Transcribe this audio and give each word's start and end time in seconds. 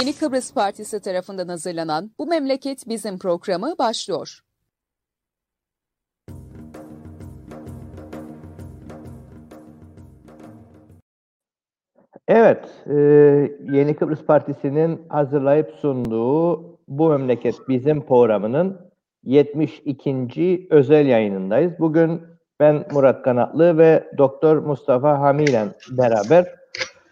Yeni 0.00 0.12
Kıbrıs 0.12 0.54
Partisi 0.54 1.00
tarafından 1.00 1.48
hazırlanan 1.48 2.10
Bu 2.18 2.26
Memleket 2.26 2.88
Bizim 2.88 3.18
programı 3.18 3.74
başlıyor. 3.78 4.40
Evet, 12.28 12.64
e, 12.86 12.94
Yeni 13.72 13.96
Kıbrıs 13.96 14.24
Partisi'nin 14.24 15.08
hazırlayıp 15.08 15.70
sunduğu 15.70 16.62
Bu 16.88 17.08
Memleket 17.08 17.54
Bizim 17.68 18.06
programının 18.06 18.80
72. 19.24 20.66
özel 20.70 21.06
yayınındayız. 21.06 21.72
Bugün 21.78 22.22
ben 22.60 22.86
Murat 22.92 23.22
Kanatlı 23.22 23.78
ve 23.78 24.10
Doktor 24.18 24.56
Mustafa 24.56 25.20
Hami 25.20 25.46
beraber 25.90 26.63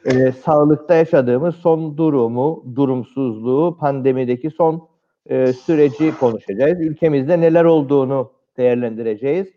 e, 0.05 0.33
sağlıkta 0.33 0.95
yaşadığımız 0.95 1.55
son 1.55 1.97
durumu, 1.97 2.65
durumsuzluğu, 2.75 3.77
pandemideki 3.81 4.51
son 4.51 4.89
e, 5.27 5.53
süreci 5.53 6.19
konuşacağız. 6.21 6.81
Ülkemizde 6.81 7.41
neler 7.41 7.65
olduğunu 7.65 8.33
değerlendireceğiz. 8.57 9.49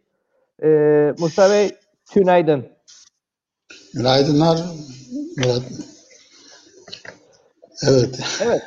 E, 0.63 0.69
Mustafa 1.19 1.53
Bey, 1.53 1.71
günaydın. 2.15 2.65
Günaydınlar. 3.93 4.59
Evet. 7.87 8.19
Evet. 8.45 8.61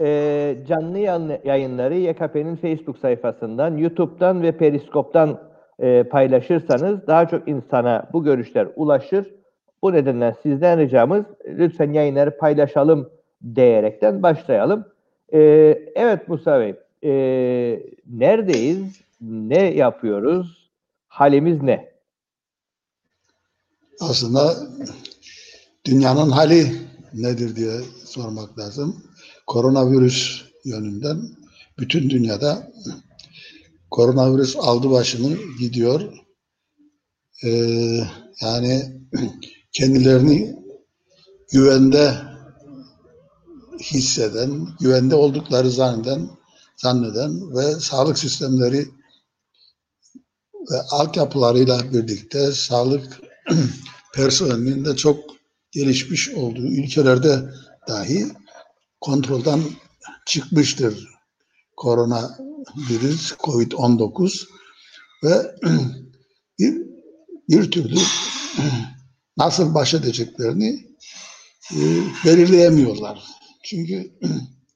E, 0.00 0.56
canlı 0.68 0.98
yayınları 1.44 1.94
YKP'nin 1.94 2.56
Facebook 2.56 2.98
sayfasından, 2.98 3.76
YouTube'dan 3.76 4.42
ve 4.42 4.56
Periskop'tan 4.56 5.40
e, 5.78 6.02
paylaşırsanız 6.02 7.06
daha 7.06 7.28
çok 7.28 7.48
insana 7.48 8.08
bu 8.12 8.24
görüşler 8.24 8.68
ulaşır. 8.76 9.37
Bu 9.82 9.92
nedenle 9.92 10.36
sizden 10.42 10.78
ricamız 10.78 11.24
lütfen 11.46 11.92
yayınları 11.92 12.38
paylaşalım 12.38 13.10
diyerekten 13.54 14.22
başlayalım. 14.22 14.84
E, 15.32 15.38
evet 15.94 16.28
Musa 16.28 16.60
Bey, 16.60 16.74
e, 17.04 17.12
neredeyiz, 18.06 19.00
ne 19.20 19.74
yapıyoruz, 19.74 20.70
halimiz 21.08 21.62
ne? 21.62 21.88
Aslında 24.00 24.56
dünyanın 25.84 26.30
hali 26.30 26.66
nedir 27.14 27.56
diye 27.56 27.80
sormak 28.04 28.58
lazım. 28.58 29.02
Koronavirüs 29.46 30.44
yönünden 30.64 31.16
bütün 31.78 32.10
dünyada 32.10 32.72
koronavirüs 33.90 34.56
aldı 34.56 34.90
başını 34.90 35.36
gidiyor. 35.58 36.12
Ee, 37.44 38.00
yani 38.40 38.82
kendilerini 39.78 40.56
güvende 41.52 42.14
hisseden, 43.80 44.68
güvende 44.80 45.14
oldukları 45.14 45.70
zanneden, 45.70 46.30
zanneden 46.76 47.56
ve 47.56 47.80
sağlık 47.80 48.18
sistemleri 48.18 48.88
ve 50.70 50.80
altyapılarıyla 50.90 51.92
birlikte 51.92 52.52
sağlık 52.52 53.20
personelinin 54.14 54.84
de 54.84 54.96
çok 54.96 55.18
gelişmiş 55.70 56.28
olduğu 56.28 56.66
ülkelerde 56.66 57.50
dahi 57.88 58.26
kontrolden 59.00 59.60
çıkmıştır 60.26 61.08
korona 61.76 62.38
virüs 62.90 63.32
COVID-19 63.32 64.44
ve 65.24 65.54
bir, 66.58 66.74
bir 67.48 67.70
türlü 67.70 67.98
nasıl 69.38 69.74
baş 69.74 69.94
edeceklerini 69.94 70.86
e, 71.72 71.78
belirleyemiyorlar. 72.24 73.24
Çünkü 73.62 74.12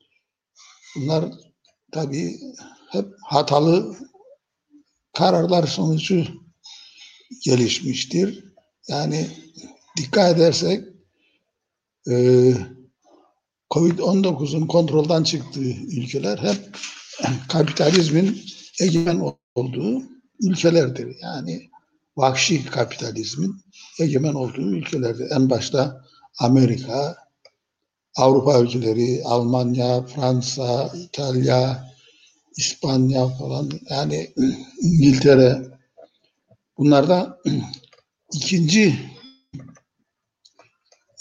bunlar 0.97 1.25
tabii 1.93 2.41
hep 2.91 3.07
hatalı 3.23 3.97
kararlar 5.15 5.67
sonucu 5.67 6.25
gelişmiştir. 7.45 8.45
Yani 8.89 9.27
dikkat 9.97 10.37
edersek 10.37 10.85
e, 12.11 12.15
Covid-19'un 13.71 14.67
kontrolden 14.67 15.23
çıktığı 15.23 15.71
ülkeler 15.71 16.39
hep 16.39 16.77
kapitalizmin 17.49 18.45
egemen 18.81 19.35
olduğu 19.55 20.03
ülkelerdir. 20.41 21.17
Yani 21.23 21.72
vahşi 22.17 22.67
kapitalizmin 22.67 23.57
egemen 24.01 24.35
olduğu 24.35 24.77
ülkelerdir. 24.77 25.31
En 25.31 25.51
başta 25.51 26.05
Amerika, 26.39 27.17
Avrupa 28.17 28.61
ülkeleri, 28.61 29.23
Almanya, 29.25 30.03
Fransa, 30.07 30.93
İtalya, 30.95 31.93
İspanya 32.57 33.29
falan 33.29 33.71
yani 33.91 34.33
İngiltere 34.81 35.63
bunlarda 36.79 37.39
ikinci 38.35 38.99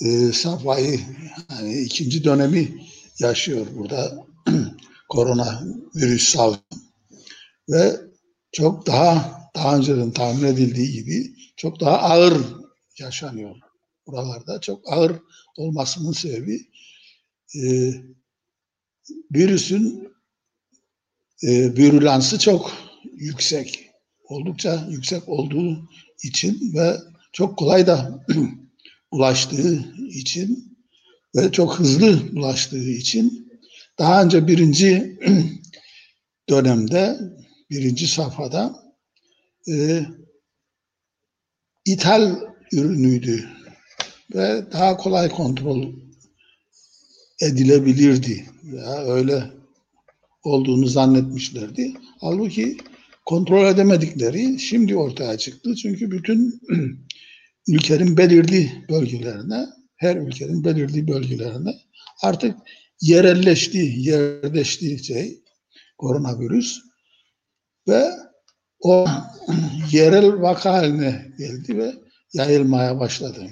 e, 0.01 0.31
safhayı 0.31 0.99
yani 1.49 1.81
ikinci 1.81 2.23
dönemi 2.23 2.87
yaşıyor 3.19 3.67
burada 3.75 4.25
korona 5.09 5.63
virüs 5.95 6.29
salgını 6.29 6.61
ve 7.69 7.95
çok 8.51 8.87
daha 8.87 9.40
daha 9.55 9.77
önceden 9.77 10.11
tahmin 10.11 10.47
edildiği 10.47 10.91
gibi 10.91 11.35
çok 11.55 11.79
daha 11.79 11.97
ağır 11.97 12.37
yaşanıyor 12.99 13.55
buralarda. 14.07 14.61
Çok 14.61 14.93
ağır 14.93 15.11
olmasının 15.57 16.11
sebebi 16.11 16.67
e, 17.55 17.93
virüsün 19.35 20.13
e, 21.43 21.75
virülansı 21.75 22.39
çok 22.39 22.71
yüksek. 23.13 23.87
Oldukça 24.23 24.87
yüksek 24.89 25.29
olduğu 25.29 25.89
için 26.23 26.73
ve 26.73 26.97
çok 27.33 27.57
kolay 27.57 27.87
da 27.87 28.25
ulaştığı 29.11 29.93
için 30.09 30.77
ve 31.35 31.51
çok 31.51 31.79
hızlı 31.79 32.19
ulaştığı 32.35 32.89
için 32.89 33.51
daha 33.99 34.23
önce 34.23 34.47
birinci 34.47 35.19
dönemde 36.49 37.19
birinci 37.69 38.07
safhada 38.07 38.90
e, 39.69 40.05
ithal 41.85 42.35
ürünüydü 42.73 43.49
ve 44.35 44.71
daha 44.71 44.97
kolay 44.97 45.29
kontrol 45.29 45.93
edilebilirdi. 47.41 48.45
Ya 48.63 49.05
öyle 49.05 49.51
olduğunu 50.43 50.87
zannetmişlerdi. 50.87 51.93
Halbuki 52.21 52.77
kontrol 53.25 53.65
edemedikleri 53.65 54.59
şimdi 54.59 54.95
ortaya 54.95 55.37
çıktı. 55.37 55.75
Çünkü 55.75 56.11
bütün 56.11 56.61
ülkenin 57.67 58.17
belirli 58.17 58.85
bölgelerine, 58.89 59.65
her 59.95 60.15
ülkenin 60.15 60.63
belirli 60.63 61.07
bölgelerine 61.07 61.73
artık 62.21 62.57
yerelleşti, 63.01 63.93
yerleşti 63.97 65.03
şey 65.03 65.43
koronavirüs 65.97 66.79
ve 67.87 68.11
o 68.81 69.05
yerel 69.91 70.41
vaka 70.41 70.73
haline 70.73 71.25
geldi 71.37 71.77
ve 71.77 71.93
yayılmaya 72.33 72.99
başladı. 72.99 73.47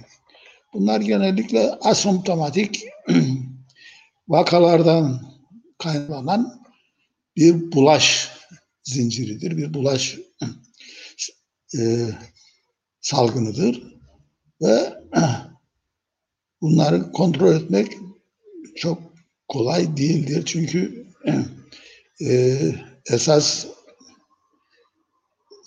Bunlar 0.74 1.02
genellikle 1.02 1.72
asomptomatik 1.72 2.84
vakalardan 4.28 5.22
kaynaklanan 5.78 6.62
bir 7.36 7.72
bulaş 7.72 8.32
zinciridir, 8.84 9.58
bir 9.58 9.74
bulaş 9.74 10.18
e, 11.78 12.08
salgınıdır 13.02 13.84
ve 14.62 14.94
bunları 16.62 17.12
kontrol 17.12 17.56
etmek 17.56 17.98
çok 18.75 19.02
kolay 19.48 19.98
değildir 19.98 20.44
çünkü 20.46 21.08
e, 22.22 22.58
esas 23.06 23.68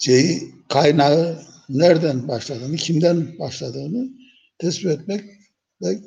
şeyi 0.04 0.54
kaynağı 0.68 1.42
nereden 1.68 2.28
başladığını, 2.28 2.76
kimden 2.76 3.38
başladığını 3.38 4.08
tespit 4.58 4.86
etmek 4.86 5.24
ve 5.82 5.98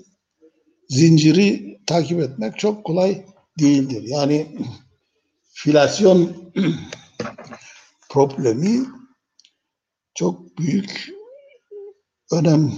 zinciri 0.90 1.78
takip 1.88 2.20
etmek 2.20 2.60
çok 2.60 2.84
kolay 2.84 3.26
değildir. 3.60 4.04
Yani 4.08 4.58
filasyon 5.54 6.52
problemi 8.10 8.86
çok 10.16 10.58
büyük 10.58 11.10
önem 12.32 12.74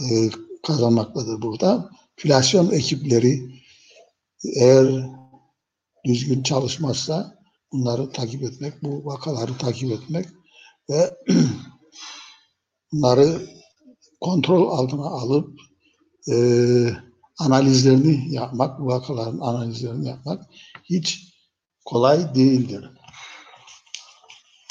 e, 0.00 0.30
kazanmaktadır 0.66 1.42
burada. 1.42 1.90
Filasyon 2.16 2.70
ekipleri 2.70 3.42
eğer 4.56 4.86
düzgün 6.04 6.42
çalışmazsa 6.42 7.38
bunları 7.72 8.10
takip 8.10 8.42
etmek, 8.42 8.82
bu 8.82 9.04
vakaları 9.04 9.58
takip 9.58 9.92
etmek 9.92 10.26
ve 10.90 11.16
bunları 12.92 13.40
kontrol 14.20 14.78
altına 14.78 15.06
alıp 15.06 15.60
e, 16.30 16.36
analizlerini 17.38 18.34
yapmak, 18.34 18.80
bu 18.80 18.86
vakaların 18.86 19.38
analizlerini 19.38 20.08
yapmak 20.08 20.46
hiç 20.84 21.34
kolay 21.84 22.34
değildir. 22.34 22.90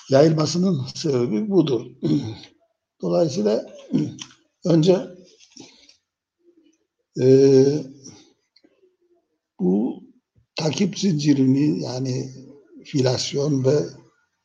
Yayılmasının 0.10 0.86
sebebi 0.96 1.50
budur. 1.50 1.86
Dolayısıyla 3.02 3.66
önce 4.66 5.08
e, 7.22 7.28
bu 9.60 10.04
takip 10.56 11.00
zincirini 11.00 11.84
yani 11.84 12.32
filasyon 12.86 13.64
ve 13.64 13.76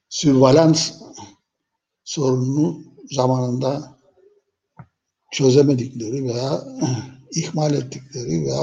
sürvalans 0.08 0.92
sorununu 2.10 2.82
zamanında 3.10 3.96
çözemedikleri 5.32 6.24
veya 6.24 6.64
ihmal 7.34 7.74
ettikleri 7.74 8.44
veya 8.44 8.60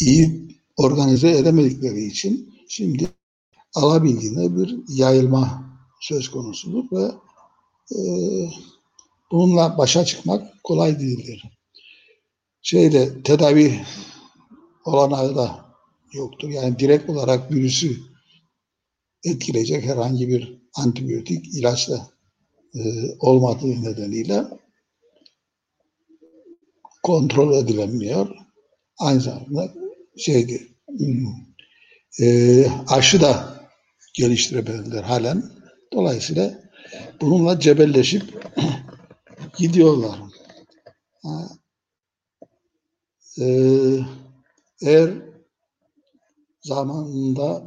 iyi 0.00 0.48
organize 0.76 1.30
edemedikleri 1.30 2.04
için 2.04 2.54
şimdi 2.68 3.08
alabildiğine 3.74 4.56
bir 4.56 4.76
yayılma 4.88 5.64
söz 6.00 6.30
konusudur 6.30 6.84
ve 6.92 7.10
e, 7.96 7.98
bununla 9.32 9.78
başa 9.78 10.04
çıkmak 10.04 10.62
kolay 10.64 11.00
değildir. 11.00 11.44
Şeyde 12.62 13.22
tedavi 13.22 13.80
olanağı 14.84 15.36
da 15.36 15.64
yoktur. 16.12 16.48
Yani 16.48 16.78
direkt 16.78 17.10
olarak 17.10 17.52
virüsü 17.52 17.96
etkileyecek 19.24 19.84
herhangi 19.84 20.28
bir 20.28 20.58
antibiyotik 20.74 21.54
ilaç 21.54 21.88
da 21.88 21.96
e, 21.96 22.13
olmadığı 23.20 23.82
nedeniyle 23.82 24.44
kontrol 27.02 27.54
edilemiyor. 27.54 28.36
Aynı 28.98 29.20
zamanda 29.20 29.74
hmm, 30.98 31.26
e, 32.20 32.66
aşı 32.88 33.20
da 33.20 33.60
geliştirebilirler 34.14 35.02
halen. 35.02 35.42
Dolayısıyla 35.92 36.60
bununla 37.20 37.60
cebelleşip 37.60 38.22
gidiyorlar. 39.58 40.18
E, 43.40 43.46
eğer 44.82 45.10
zamanında 46.62 47.62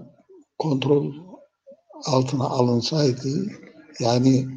kontrol 0.57 1.13
altına 2.05 2.43
alınsaydı 2.43 3.47
yani 3.99 4.47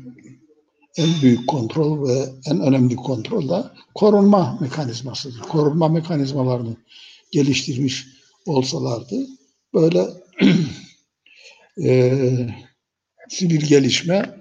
en 0.96 1.22
büyük 1.22 1.48
kontrol 1.48 2.08
ve 2.08 2.28
en 2.46 2.60
önemli 2.60 2.96
kontrol 2.96 3.48
da 3.48 3.74
korunma 3.94 4.58
mekanizmasıdır. 4.60 5.40
Korunma 5.40 5.88
mekanizmalarını 5.88 6.76
geliştirmiş 7.30 8.06
olsalardı 8.46 9.26
böyle 9.74 10.06
e, 11.84 12.14
sivil 13.28 13.60
gelişme 13.60 14.36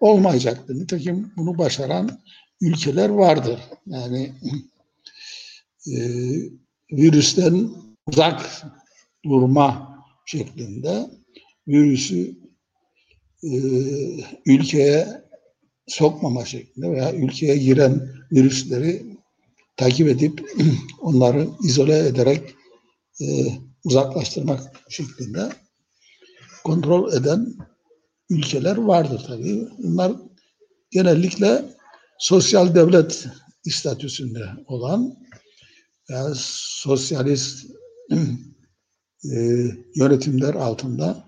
olmayacaktı. 0.00 0.78
Nitekim 0.78 1.32
bunu 1.36 1.58
başaran 1.58 2.20
ülkeler 2.60 3.08
vardır. 3.08 3.60
Yani 3.86 4.32
e, 5.86 5.96
virüsten 6.92 7.70
uzak 8.06 8.62
durma 9.24 9.96
şeklinde 10.26 11.10
virüsü 11.68 12.36
e, 13.42 13.50
ülkeye 14.46 15.25
sokmama 15.86 16.44
şeklinde 16.44 16.90
veya 16.90 17.12
ülkeye 17.12 17.56
giren 17.56 18.08
virüsleri 18.32 19.16
takip 19.76 20.08
edip 20.08 20.50
onları 21.00 21.48
izole 21.62 21.98
ederek 21.98 22.54
e, 23.20 23.26
uzaklaştırmak 23.84 24.60
şeklinde 24.88 25.48
kontrol 26.64 27.12
eden 27.12 27.54
ülkeler 28.30 28.76
vardır 28.76 29.24
tabii. 29.26 29.68
Bunlar 29.78 30.12
genellikle 30.90 31.64
sosyal 32.18 32.74
devlet 32.74 33.26
statüsünde 33.70 34.44
olan 34.66 35.16
veya 36.10 36.32
sosyalist 36.36 37.66
e, 39.24 39.36
yönetimler 39.94 40.54
altında 40.54 41.24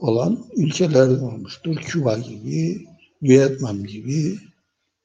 olan 0.00 0.46
ülkeler 0.56 1.08
olmuştur. 1.08 1.76
Küba 1.76 2.18
gibi, 2.18 2.86
Vietnam 3.22 3.84
gibi 3.84 4.38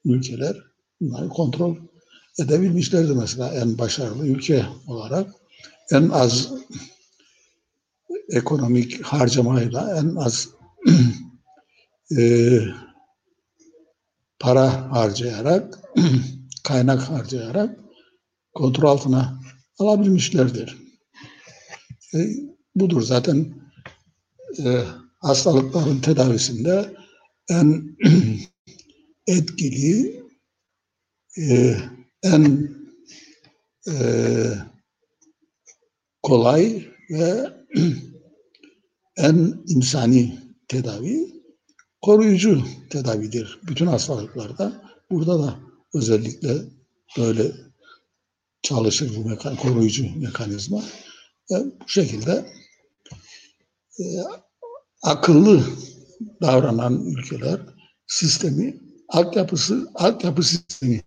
ülkeler 0.05 0.55
bunları 1.01 1.29
kontrol 1.29 1.75
edebilmişlerdi 2.39 3.13
mesela 3.13 3.53
en 3.53 3.77
başarılı 3.77 4.27
ülke 4.27 4.65
olarak. 4.87 5.31
En 5.91 6.09
az 6.09 6.53
ekonomik 8.29 9.01
harcamayla 9.01 9.97
en 9.97 10.15
az 10.15 10.49
e, 12.17 12.59
para 14.39 14.91
harcayarak, 14.91 15.79
kaynak 16.63 17.01
harcayarak 17.01 17.79
kontrol 18.53 18.89
altına 18.89 19.39
alabilmişlerdir. 19.79 20.77
E, 22.13 22.17
budur 22.75 23.01
zaten 23.01 23.53
e, 24.63 24.83
hastalıkların 25.19 25.99
tedavisinde 25.99 26.95
en 27.49 27.97
etkili, 29.27 30.23
e, 31.38 31.77
en 32.23 32.75
e, 33.88 33.95
kolay 36.23 36.88
ve 37.09 37.53
en 39.17 39.63
insani 39.67 40.39
tedavi 40.67 41.38
koruyucu 42.01 42.63
tedavidir. 42.89 43.59
Bütün 43.67 43.88
hastalıklarda 43.88 44.81
burada 45.11 45.39
da 45.39 45.59
özellikle 45.93 46.55
böyle 47.17 47.51
çalışır 48.61 49.15
bu 49.15 49.29
mekan, 49.29 49.55
koruyucu 49.55 50.19
mekanizma. 50.19 50.83
Ve 51.51 51.55
bu 51.81 51.89
şekilde 51.89 52.45
e, 54.00 54.03
akıllı 55.03 55.63
davranan 56.41 57.05
ülkeler 57.05 57.59
sistemi, 58.07 58.77
altyapısı, 59.09 59.87
altyapı 59.95 60.43
sistemi 60.43 61.01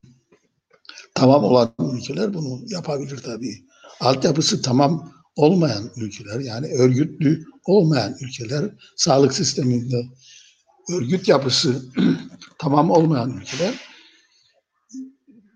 tamam 1.14 1.44
olan 1.44 1.74
ülkeler 1.94 2.34
bunu 2.34 2.60
yapabilir 2.66 3.22
tabii. 3.24 3.64
Altyapısı 4.00 4.62
tamam 4.62 5.12
olmayan 5.36 5.90
ülkeler 5.96 6.40
yani 6.40 6.66
örgütlü 6.66 7.44
olmayan 7.64 8.16
ülkeler, 8.20 8.70
sağlık 8.96 9.34
sisteminde 9.34 10.06
örgüt 10.92 11.28
yapısı 11.28 11.82
tamam 12.58 12.90
olmayan 12.90 13.30
ülkeler 13.30 13.74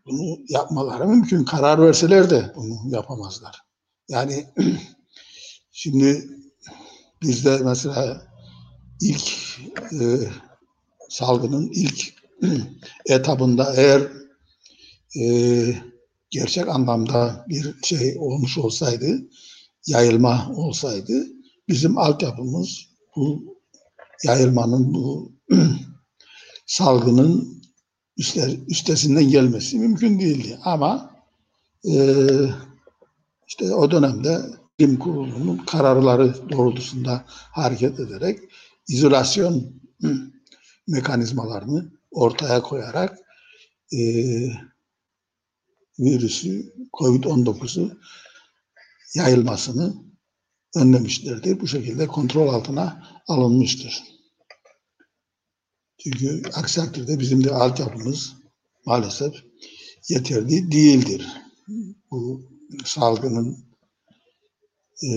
bunu 0.07 0.39
yapmaları 0.49 1.09
mümkün. 1.09 1.45
Karar 1.45 1.83
verseler 1.83 2.31
de 2.31 2.53
bunu 2.57 2.79
yapamazlar. 2.87 3.61
Yani 4.09 4.47
şimdi 5.73 6.29
bizde 7.23 7.59
mesela 7.65 8.34
ilk 9.01 9.33
e, 9.93 10.07
salgının 11.09 11.71
ilk 11.73 12.15
etabında 13.07 13.75
eğer 13.77 14.03
e, 15.21 15.27
gerçek 16.31 16.69
anlamda 16.69 17.45
bir 17.49 17.75
şey 17.83 18.17
olmuş 18.19 18.59
olsaydı, 18.59 19.29
yayılma 19.87 20.51
olsaydı, 20.57 21.27
bizim 21.69 21.99
altyapımız 21.99 22.87
bu 23.17 23.59
yayılmanın, 24.25 24.95
bu 24.95 25.33
salgının 26.67 27.63
üstesinden 28.69 29.29
gelmesi 29.29 29.79
mümkün 29.79 30.21
değildi. 30.21 30.59
Ama 30.65 31.11
e, 31.85 31.95
işte 33.49 33.75
o 33.75 33.91
dönemde 33.91 34.41
bilim 34.79 34.99
kurulunun 34.99 35.57
kararları 35.57 36.51
doğrultusunda 36.51 37.25
hareket 37.29 38.01
ederek 38.01 38.39
izolasyon 38.89 39.83
mekanizmalarını 40.89 41.93
ortaya 42.11 42.63
koyarak 42.63 43.19
e, 43.93 43.99
virüsü 45.99 46.75
COVID-19'u 46.93 47.99
yayılmasını 49.15 49.95
önlemişlerdir. 50.77 51.61
Bu 51.61 51.67
şekilde 51.67 52.07
kontrol 52.07 52.49
altına 52.49 53.09
alınmıştır. 53.29 54.03
Çünkü 55.99 56.43
aksi 56.55 56.77
takdirde 56.81 57.19
bizim 57.19 57.45
de 57.45 57.51
altyapımız 57.51 58.35
maalesef 58.87 59.35
yeterli 60.09 60.73
değildir. 60.73 61.29
Bu 62.11 62.51
salgının 62.85 63.59
e, 65.03 65.11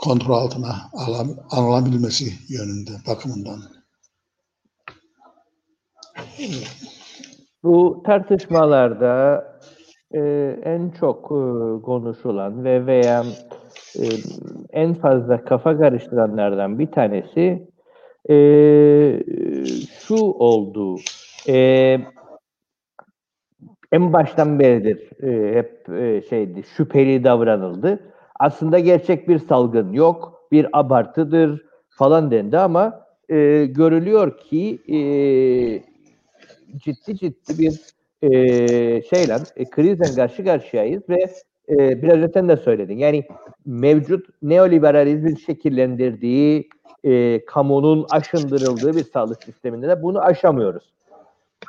kontrol 0.00 0.34
altına 0.34 0.76
alınabilmesi 1.50 2.24
yönünde, 2.48 2.90
bakımından. 3.06 3.60
Bu 7.62 8.02
tartışmalarda 8.06 9.44
e, 10.14 10.20
en 10.64 10.90
çok 10.90 11.24
e, 11.24 11.82
konuşulan 11.82 12.64
ve 12.64 12.86
veya 12.86 13.24
e, 13.98 14.04
en 14.72 14.94
fazla 14.94 15.44
kafa 15.44 15.78
karıştıranlardan 15.78 16.78
bir 16.78 16.90
tanesi 16.90 17.68
e, 18.30 18.34
şu 19.98 20.16
oldu. 20.16 20.96
E, 21.48 21.98
en 23.92 24.12
baştan 24.12 24.58
beridir 24.58 25.22
e, 25.22 25.54
hep 25.54 25.88
e, 25.88 26.22
şeydi 26.28 26.62
şüpheli 26.76 27.24
davranıldı. 27.24 28.14
Aslında 28.38 28.78
gerçek 28.78 29.28
bir 29.28 29.38
salgın 29.38 29.92
yok, 29.92 30.42
bir 30.52 30.66
abartıdır 30.72 31.64
falan 31.88 32.30
dendi 32.30 32.58
ama 32.58 33.06
e, 33.28 33.64
görülüyor 33.66 34.38
ki 34.38 34.78
e, 34.88 34.98
ciddi 36.76 37.16
ciddi 37.16 37.58
bir 37.58 37.80
e, 38.22 38.30
şeyle 39.02 39.36
e, 39.56 39.64
krizle 39.64 40.14
karşı 40.16 40.44
karşıyayız 40.44 41.02
ve 41.08 41.30
e, 41.68 42.02
biraz 42.02 42.32
sen 42.32 42.48
de 42.48 42.56
söyledin. 42.56 42.98
Yani 42.98 43.24
mevcut 43.66 44.26
neoliberalizmin 44.42 45.34
şekillendirdiği 45.34 46.68
e, 47.04 47.44
kamunun 47.44 48.06
aşındırıldığı 48.10 48.96
bir 48.96 49.04
sağlık 49.04 49.42
sisteminde 49.42 49.88
de 49.88 50.02
bunu 50.02 50.20
aşamıyoruz. 50.20 50.92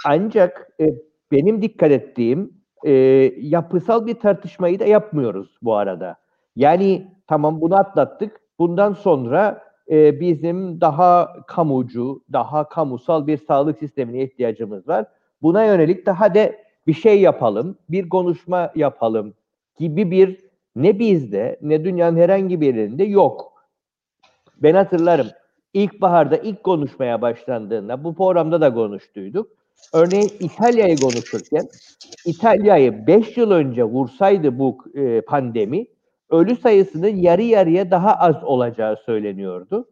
Ancak 0.06 0.70
e, 0.80 0.94
benim 1.32 1.62
dikkat 1.62 1.92
ettiğim 1.92 2.54
e, 2.86 2.92
yapısal 3.38 4.08
bir 4.08 4.14
tartışmayı 4.14 4.80
da 4.80 4.86
yapmıyoruz 4.86 5.58
bu 5.62 5.76
arada. 5.76 6.16
Yani 6.60 7.08
tamam 7.28 7.62
bunu 7.62 7.76
atlattık. 7.76 8.42
Bundan 8.60 8.94
sonra 8.94 9.64
e, 9.90 10.20
bizim 10.20 10.82
daha 10.82 11.34
kamucu, 11.48 12.24
daha 12.34 12.70
kamusal 12.70 13.28
bir 13.28 13.38
sağlık 13.38 13.78
sistemine 13.78 14.24
ihtiyacımız 14.24 14.88
var. 14.88 15.06
Buna 15.42 15.66
yönelik 15.66 16.06
de 16.06 16.12
hadi 16.12 16.56
bir 16.88 16.94
şey 16.94 17.22
yapalım, 17.22 17.78
bir 17.90 18.10
konuşma 18.10 18.72
yapalım 18.76 19.34
gibi 19.78 20.12
bir 20.12 20.40
ne 20.76 21.00
bizde 21.00 21.60
ne 21.62 21.84
dünyanın 21.84 22.18
herhangi 22.18 22.62
bir 22.62 22.76
yerinde 22.76 23.04
yok. 23.04 23.54
Ben 24.58 24.74
hatırlarım 24.74 25.28
ilkbaharda 25.74 26.38
ilk 26.38 26.64
konuşmaya 26.64 27.22
başlandığında 27.22 28.04
bu 28.04 28.16
programda 28.16 28.62
da 28.62 28.74
konuştuyduk. 28.74 29.48
Örneğin 29.94 30.32
İtalya'yı 30.40 30.98
konuşurken 30.98 31.68
İtalya'yı 32.26 33.08
5 33.08 33.38
yıl 33.38 33.52
önce 33.52 33.84
vursaydı 33.84 34.60
bu 34.60 34.78
e, 34.94 35.22
pandemi 35.22 35.86
ölü 36.30 36.56
sayısının 36.56 37.16
yarı 37.16 37.42
yarıya 37.42 37.92
daha 37.92 38.14
az 38.14 38.44
olacağı 38.44 38.98
söyleniyordu. 39.06 39.90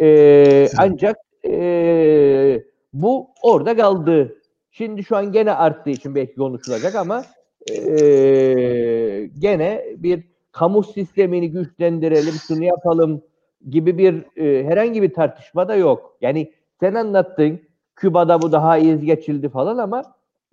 E, 0.00 0.68
ancak 0.78 1.16
e, 1.46 2.62
bu 2.92 3.30
orada 3.42 3.76
kaldı. 3.76 4.36
Şimdi 4.70 5.04
şu 5.04 5.16
an 5.16 5.32
gene 5.32 5.52
arttığı 5.52 5.90
için 5.90 6.14
belki 6.14 6.34
konuşulacak 6.34 6.94
ama 6.94 7.24
e, 7.70 9.30
gene 9.38 9.84
bir 9.96 10.24
kamu 10.52 10.82
sistemini 10.82 11.50
güçlendirelim, 11.50 12.34
şunu 12.48 12.64
yapalım 12.64 13.22
gibi 13.70 13.98
bir 13.98 14.36
e, 14.36 14.64
herhangi 14.64 15.02
bir 15.02 15.14
tartışma 15.14 15.68
da 15.68 15.76
yok. 15.76 16.16
Yani 16.20 16.52
sen 16.80 16.94
anlattın 16.94 17.60
Küba'da 17.96 18.42
bu 18.42 18.52
daha 18.52 18.78
iyi 18.78 19.00
geçildi 19.00 19.48
falan 19.48 19.78
ama 19.78 20.02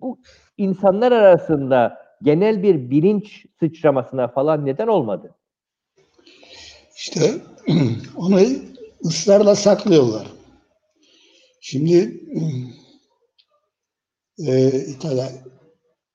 bu 0.00 0.18
insanlar 0.58 1.12
arasında 1.12 2.01
genel 2.22 2.62
bir 2.62 2.90
bilinç 2.90 3.46
sıçramasına 3.60 4.28
falan 4.28 4.66
neden 4.66 4.86
olmadı. 4.86 5.34
İşte 6.96 7.34
onu 8.16 8.40
ısrarla 9.04 9.56
saklıyorlar. 9.56 10.26
Şimdi 11.60 12.20
e, 14.46 14.70
İtalya, 14.70 15.28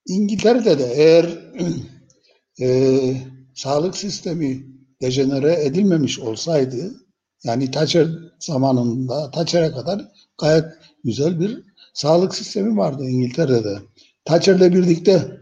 İngiltere'de 0.07 0.79
de 0.79 0.93
eğer 0.95 1.25
e, 2.61 3.13
sağlık 3.55 3.97
sistemi 3.97 4.65
dejenere 5.01 5.63
edilmemiş 5.63 6.19
olsaydı 6.19 6.91
yani 7.43 7.71
Thatcher 7.71 8.07
zamanında 8.39 9.31
Thatcher'e 9.31 9.71
kadar 9.71 10.01
gayet 10.37 10.65
güzel 11.03 11.39
bir 11.39 11.63
sağlık 11.93 12.35
sistemi 12.35 12.77
vardı 12.77 13.03
İngiltere'de. 13.03 13.79
Thatcher'le 14.25 14.73
birlikte 14.73 15.37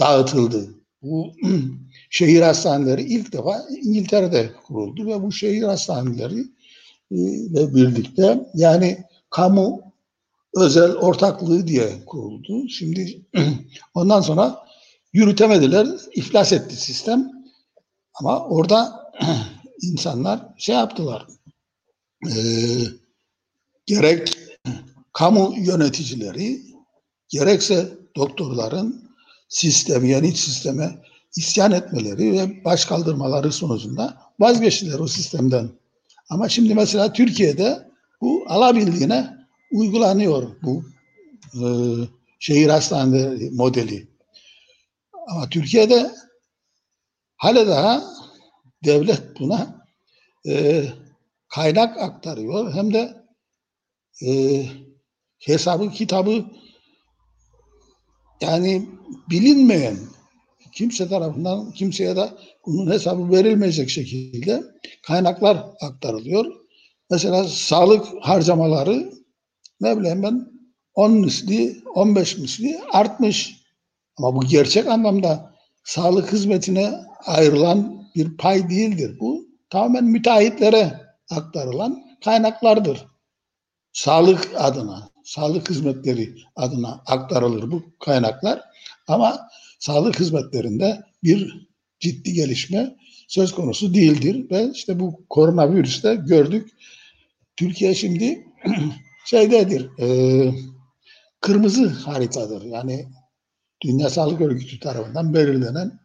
dağıtıldı. 0.00 0.74
Bu 1.02 1.32
şehir 2.10 2.42
hastaneleri 2.42 3.02
ilk 3.02 3.32
defa 3.32 3.66
İngiltere'de 3.82 4.52
kuruldu 4.66 5.06
ve 5.06 5.22
bu 5.22 5.32
şehir 5.32 5.62
hastaneleri 5.62 6.44
ile 7.10 7.74
birlikte 7.74 8.50
yani 8.54 9.04
kamu 9.30 9.82
özel 10.56 10.92
ortaklığı 10.92 11.66
diye 11.66 12.04
kuruldu. 12.06 12.68
Şimdi 12.68 13.22
ondan 13.94 14.20
sonra 14.20 14.66
yürütemediler, 15.12 15.88
iflas 16.14 16.52
etti 16.52 16.76
sistem. 16.76 17.32
Ama 18.14 18.44
orada 18.44 19.12
insanlar 19.82 20.40
şey 20.58 20.74
yaptılar. 20.74 21.26
E, 22.26 22.32
gerek 23.86 24.38
kamu 25.12 25.54
yöneticileri 25.58 26.60
gerekse 27.28 27.88
doktorların 28.16 29.07
sistem, 29.48 30.04
yeni 30.04 30.32
sisteme 30.32 30.98
isyan 31.36 31.72
etmeleri 31.72 32.32
ve 32.32 32.64
baş 32.64 32.84
kaldırmaları 32.84 33.52
sonucunda 33.52 34.22
vazgeçtiler 34.40 34.98
o 34.98 35.06
sistemden. 35.06 35.70
Ama 36.30 36.48
şimdi 36.48 36.74
mesela 36.74 37.12
Türkiye'de 37.12 37.88
bu 38.20 38.44
alabildiğine 38.48 39.36
uygulanıyor 39.72 40.62
bu 40.62 40.84
e, 41.54 41.64
şehir 42.38 42.68
hastaneleri 42.68 43.50
modeli. 43.50 44.08
Ama 45.28 45.48
Türkiye'de 45.48 46.10
hala 47.36 47.66
daha 47.66 48.04
devlet 48.84 49.40
buna 49.40 49.84
e, 50.48 50.84
kaynak 51.48 51.98
aktarıyor 51.98 52.74
hem 52.74 52.94
de 52.94 53.24
e, 54.26 54.64
hesabı 55.38 55.90
kitabı 55.90 56.44
yani 58.40 58.86
bilinmeyen 59.30 59.96
kimse 60.72 61.08
tarafından 61.08 61.70
kimseye 61.70 62.16
de 62.16 62.28
bunun 62.66 62.90
hesabı 62.90 63.30
verilmeyecek 63.30 63.90
şekilde 63.90 64.62
kaynaklar 65.02 65.66
aktarılıyor. 65.80 66.46
Mesela 67.10 67.44
sağlık 67.44 68.06
harcamaları 68.20 69.12
ne 69.80 69.98
bileyim 69.98 70.22
ben 70.22 70.48
10 70.94 71.12
misli, 71.12 71.82
15 71.94 72.38
misli 72.38 72.80
artmış. 72.92 73.56
Ama 74.16 74.36
bu 74.36 74.46
gerçek 74.46 74.86
anlamda 74.86 75.54
sağlık 75.84 76.32
hizmetine 76.32 76.94
ayrılan 77.26 78.04
bir 78.14 78.36
pay 78.36 78.70
değildir. 78.70 79.16
Bu 79.20 79.46
tamamen 79.70 80.04
müteahhitlere 80.04 81.00
aktarılan 81.30 82.02
kaynaklardır. 82.24 83.06
Sağlık 83.92 84.50
adına, 84.56 85.10
sağlık 85.28 85.70
hizmetleri 85.70 86.34
adına 86.56 87.02
aktarılır 87.06 87.70
bu 87.70 87.82
kaynaklar. 87.98 88.60
Ama 89.06 89.48
sağlık 89.78 90.20
hizmetlerinde 90.20 91.02
bir 91.22 91.68
ciddi 92.00 92.32
gelişme 92.32 92.96
söz 93.28 93.52
konusu 93.52 93.94
değildir. 93.94 94.50
Ve 94.50 94.70
işte 94.74 95.00
bu 95.00 95.26
koronavirüste 95.28 96.14
gördük. 96.14 96.70
Türkiye 97.56 97.94
şimdi 97.94 98.46
şeydedir, 99.26 99.88
e, 100.00 100.08
kırmızı 101.40 101.88
haritadır. 101.88 102.62
Yani 102.62 103.06
Dünya 103.84 104.10
Sağlık 104.10 104.40
Örgütü 104.40 104.80
tarafından 104.80 105.34
belirlenen 105.34 106.00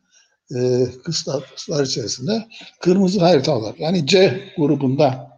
e, 0.55 0.85
kıstaslar 1.03 1.85
içerisinde 1.85 2.47
kırmızı 2.81 3.19
harita 3.19 3.57
olarak 3.57 3.79
yani 3.79 4.07
C 4.07 4.43
grubunda 4.57 5.29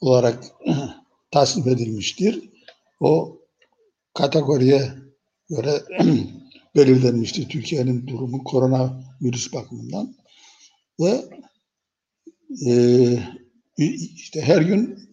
olarak 0.00 0.44
tasnif 1.30 1.66
edilmiştir. 1.66 2.49
O 3.00 3.40
kategoriye 4.14 4.92
göre 5.50 5.82
belirlenmiştir 6.76 7.48
Türkiye'nin 7.48 8.06
durumu 8.06 8.44
koronavirüs 8.44 9.52
bakımından 9.52 10.14
ve 11.00 11.24
e, 12.66 12.74
işte 14.14 14.40
her 14.40 14.62
gün 14.62 15.10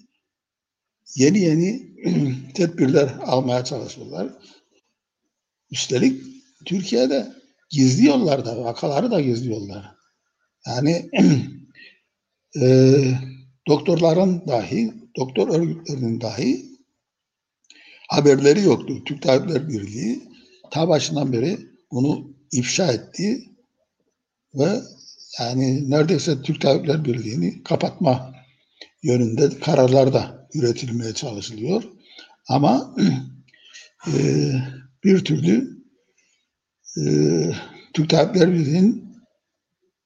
yeni 1.16 1.40
yeni 1.40 1.88
tedbirler 2.54 3.10
almaya 3.22 3.64
çalışıyorlar. 3.64 4.34
Üstelik 5.72 6.24
Türkiye'de 6.66 7.34
gizli 7.70 8.06
yollarda, 8.06 8.64
vakaları 8.64 9.12
da 9.12 9.22
gizli 9.22 9.52
yollar. 9.52 9.96
Yani 10.68 11.10
e, 12.62 12.68
doktorların 13.68 14.48
dahi, 14.48 14.94
doktor 15.18 15.48
örgütlerinin 15.50 16.22
dahi 16.22 16.67
haberleri 18.08 18.62
yoktu. 18.62 19.04
Türk 19.06 19.22
Tabipler 19.22 19.70
Birliği 19.70 20.30
ta 20.72 20.88
başından 20.88 21.34
beri 21.34 21.60
bunu 21.92 22.38
ifşa 22.52 22.92
etti 22.92 23.44
ve 24.56 24.82
yani 25.40 25.90
neredeyse 25.90 26.42
Türk 26.42 26.62
Tabipler 26.62 27.06
Birliği'ni 27.06 27.64
kapatma 27.64 28.34
yönünde 29.04 29.60
kararlar 29.60 30.14
da 30.14 30.48
üretilmeye 30.54 31.14
çalışılıyor. 31.14 31.84
Ama 32.48 32.96
e, 34.08 34.14
bir 35.04 35.26
türlü 35.26 35.78
e, 36.98 37.04
Türk 37.94 38.10
Tabipler 38.10 38.54
Birliği'nin 38.54 39.18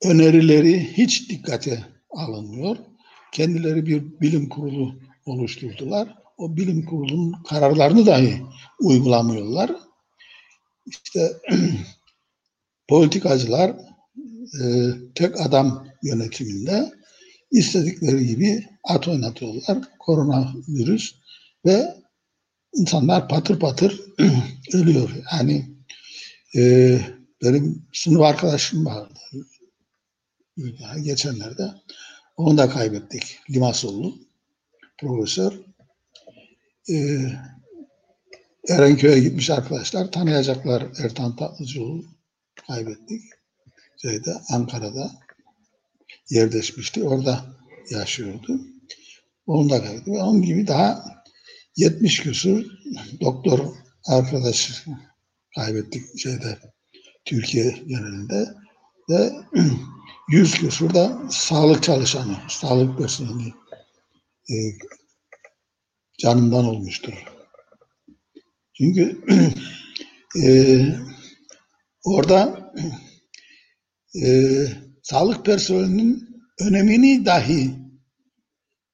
önerileri 0.04 0.98
hiç 0.98 1.30
dikkate 1.30 1.86
alınmıyor. 2.10 2.78
Kendileri 3.32 3.86
bir 3.86 4.22
bilim 4.22 4.50
kurulu 4.50 4.96
oluşturdular. 5.26 6.21
O 6.42 6.58
bilim 6.58 6.86
kurulunun 6.86 7.44
kararlarını 7.44 8.06
dahi 8.06 8.42
uygulamıyorlar. 8.80 9.72
İşte 10.86 11.38
politikacılar 12.90 13.70
e, 14.62 14.66
tek 15.16 15.42
adam 15.42 15.88
yönetiminde 16.04 16.92
istedikleri 17.52 18.28
gibi 18.28 18.66
at 18.84 19.08
oynatıyorlar. 19.08 19.78
Koronavirüs 20.00 21.16
ve 21.66 21.96
insanlar 22.74 23.30
patır 23.30 23.60
patır 23.60 24.02
ölüyor. 24.74 25.10
Yani 25.32 25.66
e, 26.56 26.62
benim 27.44 27.86
sınıf 27.94 28.22
arkadaşım 28.22 28.86
vardı 28.86 29.20
geçenlerde. 31.04 31.72
Onu 32.38 32.58
da 32.58 32.70
kaybettik. 32.70 33.40
Limasollu 33.50 34.16
profesör. 35.00 35.71
Ee, 36.90 37.20
Erenköy'e 38.70 39.20
gitmiş 39.20 39.50
arkadaşlar. 39.50 40.12
Tanıyacaklar 40.12 40.84
Ertan 41.04 41.36
Tatlıcıoğlu. 41.36 42.06
Kaybettik. 42.68 43.22
Şeyde, 44.02 44.34
Ankara'da 44.50 45.12
yerleşmişti. 46.30 47.04
Orada 47.04 47.46
yaşıyordu. 47.90 48.62
Onu 49.46 49.70
da 49.70 49.84
kaybettik. 49.84 50.14
Onun 50.14 50.42
gibi 50.42 50.68
daha 50.68 51.06
70 51.76 52.20
küsur 52.20 52.66
doktor 53.22 53.60
arkadaş 54.06 54.86
kaybettik 55.56 56.20
şeyde 56.20 56.60
Türkiye 57.26 57.72
genelinde 57.88 58.50
ve 59.10 59.32
100 60.30 60.54
küsur 60.54 60.94
da 60.94 61.22
sağlık 61.30 61.84
çalışanı, 61.84 62.38
sağlık 62.50 62.98
personeli 62.98 63.54
e, 64.50 64.56
canından 66.22 66.66
olmuştur. 66.66 67.14
Çünkü 68.74 69.22
e, 70.44 70.86
orada 72.04 72.72
e, 74.24 74.28
sağlık 75.04 75.46
personelinin 75.46 76.30
önemini 76.60 77.26
dahi 77.26 77.70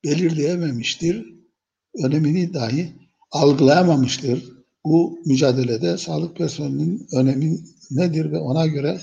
belirleyememiştir. 0.03 1.25
Önemini 2.03 2.53
dahi 2.53 2.93
algılayamamıştır. 3.31 4.43
Bu 4.85 5.19
mücadelede 5.25 5.97
sağlık 5.97 6.37
personelinin 6.37 7.07
önemi 7.13 7.59
nedir 7.91 8.31
ve 8.31 8.37
ona 8.37 8.67
göre 8.67 9.01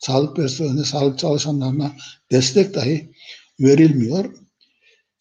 sağlık 0.00 0.36
personeline, 0.36 0.84
sağlık 0.84 1.18
çalışanlarına 1.18 1.92
destek 2.30 2.74
dahi 2.74 3.10
verilmiyor. 3.60 4.34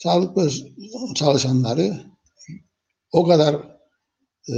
Sağlık 0.04 0.52
çalışanları 1.16 2.02
o 3.12 3.28
kadar 3.28 3.56
e, 4.50 4.56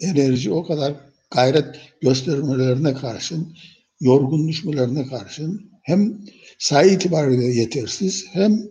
enerji, 0.00 0.52
o 0.52 0.66
kadar 0.66 0.94
gayret 1.30 1.76
göstermelerine 2.00 2.94
karşın, 2.94 3.56
yorgun 4.00 4.48
düşmelerine 4.48 5.06
karşın 5.06 5.70
hem 5.82 6.20
sayı 6.58 6.92
itibariyle 6.92 7.44
yetersiz 7.44 8.26
hem 8.32 8.62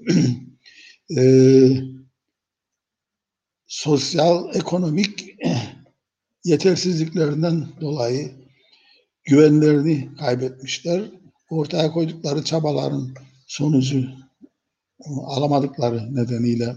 e, 1.17 1.23
sosyal, 3.67 4.55
ekonomik 4.55 5.35
yetersizliklerinden 6.43 7.67
dolayı 7.81 8.31
güvenlerini 9.23 10.09
kaybetmişler. 10.19 11.11
Ortaya 11.49 11.91
koydukları 11.91 12.43
çabaların 12.43 13.13
sonucu 13.47 14.28
alamadıkları 15.25 16.15
nedeniyle 16.15 16.75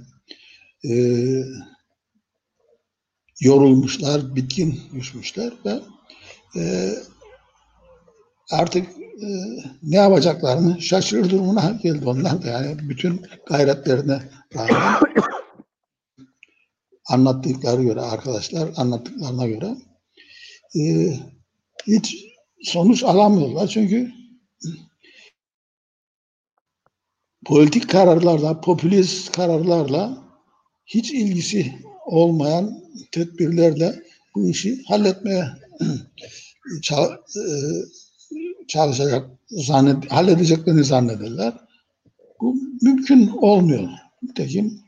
e, 0.85 0.93
yorulmuşlar, 3.41 4.37
bitkin 4.37 4.81
düşmüşler 4.95 5.53
ve 5.67 5.81
e, 6.57 6.93
artık 8.51 8.89
e, 8.99 9.29
ne 9.83 9.97
yapacaklarını 9.97 10.83
şaşırır 10.83 11.31
durumuna 11.31 11.79
geldi 11.83 12.09
onlar 12.09 12.43
da. 12.43 12.49
Yani 12.49 12.77
bütün 12.89 13.27
gayretlerine 13.47 14.23
rağmen 14.57 15.01
anlattıkları 17.09 17.83
göre 17.83 18.01
arkadaşlar 18.01 18.71
anlattıklarına 18.77 19.47
göre 19.47 19.77
e, 20.77 20.83
hiç 21.87 22.17
sonuç 22.63 23.03
alamıyorlar. 23.03 23.69
Çünkü 23.69 24.13
politik 27.45 27.91
kararlarla, 27.91 28.61
popülist 28.61 29.33
kararlarla 29.33 30.19
hiç 30.87 31.11
ilgisi 31.11 31.75
olmayan 32.07 32.83
tedbirlerle 33.13 34.03
bu 34.35 34.49
işi 34.49 34.83
halletmeye 34.85 35.45
e, 35.81 37.03
çalışacak, 38.69 39.31
zannet, 39.49 40.13
halledeceklerini 40.13 40.85
zannederler. 40.85 41.55
Bu 42.41 42.57
mümkün 42.83 43.29
olmuyor. 43.29 43.89
Nitekim 44.23 44.81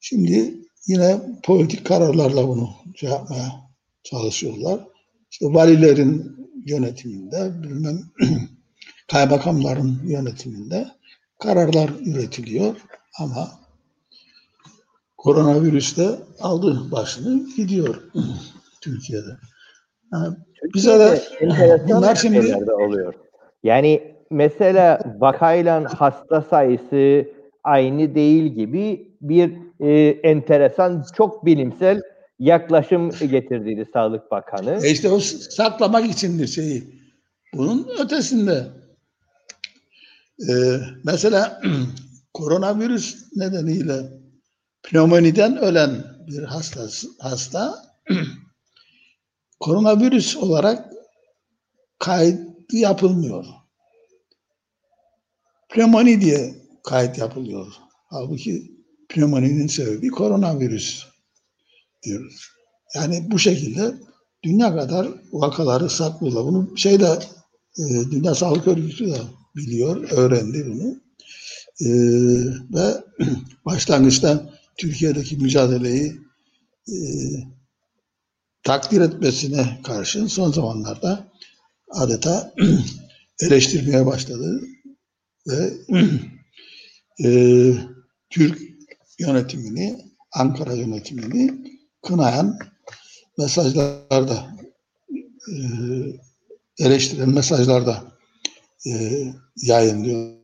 şimdi 0.00 0.54
yine 0.86 1.20
politik 1.42 1.86
kararlarla 1.86 2.48
bunu 2.48 2.70
şey 2.96 3.10
yapmaya 3.10 3.52
çalışıyorlar. 4.02 4.80
İşte 5.30 5.46
valilerin 5.46 6.36
yönetiminde, 6.66 7.62
bilmem 7.62 8.02
kaymakamların 9.10 10.00
yönetiminde 10.06 10.88
kararlar 11.42 11.90
üretiliyor 12.06 12.76
ama 13.18 13.48
koronavirüs 15.16 15.96
de 15.96 16.08
aldı 16.40 16.90
başını 16.92 17.46
gidiyor 17.56 18.02
Türkiye'de. 18.80 19.36
Yani 20.12 20.36
bize 20.74 20.98
de 20.98 21.22
bunlar 21.88 22.14
şimdi 22.14 22.72
oluyor. 22.72 23.14
Yani 23.62 24.14
mesela 24.30 25.00
vakayla 25.18 25.84
hasta 25.98 26.42
sayısı 26.42 27.28
aynı 27.64 28.14
değil 28.14 28.44
gibi 28.44 29.12
bir 29.20 29.52
e, 29.80 29.90
enteresan, 30.08 31.04
çok 31.16 31.46
bilimsel 31.46 32.02
yaklaşım 32.38 33.10
getirdiği 33.10 33.86
Sağlık 33.92 34.30
Bakanı. 34.30 34.86
E 34.86 34.90
işte 34.90 35.10
o 35.10 35.20
saklamak 35.20 36.06
içindir 36.06 36.46
şeyi. 36.46 36.84
Bunun 37.54 37.88
ötesinde 37.98 38.66
ee, 40.48 40.80
mesela 41.04 41.62
koronavirüs 42.34 43.16
nedeniyle 43.36 44.22
pneumoniden 44.82 45.56
ölen 45.56 46.04
bir 46.26 46.42
hastası, 46.42 47.08
hasta 47.18 47.82
koronavirüs 49.60 50.36
olarak 50.36 50.92
kayıt 51.98 52.40
yapılmıyor. 52.72 53.44
Pneumoni 55.68 56.20
diye 56.20 56.54
kayıt 56.84 57.18
yapılıyor. 57.18 57.72
Halbuki 58.06 58.72
pneumoninin 59.08 59.66
sebebi 59.66 60.08
koronavirüs 60.08 61.06
diyoruz. 62.02 62.48
Yani 62.94 63.30
bu 63.30 63.38
şekilde 63.38 63.94
dünya 64.42 64.76
kadar 64.76 65.08
vakaları 65.32 65.90
saklıyorlar. 65.90 66.44
Bunu 66.44 66.78
şeyde 66.78 67.18
e, 67.78 67.82
Dünya 68.10 68.34
Sağlık 68.34 68.68
Örgütü 68.68 69.10
de 69.10 69.18
biliyor, 69.56 70.10
öğrendi 70.10 70.66
bunu. 70.66 71.02
E, 71.80 71.88
ve 72.74 73.04
başlangıçta 73.64 74.52
Türkiye'deki 74.76 75.36
mücadeleyi 75.36 76.16
e, 76.88 76.96
takdir 78.62 79.00
etmesine 79.00 79.80
karşın 79.84 80.26
son 80.26 80.52
zamanlarda 80.52 81.32
adeta 81.90 82.54
eleştirmeye 83.40 84.06
başladı 84.06 84.60
ve 85.46 85.72
e, 87.24 87.28
Türk 88.30 88.62
yönetimini, 89.18 90.12
Ankara 90.32 90.72
yönetimini 90.72 91.72
kınayan 92.02 92.58
mesajlar 93.38 94.28
da 94.28 94.56
e, 95.48 95.56
eleştiren 96.78 97.28
mesajlar 97.28 97.86
da 97.86 98.11
e, 98.86 99.24
yayınlıyor 99.56 100.42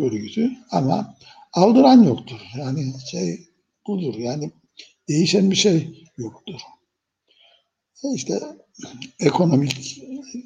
örgütü 0.00 0.50
ama 0.70 1.14
aldıran 1.52 2.02
yoktur. 2.02 2.40
Yani 2.58 2.94
şey 3.10 3.48
budur. 3.86 4.14
Yani 4.14 4.52
değişen 5.08 5.50
bir 5.50 5.56
şey 5.56 6.08
yoktur. 6.16 6.60
E 8.04 8.14
işte 8.14 8.40
ekonomik 9.20 10.02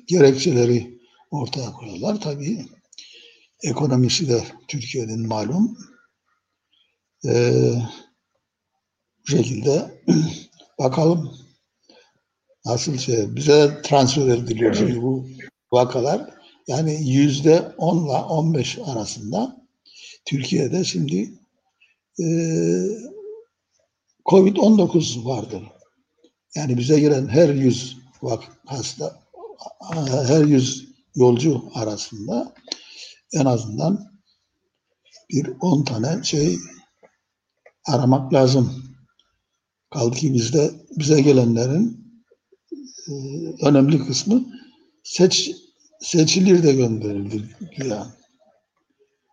gerekçeleri 0.06 0.98
ortaya 1.30 1.72
koyuyorlar. 1.72 2.20
Tabii 2.20 2.66
ekonomisi 3.62 4.28
de 4.28 4.44
Türkiye'nin 4.68 5.28
malum. 5.28 5.78
Ee, 7.24 7.72
bu 9.22 9.30
şekilde 9.30 10.02
bakalım 10.78 11.36
nasıl 12.64 12.98
şey 12.98 13.36
bize 13.36 13.82
transfer 13.82 14.28
ediliyor 14.28 14.74
şimdi 14.74 15.02
bu 15.02 15.28
vakalar. 15.72 16.41
Yani 16.66 17.10
yüzde 17.10 17.60
10 17.78 18.04
ile 18.04 18.12
15 18.12 18.78
arasında 18.78 19.66
Türkiye'de 20.24 20.84
şimdi 20.84 21.32
e, 22.18 22.24
Covid-19 24.24 25.24
vardır. 25.24 25.62
Yani 26.54 26.78
bize 26.78 27.00
giren 27.00 27.28
her 27.28 27.48
yüz 27.48 27.96
vak 28.22 28.42
hasta, 28.66 29.22
her 30.26 30.44
yüz 30.44 30.88
yolcu 31.14 31.64
arasında 31.74 32.54
en 33.32 33.44
azından 33.44 34.12
bir 35.30 35.52
10 35.60 35.84
tane 35.84 36.24
şey 36.24 36.58
aramak 37.84 38.32
lazım. 38.32 38.84
Kaldı 39.90 40.16
ki 40.16 40.34
bizde 40.34 40.70
bize 40.98 41.20
gelenlerin 41.20 42.14
e, 43.08 43.12
önemli 43.66 44.06
kısmı 44.06 44.44
seç 45.02 45.61
seçilir 46.02 46.62
de 46.62 46.72
gönderildi 46.72 47.42
güya. 47.76 48.06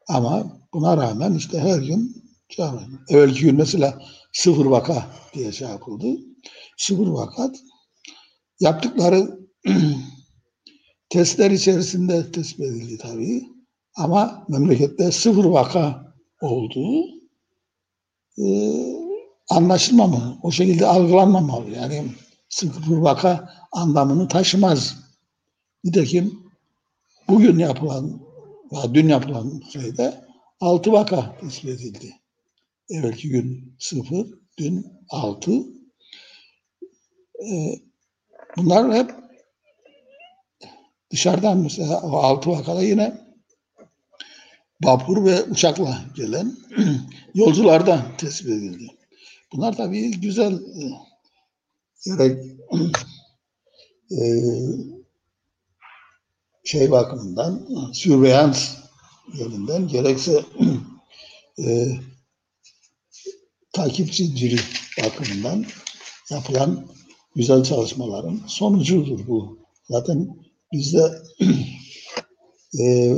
Ama 0.07 0.61
buna 0.73 0.97
rağmen 0.97 1.33
işte 1.33 1.59
her 1.59 1.79
gün 1.79 2.23
çağırıyor. 2.49 2.99
Evvelki 3.09 3.41
gün 3.41 3.55
mesela 3.55 4.01
sıfır 4.33 4.65
vaka 4.65 5.05
diye 5.33 5.51
şey 5.51 5.67
yapıldı. 5.67 6.07
Sıfır 6.77 7.07
vakat 7.07 7.55
yaptıkları 8.59 9.39
testler 11.09 11.51
içerisinde 11.51 12.31
tespit 12.31 12.59
edildi 12.59 12.97
tabii. 12.97 13.49
Ama 13.95 14.45
memlekette 14.49 15.11
sıfır 15.11 15.45
vaka 15.45 16.13
olduğu 16.41 17.05
e, 18.37 18.45
anlaşılmamalı. 19.49 20.37
O 20.43 20.51
şekilde 20.51 20.85
algılanmamalı. 20.85 21.69
Yani 21.69 22.05
sıfır 22.49 22.97
vaka 22.97 23.49
anlamını 23.71 24.27
taşımaz. 24.27 24.95
Nitekim 25.83 26.48
bugün 27.29 27.59
yapılan 27.59 28.21
ya 28.71 28.93
dün 28.93 29.09
yapılan 29.09 29.61
şeyde 29.73 30.25
altı 30.59 30.91
vaka 30.91 31.37
tespit 31.41 31.69
edildi. 31.69 32.15
Evvelki 32.89 33.29
gün 33.29 33.75
sıfır, 33.79 34.27
dün 34.57 34.85
altı. 35.09 35.51
Ee, 37.45 37.75
bunlar 38.57 38.93
hep 38.93 39.11
dışarıdan 41.11 41.57
mesela 41.57 42.01
o 42.01 42.17
altı 42.17 42.49
vakada 42.49 42.83
yine 42.83 43.29
vapur 44.83 45.25
ve 45.25 45.43
uçakla 45.43 46.01
gelen 46.15 46.57
yolculardan 47.33 48.17
tespit 48.17 48.49
edildi. 48.49 48.87
Bunlar 49.53 49.77
tabii 49.77 50.11
güzel 50.11 50.53
e, 50.53 50.81
gerek 52.05 52.45
e, 54.11 54.19
şey 56.69 56.91
bakımından, 56.91 57.67
sürveyans 57.93 58.75
yönünden 59.33 59.87
gerekse 59.87 60.43
e, 61.65 61.87
takip 63.73 64.15
zinciri 64.15 64.59
bakımından 65.03 65.65
yapılan 66.29 66.87
güzel 67.35 67.63
çalışmaların 67.63 68.41
sonucudur 68.47 69.27
bu. 69.27 69.59
Zaten 69.89 70.37
bizde 70.73 71.11
e, 72.79 73.15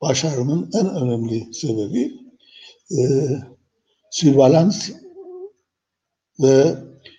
başarının 0.00 0.70
en 0.74 0.94
önemli 0.94 1.54
sebebi 1.54 2.12
e, 2.90 3.02
sürvalans 4.10 4.90
ve 6.40 6.74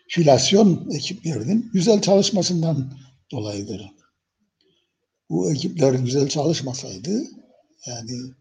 filasyon 0.10 0.90
ekiplerinin 0.92 1.70
güzel 1.74 2.02
çalışmasından 2.02 2.94
dolayıdır. 3.32 4.01
Bu 5.32 5.52
ekipler 5.52 5.94
güzel 5.94 6.30
çalışmasaydı 6.30 7.24
yani 7.88 8.34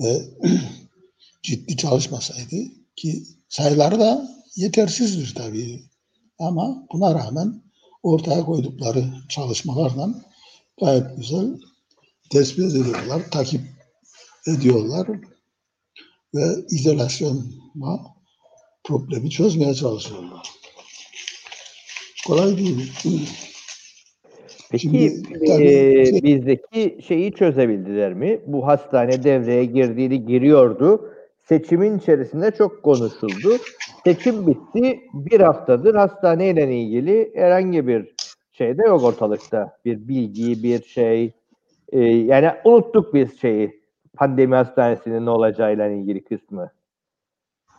ve 0.00 0.22
ciddi 1.42 1.76
çalışmasaydı 1.76 2.56
ki 2.96 3.22
sayıları 3.48 4.00
da 4.00 4.28
yetersizdir 4.56 5.34
tabii. 5.34 5.82
Ama 6.38 6.86
buna 6.92 7.14
rağmen 7.14 7.62
ortaya 8.02 8.44
koydukları 8.44 9.04
çalışmalarla 9.28 10.24
gayet 10.80 11.16
güzel 11.16 11.60
tespit 12.30 12.64
ediyorlar, 12.64 13.30
takip 13.30 13.62
ediyorlar 14.46 15.08
ve 16.34 16.66
izolasyonla 16.70 18.14
problemi 18.84 19.30
çözmeye 19.30 19.74
çalışıyorlar. 19.74 20.50
Kolay 22.26 22.58
değil. 22.58 22.92
Peki 24.74 25.10
Şimdi, 25.10 25.62
e, 25.62 26.22
bizdeki 26.22 26.98
şeyi 27.02 27.32
çözebildiler 27.32 28.14
mi? 28.14 28.40
Bu 28.46 28.66
hastane 28.66 29.24
devreye 29.24 29.64
girdiğini 29.64 30.26
giriyordu. 30.26 31.10
Seçimin 31.42 31.98
içerisinde 31.98 32.50
çok 32.50 32.82
konuşuldu. 32.82 33.56
Seçim 34.04 34.46
bitti. 34.46 35.00
Bir 35.14 35.40
haftadır 35.40 35.94
hastaneyle 35.94 36.76
ilgili 36.76 37.32
herhangi 37.34 37.86
bir 37.86 38.14
şey 38.52 38.78
de 38.78 38.82
yok 38.82 39.02
ortalıkta. 39.02 39.76
Bir 39.84 40.08
bilgi, 40.08 40.62
bir 40.62 40.82
şey. 40.82 41.32
E, 41.92 42.00
yani 42.00 42.50
unuttuk 42.64 43.14
biz 43.14 43.40
şeyi. 43.40 43.80
Pandemi 44.16 44.54
hastanesinin 44.54 45.26
ne 45.26 45.30
olacağıyla 45.30 45.88
ilgili 45.88 46.24
kısmı. 46.24 46.70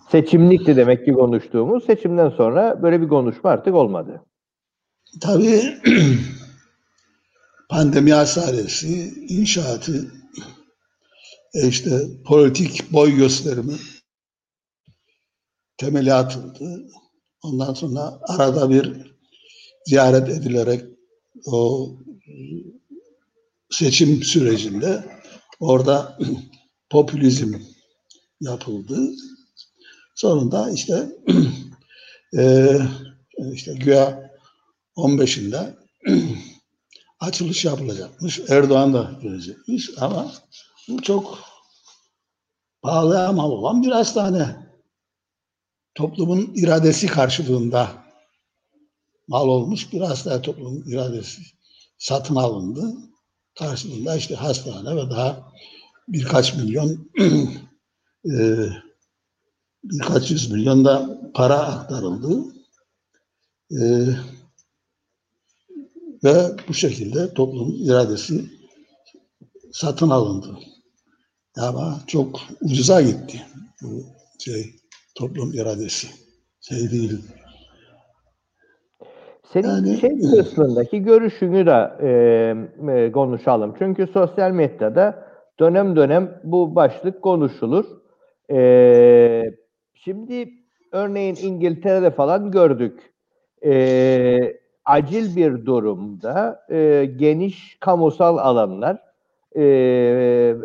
Seçimlikti 0.09 0.75
demek 0.75 1.05
ki 1.05 1.13
konuştuğumuz. 1.13 1.85
Seçimden 1.85 2.29
sonra 2.29 2.83
böyle 2.83 3.01
bir 3.01 3.07
konuşma 3.07 3.49
artık 3.49 3.75
olmadı. 3.75 4.21
Tabii 5.21 5.61
pandemi 7.69 8.13
hastanesi 8.13 9.13
inşaatı 9.29 10.11
e, 11.53 11.67
işte 11.67 12.01
politik 12.25 12.91
boy 12.93 13.15
gösterimi 13.15 13.75
temeli 15.77 16.13
atıldı. 16.13 16.87
Ondan 17.43 17.73
sonra 17.73 18.19
arada 18.27 18.69
bir 18.69 19.15
ziyaret 19.85 20.29
edilerek 20.29 20.85
o 21.45 21.89
seçim 23.69 24.23
sürecinde 24.23 25.03
orada 25.59 26.17
popülizm 26.89 27.53
yapıldı. 28.41 28.99
Sonunda 30.15 30.71
işte 30.71 31.09
e, 32.37 32.77
işte 33.53 33.73
güya 33.73 34.31
15'inde 34.97 35.73
açılış 37.19 37.65
yapılacakmış. 37.65 38.39
Erdoğan 38.49 38.93
da 38.93 39.11
gelecekmiş 39.21 39.89
ama 39.97 40.31
bu 40.89 41.01
çok 41.01 41.39
pahalı 42.81 43.27
ama 43.27 43.47
olan 43.47 43.83
bir 43.83 43.91
hastane. 43.91 44.65
Toplumun 45.95 46.51
iradesi 46.55 47.07
karşılığında 47.07 47.91
mal 49.27 49.47
olmuş 49.47 49.93
bir 49.93 50.01
hastane 50.01 50.41
toplumun 50.41 50.83
iradesi 50.87 51.41
satın 51.97 52.35
alındı. 52.35 52.93
Karşılığında 53.59 54.15
işte 54.15 54.35
hastane 54.35 54.95
ve 54.95 55.09
daha 55.09 55.51
birkaç 56.07 56.55
milyon 56.55 57.09
e, 58.31 58.67
birkaç 59.83 60.31
yüz 60.31 60.51
milyon 60.51 60.85
da 60.85 61.19
para 61.33 61.55
aktarıldı. 61.55 62.53
E, 63.71 63.79
ve 66.25 66.33
bu 66.67 66.73
şekilde 66.73 67.33
toplumun 67.33 67.75
iradesi 67.85 68.41
satın 69.71 70.09
alındı. 70.09 70.47
Ama 71.57 71.99
çok 72.07 72.39
ucuza 72.61 73.01
gitti 73.01 73.41
bu 73.81 74.03
şey 74.39 74.65
toplum 75.15 75.53
iradesi. 75.53 76.07
Şey 76.61 76.91
değil. 76.91 77.21
Senin 79.53 79.67
Yani- 79.67 79.97
şey 79.97 80.19
kısmındaki 80.19 80.99
görüşünü 81.03 81.65
de 81.65 81.91
e, 82.01 82.09
e, 82.91 83.11
konuşalım. 83.11 83.75
Çünkü 83.79 84.07
sosyal 84.13 84.51
medyada 84.51 85.27
dönem 85.59 85.95
dönem 85.95 86.41
bu 86.43 86.75
başlık 86.75 87.21
konuşulur. 87.21 87.85
E, 88.51 89.43
şimdi 89.93 90.49
örneğin 90.91 91.35
İngiltere'de 91.35 92.11
falan 92.11 92.51
gördük. 92.51 93.13
E, 93.65 93.73
acil 94.85 95.35
bir 95.35 95.65
durumda 95.65 96.65
e, 96.69 97.09
geniş 97.15 97.77
kamusal 97.79 98.37
alanlar 98.37 98.97
e, 99.55 99.63
e, 99.63 100.55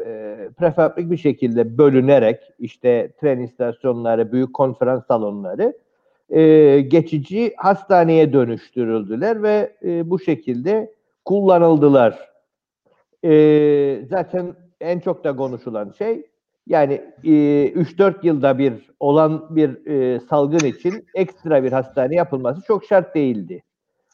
prefabrik 0.59 1.11
bir 1.11 1.17
şekilde 1.17 1.79
bölünerek 1.79 2.41
işte 2.59 3.13
tren 3.21 3.39
istasyonları, 3.39 4.33
büyük 4.33 4.55
konferans 4.55 5.07
salonları 5.07 5.75
e, 6.31 6.81
geçici 6.81 7.55
hastaneye 7.57 8.33
dönüştürüldüler 8.33 9.43
ve 9.43 9.77
e, 9.85 10.11
bu 10.11 10.19
şekilde 10.19 10.95
kullanıldılar. 11.25 12.31
E, 13.25 14.03
zaten 14.11 14.55
en 14.81 15.01
çok 15.01 15.25
da 15.25 15.37
konuşulan 15.37 15.95
şey 15.99 16.27
yani 16.67 16.95
e, 17.25 17.31
3-4 17.31 18.15
yılda 18.23 18.59
bir 18.59 18.91
olan 19.01 19.57
bir 19.57 19.87
e, 19.87 20.21
salgın 20.21 20.67
için 20.67 21.07
ekstra 21.15 21.65
bir 21.65 21.73
hastane 21.73 22.15
yapılması 22.15 22.63
çok 22.67 22.85
şart 22.85 23.15
değildi. 23.15 23.63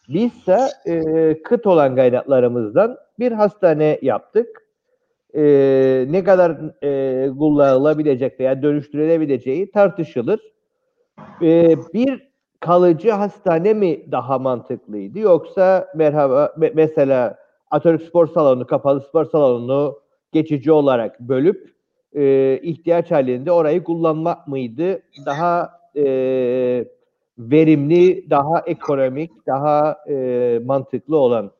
Bizse 0.09 0.59
e, 0.87 1.43
kıt 1.43 1.67
olan 1.67 1.97
kaynaklarımızdan 1.97 2.97
bir 3.19 3.33
hastane 3.33 3.99
yaptık. 4.03 4.63
E, 5.35 5.43
ne 6.09 6.25
kadar 6.25 6.57
e, 6.83 7.29
kullanılabilecek 7.39 8.41
veya 8.41 8.63
dönüştürülebileceği 8.63 9.71
tartışılır. 9.71 10.41
E, 11.43 11.77
bir 11.95 12.29
kalıcı 12.61 13.11
hastane 13.11 13.75
mi 13.75 14.13
daha 14.13 14.39
mantıklıydı 14.39 15.19
yoksa 15.19 15.89
merhaba 15.95 16.53
me- 16.59 16.73
mesela 16.75 17.39
Atatürk 17.71 18.03
Spor 18.03 18.27
Salonu, 18.27 18.67
kapalı 18.67 19.01
spor 19.01 19.25
salonunu 19.25 20.01
geçici 20.33 20.73
olarak 20.73 21.21
bölüp 21.21 21.71
e, 22.15 22.59
ihtiyaç 22.63 23.11
halinde 23.11 23.53
orayı 23.53 23.85
kullanmak 23.85 24.49
mıydı 24.49 25.03
daha 25.27 25.71
e, 25.97 26.85
verimli, 27.39 28.31
daha 28.31 28.61
ekonomik, 28.67 29.47
daha 29.47 29.97
e, 30.09 30.59
mantıklı 30.65 31.17
olan? 31.17 31.53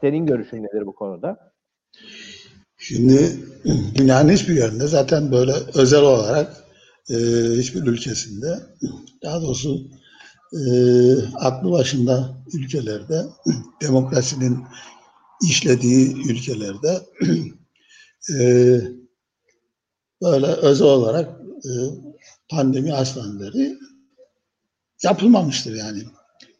Senin 0.00 0.26
görüşün 0.26 0.62
nedir 0.62 0.86
bu 0.86 0.94
konuda? 0.94 1.52
Şimdi 2.78 3.40
dünyanın 3.94 4.32
hiçbir 4.32 4.54
yerinde 4.54 4.86
zaten 4.86 5.32
böyle 5.32 5.52
özel 5.74 6.02
olarak 6.02 6.64
e, 7.10 7.14
hiçbir 7.56 7.82
ülkesinde 7.82 8.60
daha 9.22 9.42
doğrusu 9.42 9.78
e, 10.52 10.68
aklı 11.34 11.70
başında 11.70 12.36
ülkelerde 12.54 13.22
demokrasinin 13.82 14.64
işlediği 15.42 16.30
ülkelerde 16.30 17.00
e, 18.38 18.40
böyle 20.22 20.46
özel 20.46 20.86
olarak 20.86 21.40
e, 21.64 21.70
pandemi 22.50 22.90
hastaneleri 22.90 23.78
yapılmamıştır 25.02 25.74
yani. 25.74 26.02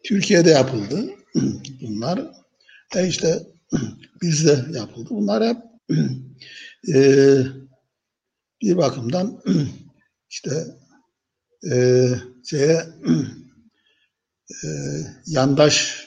Türkiye'de 0.04 0.50
yapıldı 0.50 1.10
bunlar. 1.82 2.30
E 2.96 3.08
işte 3.08 3.42
bizde 4.22 4.64
yapıldı. 4.72 5.08
Bunlar 5.10 5.44
hep 5.44 5.56
e, 6.94 7.38
bir 8.62 8.76
bakımdan 8.76 9.42
işte 10.30 10.50
e, 11.72 12.08
şeye 12.44 12.86
e, 14.64 14.68
yandaş 15.26 16.06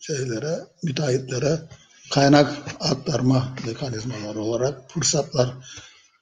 şeylere, 0.00 0.58
müteahhitlere 0.82 1.58
kaynak 2.10 2.58
aktarma 2.80 3.56
mekanizmaları 3.66 4.40
olarak 4.40 4.90
fırsatlar 4.90 5.54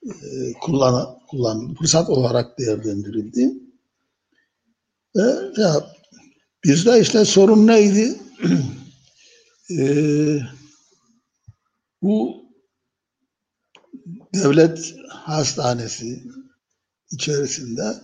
e, 0.05 0.53
kullan, 0.61 1.19
kullan 1.29 1.75
fırsat 1.75 2.11
olarak 2.11 2.59
değerlendirildi. 2.59 3.70
Ve 5.17 5.63
ya, 5.63 5.91
bizde 6.65 7.01
işte 7.01 7.25
sorun 7.25 7.67
neydi? 7.67 8.19
e, 9.79 9.87
bu 12.03 12.45
devlet 14.35 14.95
hastanesi 15.09 16.23
içerisinde 17.11 17.95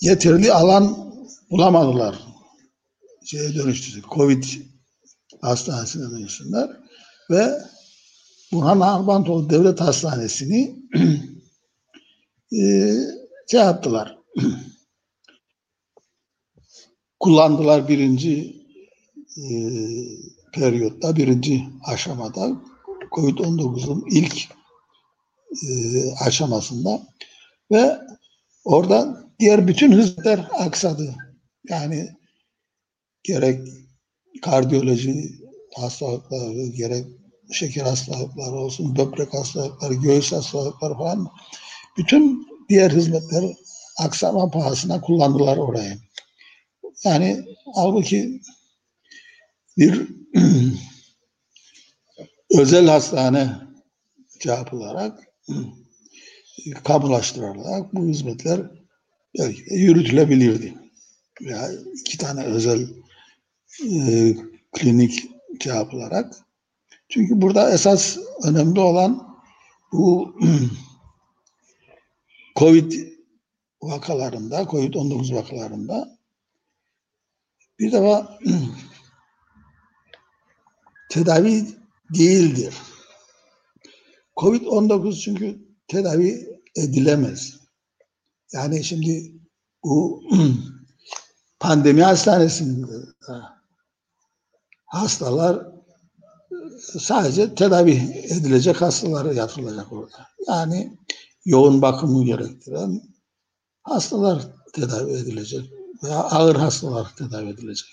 yeterli 0.00 0.52
alan 0.52 1.12
bulamadılar. 1.50 2.18
Şeye 3.24 3.54
dönüştürdü. 3.54 4.06
Covid 4.14 4.44
hastanesine 5.40 6.10
dönüştürdüler 6.10 6.70
ve 7.30 7.58
Burhan 8.52 8.80
Arbantoğlu 8.80 9.50
Devlet 9.50 9.80
Hastanesi'ni 9.80 10.76
e, 12.52 12.94
şey 13.50 13.60
yaptılar. 13.60 14.18
kullandılar 17.20 17.88
birinci 17.88 18.56
e, 19.36 19.46
periyotta, 20.52 21.16
birinci 21.16 21.64
aşamada 21.84 22.62
COVID-19'un 23.12 24.04
ilk 24.10 24.48
e, 25.68 25.68
aşamasında 26.20 27.02
ve 27.72 27.98
orada 28.64 29.24
diğer 29.38 29.68
bütün 29.68 29.92
hizmetler 29.92 30.48
aksadı. 30.52 31.14
Yani 31.68 32.08
gerek 33.22 33.68
kardiyoloji 34.42 35.30
hastalıkları, 35.76 36.66
gerek 36.66 37.06
şeker 37.52 37.84
hastalıkları 37.84 38.56
olsun, 38.56 38.96
böbrek 38.96 39.34
hastalıkları, 39.34 39.94
göğüs 39.94 40.32
hastalıkları 40.32 40.94
falan 40.94 41.28
bütün 41.96 42.48
diğer 42.68 42.90
hizmetler 42.90 43.44
aksama 43.98 44.50
pahasına 44.50 45.00
kullandılar 45.00 45.56
orayı. 45.56 46.05
Yani 47.04 47.44
halbuki 47.74 48.40
bir 49.78 50.08
özel 52.50 52.86
hastane 52.86 53.56
yapılarak 54.44 55.28
kamulaştırılarak 56.84 57.94
bu 57.94 58.06
hizmetler 58.06 58.60
belki 59.38 59.70
de 59.70 59.74
yürütülebilirdi. 59.74 60.74
Ya 61.40 61.68
iki 62.00 62.18
tane 62.18 62.44
özel 62.44 62.88
e, 63.84 64.34
klinik 64.72 65.24
yapılarak. 65.64 66.34
Çünkü 67.08 67.42
burada 67.42 67.72
esas 67.72 68.18
önemli 68.44 68.80
olan 68.80 69.36
bu 69.92 70.36
COVID 72.56 72.92
vakalarında, 73.82 74.62
COVID-19 74.62 75.34
vakalarında 75.34 76.15
bir 77.78 77.92
defa 77.92 78.38
tedavi 81.10 81.66
değildir. 82.14 82.74
Covid-19 84.36 85.20
çünkü 85.20 85.66
tedavi 85.88 86.60
edilemez. 86.76 87.60
Yani 88.52 88.84
şimdi 88.84 89.32
bu 89.84 90.22
pandemi 91.60 92.02
hastanesinde 92.02 92.92
hastalar 94.86 95.66
sadece 97.00 97.54
tedavi 97.54 98.24
edilecek 98.30 98.82
hastalara 98.82 99.32
yatırılacak 99.32 99.92
orada. 99.92 100.26
Yani 100.48 100.98
yoğun 101.44 101.82
bakımı 101.82 102.24
gerektiren 102.24 103.02
hastalar 103.82 104.42
tedavi 104.72 105.12
edilecek 105.12 105.75
veya 106.02 106.18
ağır 106.18 106.56
hastalar 106.56 107.16
tedavi 107.16 107.48
edilecek. 107.48 107.88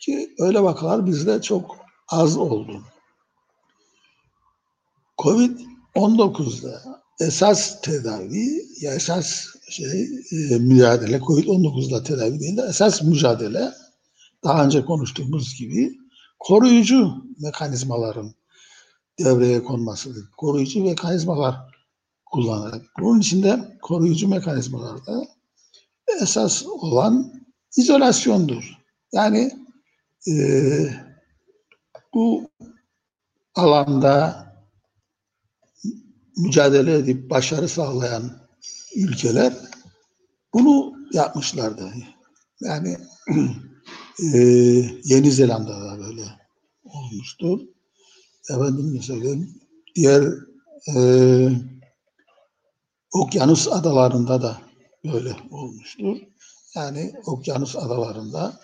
Ki 0.00 0.34
öyle 0.38 0.62
vakalar 0.62 1.06
bizde 1.06 1.42
çok 1.42 1.76
az 2.08 2.36
oldu. 2.36 2.82
Covid-19'da 5.18 6.82
esas 7.20 7.80
tedavi, 7.80 8.66
ya 8.80 8.94
esas 8.94 9.46
şey 9.70 10.02
e, 10.32 10.58
mücadele, 10.58 11.16
Covid-19'da 11.16 12.02
tedavi 12.02 12.40
değil 12.40 12.56
de 12.56 12.62
esas 12.62 13.02
mücadele 13.02 13.72
daha 14.44 14.64
önce 14.64 14.84
konuştuğumuz 14.84 15.58
gibi 15.58 15.98
koruyucu 16.38 17.24
mekanizmaların 17.38 18.34
devreye 19.18 19.64
konmasıdır. 19.64 20.24
Koruyucu 20.36 20.84
mekanizmalar 20.84 21.56
kullanarak. 22.26 22.82
Bunun 23.00 23.20
içinde 23.20 23.78
koruyucu 23.82 24.28
mekanizmalarda 24.28 25.26
esas 26.22 26.66
olan 26.66 27.32
izolasyondur. 27.76 28.78
Yani 29.12 29.50
e, 30.28 30.34
bu 32.14 32.50
alanda 33.54 34.46
mücadele 36.36 36.94
edip 36.94 37.30
başarı 37.30 37.68
sağlayan 37.68 38.22
ülkeler 38.96 39.52
bunu 40.54 40.92
yapmışlardı. 41.12 41.92
Yani 42.60 42.96
e, 44.34 44.38
Yeni 45.04 45.32
Zelanda'da 45.32 45.98
böyle 45.98 46.24
olmuştur. 46.84 47.60
Efendim 48.50 48.92
mesela 48.94 49.36
diğer 49.94 50.24
e, 50.96 51.00
okyanus 53.12 53.68
adalarında 53.68 54.42
da 54.42 54.65
böyle 55.12 55.36
olmuştur. 55.50 56.16
Yani 56.74 57.12
okyanus 57.26 57.76
adalarında 57.76 58.60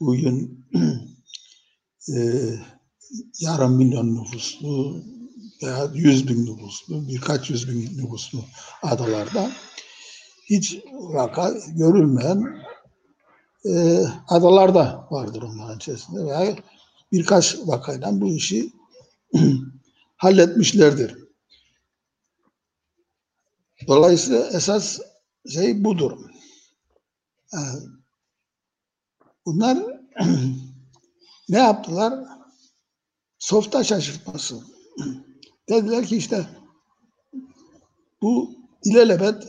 bugün 0.00 0.66
e, 2.08 2.18
yarım 3.40 3.76
milyon 3.76 4.14
nüfuslu 4.14 5.02
veya 5.62 5.90
yüz 5.94 6.28
bin 6.28 6.46
nüfuslu, 6.46 7.08
birkaç 7.08 7.50
yüz 7.50 7.68
bin 7.68 7.98
nüfuslu 7.98 8.44
adalarda 8.82 9.50
hiç 10.50 10.78
vaka 10.92 11.54
görülmeyen 11.68 12.62
e, 13.64 14.02
adalarda 14.28 15.06
vardır 15.10 15.42
onların 15.42 15.76
içerisinde 15.76 16.24
veya 16.24 16.56
birkaç 17.12 17.58
vakayla 17.66 18.20
bu 18.20 18.26
işi 18.26 18.72
halletmişlerdir. 20.16 21.22
Dolayısıyla 23.88 24.46
esas 24.46 25.00
şey 25.48 25.84
budur. 25.84 26.18
Yani 27.52 27.80
bunlar 29.46 29.78
ne 31.48 31.58
yaptılar? 31.58 32.14
Softa 33.38 33.84
şaşırtması. 33.84 34.60
Dediler 35.68 36.06
ki 36.06 36.16
işte 36.16 36.46
bu 38.22 38.54
ilelebet 38.84 39.44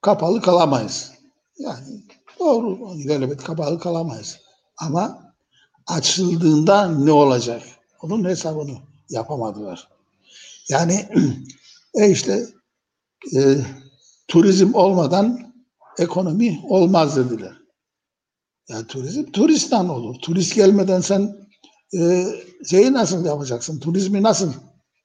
kapalı 0.00 0.40
kalamayız. 0.42 1.12
Yani 1.58 2.02
doğru 2.38 2.94
ilelebet 2.94 3.44
kapalı 3.44 3.78
kalamayız. 3.78 4.40
Ama 4.76 5.34
açıldığında 5.86 6.88
ne 6.88 7.12
olacak? 7.12 7.62
Onun 8.02 8.24
hesabını 8.24 8.78
yapamadılar. 9.10 9.88
Yani 10.68 11.08
e 11.94 12.10
işte 12.10 12.46
e, 13.36 13.56
turizm 14.28 14.74
olmadan 14.74 15.52
ekonomi 15.98 16.60
olmaz 16.64 17.16
dediler. 17.16 17.52
Yani 18.68 18.86
turizm 18.86 19.24
turistten 19.24 19.84
olur. 19.84 20.14
Turist 20.22 20.54
gelmeden 20.54 21.00
sen 21.00 21.36
e, 21.98 22.26
şeyi 22.70 22.92
nasıl 22.92 23.24
yapacaksın? 23.24 23.80
Turizmi 23.80 24.22
nasıl 24.22 24.52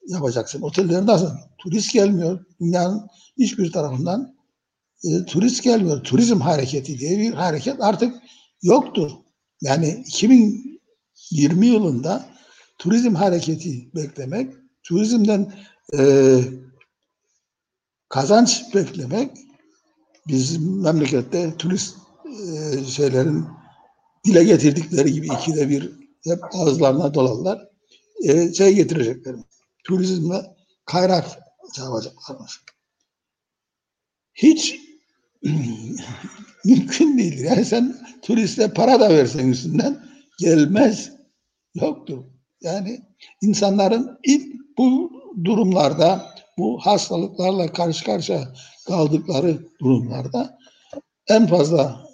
yapacaksın? 0.08 0.62
Otelleri 0.62 1.06
nasıl? 1.06 1.30
Turist 1.58 1.94
gelmiyor. 1.94 2.46
Dünyanın 2.62 3.08
hiçbir 3.38 3.72
tarafından 3.72 4.36
e, 5.04 5.26
turist 5.26 5.64
gelmiyor. 5.64 6.04
Turizm 6.04 6.40
hareketi 6.40 7.00
diye 7.00 7.18
bir 7.18 7.34
hareket 7.34 7.82
artık 7.82 8.16
yoktur. 8.62 9.12
Yani 9.62 10.04
2020 10.08 11.68
yılında 11.68 12.26
turizm 12.78 13.16
hareketi 13.16 13.96
beklemek, 13.96 14.54
turizmden 14.84 15.54
e, 15.98 16.40
kazanç 18.14 18.64
beklemek 18.76 19.38
bizim 20.28 20.82
memlekette 20.82 21.58
turist 21.58 21.98
e, 22.26 22.84
şeylerin 22.84 23.46
dile 24.26 24.44
getirdikleri 24.44 25.14
gibi 25.14 25.28
ikide 25.28 25.70
bir 25.70 25.92
hep 26.24 26.40
ağızlarına 26.52 27.14
dolarlar 27.14 27.70
e, 28.24 28.54
şey 28.54 28.76
getirecekler. 28.76 29.36
Turizmle 29.84 30.56
kaynak 30.86 31.26
çağıracaklarmış. 31.76 32.62
Hiç 34.34 34.80
mümkün 36.66 37.18
değil. 37.18 37.40
Yani 37.40 37.66
sen 37.66 37.98
turiste 38.22 38.74
para 38.74 39.00
da 39.00 39.10
versen 39.10 39.48
üstünden 39.48 40.06
gelmez. 40.40 41.12
Yoktur. 41.76 42.24
Yani 42.62 43.02
insanların 43.42 44.20
ilk 44.24 44.78
bu 44.78 45.12
durumlarda 45.44 46.33
bu 46.58 46.80
hastalıklarla 46.80 47.74
karşı 47.74 48.06
karşıya 48.06 48.54
kaldıkları 48.88 49.58
durumlarda 49.82 50.58
en 51.28 51.48
fazla 51.48 52.08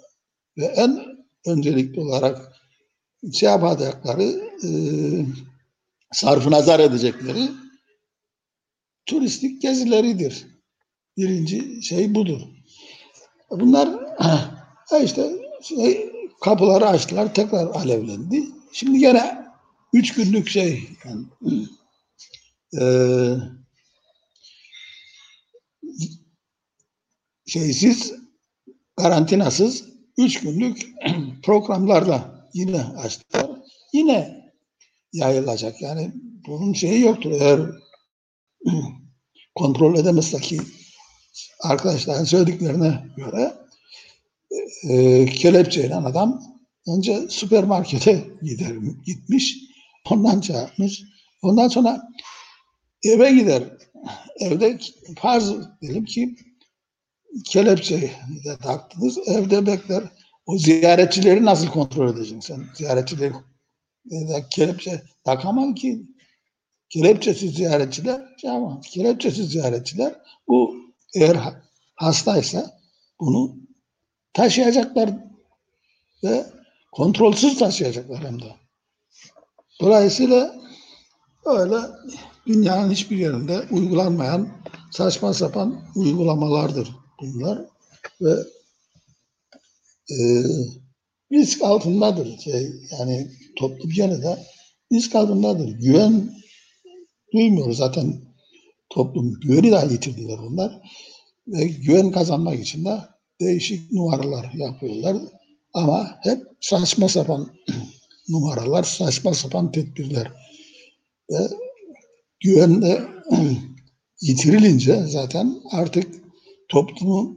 ve 0.58 0.64
en 0.64 1.06
öncelikli 1.46 2.00
olarak 2.00 2.60
şey 3.32 3.48
yapacakları 3.48 4.22
e, 4.64 4.70
sarfı 6.12 6.50
nazar 6.50 6.80
edecekleri 6.80 7.48
turistik 9.06 9.62
gezileridir. 9.62 10.46
Birinci 11.16 11.82
şey 11.82 12.14
budur. 12.14 12.40
Bunlar 13.50 13.88
işte 15.04 15.30
şey, 15.62 16.12
kapıları 16.40 16.86
açtılar 16.86 17.34
tekrar 17.34 17.66
alevlendi. 17.66 18.44
Şimdi 18.72 18.98
gene 18.98 19.46
üç 19.92 20.14
günlük 20.14 20.48
şey 20.48 20.88
yani, 21.04 21.26
e, 22.80 22.84
şeysiz 27.50 28.14
karantinasız 28.96 29.84
üç 30.18 30.40
günlük 30.40 30.88
programlarla 31.42 32.48
yine 32.54 32.82
açtılar. 32.82 33.50
Yine 33.92 34.50
yayılacak. 35.12 35.82
Yani 35.82 36.12
bunun 36.46 36.72
şeyi 36.72 37.00
yoktur. 37.00 37.30
Eğer 37.30 37.60
kontrol 39.54 39.98
edemezse 39.98 40.38
ki 40.38 40.60
arkadaşların 41.62 42.24
söylediklerine 42.24 43.04
göre 43.16 43.54
e, 44.88 45.26
kelepçeyle 45.26 45.94
adam 45.94 46.42
önce 46.88 47.28
süpermarkete 47.28 48.24
gider, 48.42 48.74
gitmiş. 49.06 49.56
Ondan 50.10 50.40
çağırmış. 50.40 51.02
Ondan 51.42 51.68
sonra 51.68 52.08
eve 53.04 53.32
gider. 53.32 53.62
Evde 54.40 54.78
farz 55.18 55.52
diyelim 55.82 56.04
ki 56.04 56.36
kelepçeyi 57.44 58.10
de 58.44 58.56
taktınız. 58.56 59.18
Evde 59.28 59.66
bekler. 59.66 60.02
O 60.46 60.58
ziyaretçileri 60.58 61.44
nasıl 61.44 61.66
kontrol 61.66 62.08
edeceksin 62.08 62.40
sen? 62.40 62.64
Ziyaretçileri 62.74 63.32
e, 64.10 64.16
kelepçe 64.50 65.02
takamam 65.24 65.74
ki. 65.74 66.02
Kelepçesiz 66.88 67.54
ziyaretçiler 67.54 68.20
şey 68.40 68.50
ama 68.50 68.80
kelepçesiz 68.80 69.50
ziyaretçiler 69.50 70.14
bu 70.48 70.76
eğer 71.14 71.36
hastaysa 71.94 72.80
bunu 73.20 73.56
taşıyacaklar 74.32 75.10
ve 76.24 76.46
kontrolsüz 76.92 77.58
taşıyacaklar 77.58 78.24
hem 78.24 78.42
de. 78.42 78.56
Dolayısıyla 79.80 80.60
öyle 81.44 81.76
dünyanın 82.46 82.90
hiçbir 82.90 83.16
yerinde 83.16 83.60
uygulanmayan 83.70 84.48
saçma 84.90 85.34
sapan 85.34 85.82
uygulamalardır 85.94 86.99
bunlar 87.20 87.64
ve 88.20 88.34
e, 90.10 90.18
risk 91.32 91.62
altındadır. 91.62 92.38
Şey, 92.38 92.70
yani 92.98 93.30
toplum 93.56 93.90
gene 93.90 94.22
de 94.22 94.38
risk 94.92 95.14
altındadır. 95.14 95.68
Güven 95.68 96.34
duymuyor 97.32 97.72
zaten 97.72 98.20
toplum 98.90 99.40
güveni 99.40 99.72
de 99.72 99.92
yitirdiler 99.92 100.38
bunlar. 100.38 100.82
Ve 101.48 101.64
güven 101.64 102.10
kazanmak 102.10 102.60
için 102.60 102.84
de 102.84 102.98
değişik 103.40 103.92
numaralar 103.92 104.52
yapıyorlar. 104.54 105.16
Ama 105.74 106.18
hep 106.22 106.42
saçma 106.60 107.08
sapan 107.08 107.50
numaralar, 108.28 108.82
saçma 108.82 109.34
sapan 109.34 109.72
tedbirler. 109.72 110.32
Ve 111.30 111.48
güven 112.40 112.82
de 112.82 113.02
yitirilince 114.20 115.06
zaten 115.06 115.60
artık 115.70 116.19
toplumu 116.70 117.36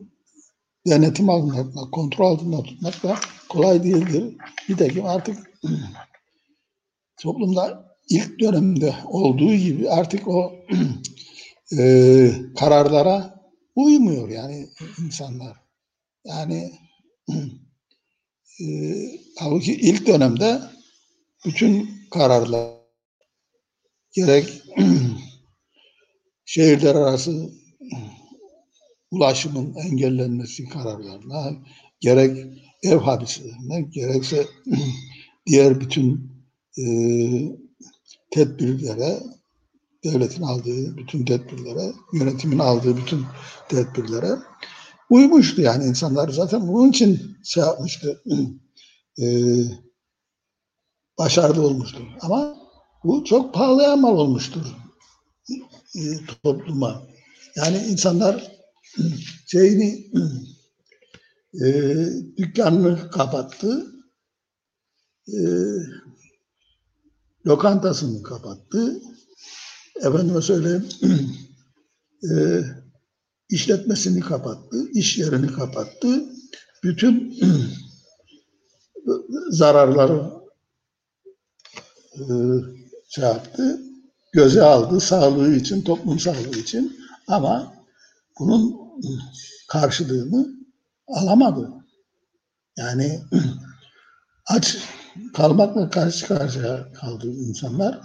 denetim 0.88 1.30
altında 1.30 1.64
tutmak, 1.64 1.92
kontrol 1.92 2.32
altında 2.32 2.64
tutmak 2.64 3.04
da 3.04 3.20
kolay 3.50 3.84
değildir. 3.84 4.38
De 4.70 5.04
artık 5.04 5.52
toplumda 7.22 7.96
ilk 8.10 8.40
dönemde 8.40 8.96
olduğu 9.06 9.54
gibi 9.54 9.90
artık 9.90 10.28
o 10.28 10.56
e, 11.78 12.32
kararlara 12.60 13.44
uymuyor 13.76 14.30
yani 14.30 14.70
insanlar. 15.06 15.58
Yani 16.26 16.72
e, 18.62 18.66
halbuki 19.40 19.74
ilk 19.74 20.08
dönemde 20.08 20.62
bütün 21.46 21.90
kararlar 22.12 22.72
gerek 24.12 24.62
şehirler 26.46 26.96
arası 26.96 27.63
ulaşımın 29.14 29.76
engellenmesi 29.76 30.70
kararlarına, 30.70 31.52
gerek 32.00 32.48
ev 32.84 32.98
hapislerine, 32.98 33.82
gerekse 33.82 34.48
diğer 35.48 35.82
bütün 35.82 36.32
e, 36.78 36.86
tedbirlere, 38.32 39.20
devletin 40.04 40.44
aldığı 40.44 40.98
bütün 40.98 41.26
tedbirlere, 41.26 41.94
yönetimin 42.14 42.60
aldığı 42.60 42.98
bütün 42.98 43.26
tedbirlere 43.70 44.32
uymuştu 45.10 45.62
yani 45.62 45.86
insanlar 45.86 46.30
zaten 46.30 46.68
bunun 46.68 46.90
için 46.90 47.38
şey 47.44 47.64
yapmıştı, 47.64 48.24
e, 49.22 49.26
başarılı 51.20 51.68
olmuştur. 51.68 52.04
Ama 52.22 52.56
bu 53.04 53.24
çok 53.24 53.54
pahalıya 53.54 53.96
mal 53.96 54.18
olmuştur 54.18 54.66
e, 55.96 56.02
topluma. 56.44 57.02
Yani 57.56 57.78
insanlar 57.78 58.52
şeyini 59.46 60.12
e, 61.62 61.68
dükkanını 62.38 63.12
kapattı. 63.12 63.86
E, 65.28 65.40
lokantasını 67.48 68.24
kapattı. 68.24 69.02
Efendime 69.96 70.42
söyleyeyim 70.42 70.90
e, 72.32 72.64
işletmesini 73.50 74.20
kapattı, 74.20 74.90
iş 74.94 75.18
yerini 75.18 75.48
kapattı. 75.48 76.24
Bütün 76.84 77.40
zararları 79.50 80.32
e, 82.16 82.24
şey 83.10 83.24
yaptı, 83.24 83.82
göze 84.32 84.62
aldı 84.62 85.00
sağlığı 85.00 85.56
için, 85.56 85.82
toplum 85.82 86.20
sağlığı 86.20 86.60
için 86.60 87.00
ama 87.28 87.74
bunun 88.40 88.83
karşılığını 89.68 90.48
alamadı. 91.08 91.70
Yani 92.78 93.22
aç 94.46 94.78
kalmakla 95.34 95.90
karşı 95.90 96.28
karşıya 96.28 96.94
kaldı 96.94 97.28
insanlar. 97.28 98.02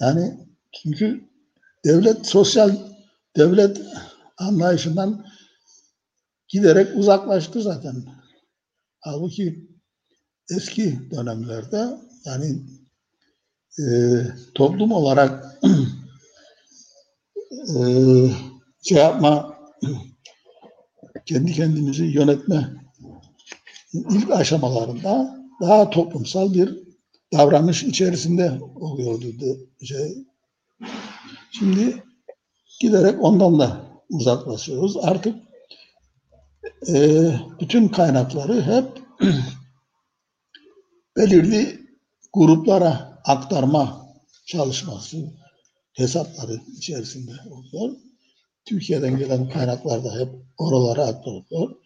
Yani 0.00 0.48
çünkü 0.72 1.28
devlet 1.84 2.26
sosyal 2.26 2.76
devlet 3.36 3.80
anlayışından 4.38 5.26
giderek 6.48 6.96
uzaklaştı 6.96 7.62
zaten. 7.62 8.04
Halbuki 9.00 9.68
eski 10.50 11.10
dönemlerde 11.10 11.98
yani 12.24 12.62
e, 13.78 13.84
toplum 14.54 14.92
olarak 14.92 15.44
e, 17.68 17.80
şey 18.82 18.98
yapma 18.98 19.58
kendi 21.26 21.52
kendimizi 21.52 22.04
yönetme 22.04 22.70
ilk 23.92 24.30
aşamalarında 24.30 25.38
daha 25.60 25.90
toplumsal 25.90 26.54
bir 26.54 26.78
davranış 27.32 27.82
içerisinde 27.82 28.60
oluyordu. 28.76 29.68
Şey. 29.82 30.14
Şimdi 31.50 32.02
giderek 32.80 33.24
ondan 33.24 33.58
da 33.58 33.80
uzaklaşıyoruz. 34.10 34.96
Artık 34.96 35.36
e, 36.88 37.30
bütün 37.60 37.88
kaynakları 37.88 38.62
hep 38.62 39.02
belirli 41.16 41.80
gruplara 42.32 43.20
aktarma 43.24 44.06
çalışması, 44.46 45.16
hesapları 45.92 46.60
içerisinde 46.76 47.32
oluyor. 47.50 47.96
Türkiye'den 48.64 49.18
gelen 49.18 49.48
kaynaklar 49.48 50.04
da 50.04 50.18
hep 50.20 50.28
oralara 50.58 51.06
aktarılıyor. 51.06 51.76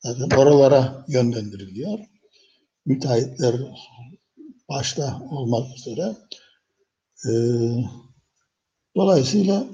Zaten 0.00 0.36
oralara 0.36 1.04
yönlendiriliyor. 1.08 1.98
Müteahhitler 2.86 3.54
başta 4.68 5.22
olmak 5.30 5.78
üzere. 5.78 6.16
Ee, 7.28 7.30
dolayısıyla 8.96 9.64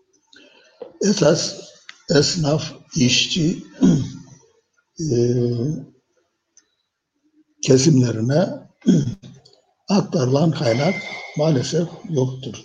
esas 1.02 1.60
esnaf, 2.10 2.72
işçi 2.96 3.64
e, 5.00 5.16
kesimlerine 7.62 8.48
aktarılan 9.88 10.50
kaynak 10.50 10.94
maalesef 11.36 11.88
yoktur. 12.10 12.64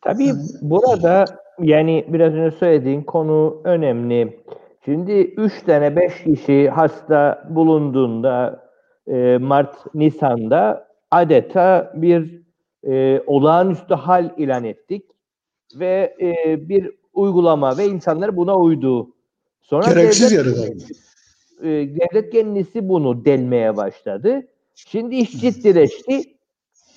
Tabii 0.00 0.34
burada 0.60 1.24
yani 1.58 2.04
biraz 2.08 2.34
önce 2.34 2.56
söylediğin 2.56 3.02
konu 3.02 3.60
önemli. 3.64 4.40
Şimdi 4.84 5.12
üç 5.12 5.62
tane 5.62 5.96
beş 5.96 6.24
kişi 6.24 6.68
hasta 6.68 7.48
bulunduğunda 7.50 8.64
e, 9.06 9.38
Mart, 9.38 9.94
Nisan'da 9.94 10.88
adeta 11.10 11.92
bir 11.94 12.42
e, 12.84 13.22
olağanüstü 13.26 13.94
hal 13.94 14.30
ilan 14.36 14.64
ettik 14.64 15.04
ve 15.74 16.16
e, 16.20 16.68
bir 16.68 16.90
uygulama 17.12 17.78
ve 17.78 17.86
insanlar 17.86 18.36
buna 18.36 18.56
uydu. 18.56 19.10
Sonra 19.60 19.86
Gereksiz 19.88 20.32
devlet, 20.32 20.56
yere 20.56 21.80
e, 21.80 21.88
devlet 21.88 22.30
kendisi 22.30 22.88
bunu 22.88 23.24
delmeye 23.24 23.76
başladı. 23.76 24.46
Şimdi 24.74 25.16
iş 25.16 25.40
ciddileşti. 25.40 26.22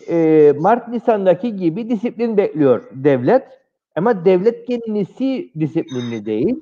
E, 0.09 0.53
Mart 0.59 0.87
Nisan'daki 0.87 1.55
gibi 1.55 1.89
disiplin 1.89 2.37
bekliyor 2.37 2.83
devlet. 2.91 3.58
Ama 3.99 4.25
devlet 4.25 4.65
kendisi 4.65 5.51
disiplinli 5.59 6.25
değil. 6.25 6.59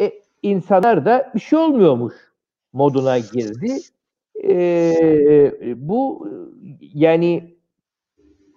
E, 0.00 0.12
insanlar 0.42 1.04
da 1.04 1.32
bir 1.34 1.40
şey 1.40 1.58
olmuyormuş 1.58 2.14
moduna 2.72 3.18
girdi. 3.18 3.72
E, 4.44 4.94
bu 5.76 6.28
yani 6.80 7.56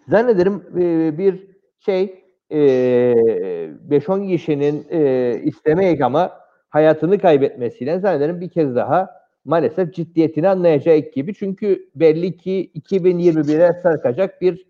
zannederim 0.07 0.63
e, 0.77 1.17
bir 1.17 1.47
şey 1.79 2.23
5-10 2.51 4.27
kişinin 4.27 4.87
e, 4.89 5.33
istemeyek 5.43 6.01
ama 6.01 6.31
hayatını 6.69 7.19
kaybetmesiyle 7.19 7.99
zannederim 7.99 8.41
bir 8.41 8.49
kez 8.49 8.75
daha 8.75 9.09
maalesef 9.45 9.93
ciddiyetini 9.93 10.49
anlayacak 10.49 11.13
gibi. 11.13 11.33
Çünkü 11.33 11.89
belli 11.95 12.37
ki 12.37 12.71
2021'e 12.75 13.81
sarkacak 13.81 14.41
bir 14.41 14.65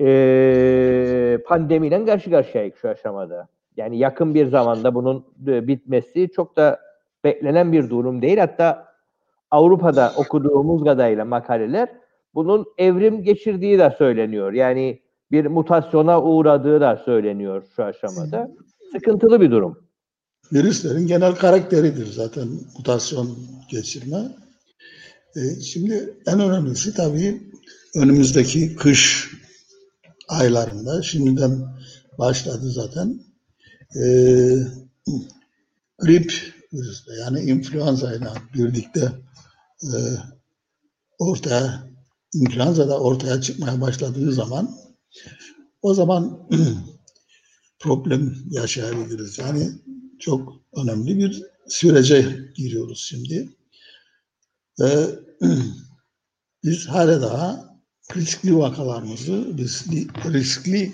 e, 0.00 1.38
pandemiyle 1.46 2.04
karşı 2.04 2.30
karşıyayız 2.30 2.74
şu 2.80 2.88
aşamada. 2.88 3.48
Yani 3.76 3.98
yakın 3.98 4.34
bir 4.34 4.46
zamanda 4.46 4.94
bunun 4.94 5.24
bitmesi 5.38 6.28
çok 6.34 6.56
da 6.56 6.80
beklenen 7.24 7.72
bir 7.72 7.90
durum 7.90 8.22
değil. 8.22 8.38
Hatta 8.38 8.88
Avrupa'da 9.50 10.12
okuduğumuz 10.16 10.84
kadarıyla 10.84 11.24
makaleler 11.24 11.88
bunun 12.34 12.66
evrim 12.78 13.22
geçirdiği 13.22 13.78
de 13.78 13.94
söyleniyor. 13.98 14.52
Yani 14.52 15.02
bir 15.32 15.46
mutasyona 15.46 16.22
uğradığı 16.22 16.80
da 16.80 17.02
söyleniyor 17.04 17.62
şu 17.76 17.84
aşamada. 17.84 18.50
Sıkıntılı 18.92 19.40
bir 19.40 19.50
durum. 19.50 19.78
Virüslerin 20.52 21.06
genel 21.06 21.34
karakteridir 21.34 22.06
zaten 22.06 22.48
mutasyon 22.78 23.28
geçirme. 23.70 24.16
E, 25.36 25.60
şimdi 25.60 26.14
en 26.26 26.40
önemlisi 26.40 26.94
tabii 26.94 27.42
önümüzdeki 27.96 28.76
kış 28.76 29.30
aylarında 30.28 31.02
şimdiden 31.02 31.78
başladı 32.18 32.70
zaten 32.70 33.22
e, 33.96 34.02
grip 35.98 36.54
virüsle 36.72 37.14
yani 37.14 37.40
influenza 37.40 38.14
ile 38.14 38.28
birlikte 38.54 39.12
e, 39.82 39.90
ortaya 41.18 41.88
influenza 42.34 42.88
da 42.88 43.00
ortaya 43.00 43.40
çıkmaya 43.40 43.80
başladığı 43.80 44.32
zaman 44.32 44.78
o 45.82 45.94
zaman 45.94 46.48
problem 47.78 48.34
yaşayabiliriz. 48.50 49.38
Yani 49.38 49.70
çok 50.18 50.52
önemli 50.76 51.18
bir 51.18 51.42
sürece 51.68 52.50
giriyoruz 52.54 53.06
şimdi. 53.08 53.48
Ve 54.80 55.18
biz 56.64 56.86
hala 56.86 57.22
daha 57.22 57.77
riskli 58.16 58.56
vakalarımızı, 58.56 59.58
riskli, 59.58 60.06
riskli 60.32 60.92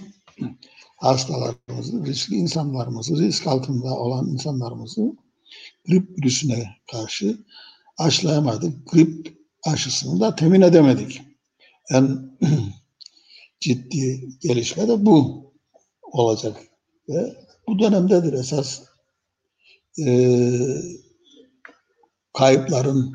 hastalarımızı, 0.96 2.06
riskli 2.06 2.34
insanlarımızı, 2.34 3.22
risk 3.22 3.46
altında 3.46 3.94
olan 3.94 4.26
insanlarımızı 4.26 5.12
grip 5.88 6.18
virüsüne 6.18 6.76
karşı 6.92 7.38
aşılayamadık. 7.98 8.92
Grip 8.92 9.38
aşısını 9.66 10.20
da 10.20 10.34
temin 10.34 10.60
edemedik. 10.60 11.22
En 11.90 12.30
ciddi 13.60 14.28
gelişme 14.40 14.88
de 14.88 15.06
bu 15.06 15.44
olacak. 16.02 16.56
Ve 17.08 17.36
bu 17.68 17.78
dönemdedir 17.78 18.32
esas 18.32 18.82
e, 20.06 20.30
kayıpların 22.32 23.12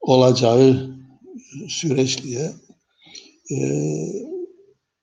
olacağı 0.00 0.92
süreç 1.68 2.22
diye 2.22 2.52
e, 3.52 3.58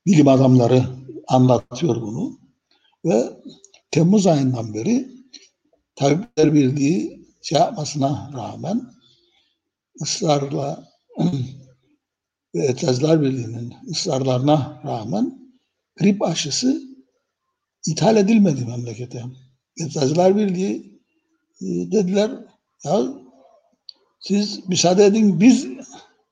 bilim 0.05 0.27
adamları 0.27 0.83
anlatıyor 1.27 2.01
bunu. 2.01 2.39
Ve 3.05 3.23
Temmuz 3.91 4.27
ayından 4.27 4.73
beri 4.73 5.07
Tabipler 5.95 6.53
Birliği 6.53 7.27
şey 7.41 7.59
yapmasına 7.59 8.31
rağmen 8.33 8.81
ısrarla 10.01 10.87
ve 12.55 12.65
Eczacılar 12.67 13.21
Birliği'nin 13.21 13.73
ısrarlarına 13.91 14.81
rağmen 14.85 15.51
grip 15.97 16.21
aşısı 16.21 16.81
ithal 17.85 18.17
edilmedi 18.17 18.65
memlekete. 18.65 19.23
Eczacılar 19.85 20.37
Birliği 20.37 21.01
e, 21.61 21.65
dediler 21.65 22.31
ya 22.83 23.03
siz 24.19 24.69
müsaade 24.69 25.05
edin 25.05 25.39
biz 25.39 25.67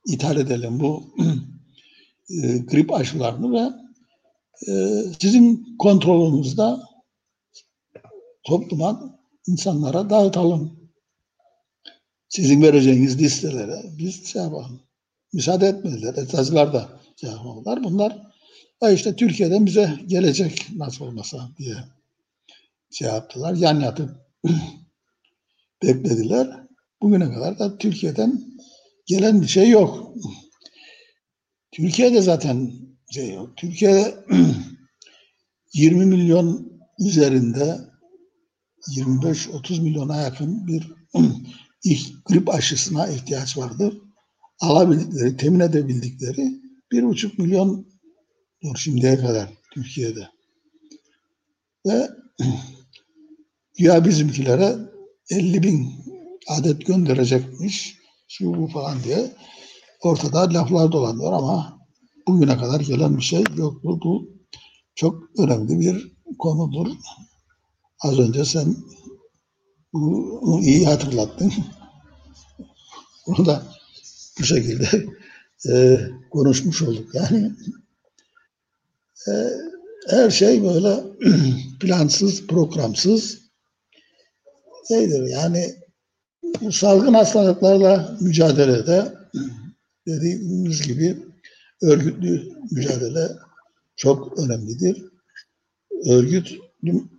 ithal 0.05 0.37
edelim 0.37 0.79
bu 0.79 1.15
e, 2.29 2.57
grip 2.57 2.93
aşılarını 2.93 3.51
ve 3.51 3.69
e, 4.71 5.03
sizin 5.19 5.77
kontrolünüzde 5.77 6.63
topluma, 8.43 9.19
insanlara 9.47 10.09
dağıtalım. 10.09 10.77
Sizin 12.29 12.61
vereceğiniz 12.61 13.19
listelere 13.19 13.81
biz 13.97 14.25
şey 14.25 14.41
yapalım 14.41 14.87
müsaade 15.33 15.67
etmediler. 15.67 16.13
Eczacılar 16.17 16.73
da 16.73 16.89
şey 17.21 17.29
yapmadılar. 17.29 17.83
Bunlar 17.83 18.17
ya 18.81 18.91
işte 18.91 19.15
Türkiye'den 19.15 19.65
bize 19.65 19.99
gelecek 20.07 20.67
nasıl 20.75 21.05
olmasa 21.05 21.49
diye 21.57 21.75
şey 22.91 23.07
yaptılar. 23.07 23.53
Yan 23.53 23.79
yatıp 23.79 24.09
beklediler. 25.83 26.67
Bugüne 27.01 27.33
kadar 27.33 27.59
da 27.59 27.77
Türkiye'den 27.77 28.41
gelen 29.05 29.41
bir 29.41 29.47
şey 29.47 29.69
yok. 29.69 30.13
Türkiye'de 31.77 32.21
zaten 32.21 32.71
şey 33.11 33.33
yok. 33.33 33.57
Türkiye'de 33.57 34.25
20 35.73 36.05
milyon 36.05 36.71
üzerinde 36.99 37.77
25-30 38.95 39.81
milyona 39.81 40.21
yakın 40.21 40.67
bir 40.67 40.87
grip 42.25 42.49
aşısına 42.49 43.07
ihtiyaç 43.07 43.57
vardır. 43.57 43.97
alabildikleri, 44.59 45.37
temin 45.37 45.59
edebildikleri 45.59 46.61
bir 46.91 47.03
buçuk 47.03 47.39
milyon 47.39 47.87
şimdiye 48.75 49.17
kadar 49.17 49.49
Türkiye'de. 49.73 50.27
Ve 51.85 52.09
güya 53.77 54.05
bizimkilere 54.05 54.75
50 55.29 55.63
bin 55.63 55.93
adet 56.47 56.85
gönderecekmiş 56.85 57.97
şu 58.27 58.53
bu 58.53 58.67
falan 58.67 59.03
diye 59.03 59.31
ortada 60.01 60.53
laflar 60.53 60.91
dolanıyor 60.91 61.33
ama 61.33 61.79
bugüne 62.27 62.57
kadar 62.57 62.79
gelen 62.79 63.17
bir 63.17 63.23
şey 63.23 63.43
yoktur. 63.55 64.01
Bu 64.03 64.29
çok 64.95 65.23
önemli 65.37 65.79
bir 65.79 66.11
konudur. 66.39 66.87
Az 67.99 68.19
önce 68.19 68.45
sen 68.45 68.75
bunu 69.93 70.61
iyi 70.61 70.85
hatırlattın. 70.85 71.53
Bunu 73.27 73.45
da 73.45 73.63
bu 74.39 74.43
şekilde 74.43 75.05
e, 75.69 75.99
konuşmuş 76.31 76.81
olduk. 76.81 77.15
Yani 77.15 77.51
e, 79.27 79.31
her 80.09 80.29
şey 80.29 80.63
böyle 80.63 81.03
plansız, 81.79 82.47
programsız 82.47 83.39
şeydir. 84.87 85.23
Yani 85.23 85.75
bu 86.61 86.71
salgın 86.71 87.13
hastalıklarla 87.13 88.17
mücadelede 88.21 89.13
dediğimiz 90.07 90.81
gibi 90.81 91.17
örgütlü 91.81 92.49
mücadele 92.71 93.27
çok 93.95 94.39
önemlidir. 94.39 95.03
Örgüt 96.05 96.53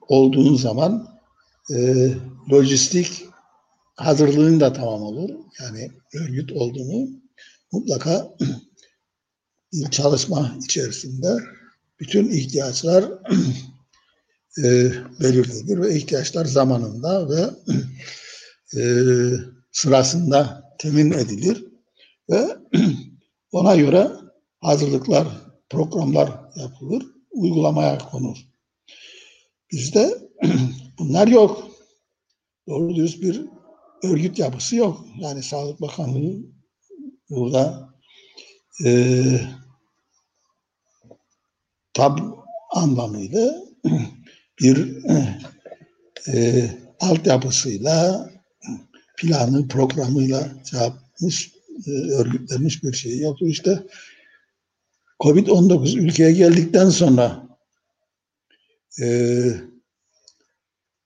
olduğun 0.08 0.56
zaman 0.56 1.08
e, 1.74 2.08
lojistik 2.52 3.24
hazırlığın 3.96 4.60
da 4.60 4.72
tamam 4.72 5.02
olur. 5.02 5.30
Yani 5.60 5.90
örgüt 6.14 6.52
olduğunu 6.52 7.08
mutlaka 7.72 8.36
çalışma 9.90 10.56
içerisinde 10.64 11.36
bütün 12.00 12.30
ihtiyaçlar 12.30 13.04
e, 14.64 14.92
belirlidir 15.20 15.80
ve 15.80 15.96
ihtiyaçlar 15.96 16.44
zamanında 16.44 17.28
ve 17.30 17.50
e, 18.80 18.82
sırasında 19.72 20.64
temin 20.78 21.12
edilir 21.12 21.67
ve 22.30 22.56
ona 23.52 23.76
göre 23.76 24.10
hazırlıklar, 24.60 25.28
programlar 25.70 26.30
yapılır, 26.56 27.06
uygulamaya 27.30 27.98
konur. 27.98 28.36
Bizde 29.72 30.18
bunlar 30.98 31.28
yok. 31.28 31.68
Doğru 32.68 32.94
düz 32.94 33.22
bir 33.22 33.44
örgüt 34.02 34.38
yapısı 34.38 34.76
yok. 34.76 35.04
Yani 35.18 35.42
Sağlık 35.42 35.80
Bakanlığı 35.80 36.42
burada 37.30 37.94
e, 38.84 39.22
tam 41.94 42.44
anlamıyla 42.70 43.54
bir 44.60 45.06
e, 46.28 46.64
altyapısıyla 47.00 48.30
planı, 49.16 49.68
programıyla 49.68 50.48
şey 50.70 50.80
örgütlenmiş 51.86 52.84
bir 52.84 52.92
şey 52.92 53.18
yoktu. 53.18 53.46
İşte 53.46 53.86
Covid-19 55.20 55.98
ülkeye 55.98 56.32
geldikten 56.32 56.90
sonra 56.90 57.48
e, 59.02 59.06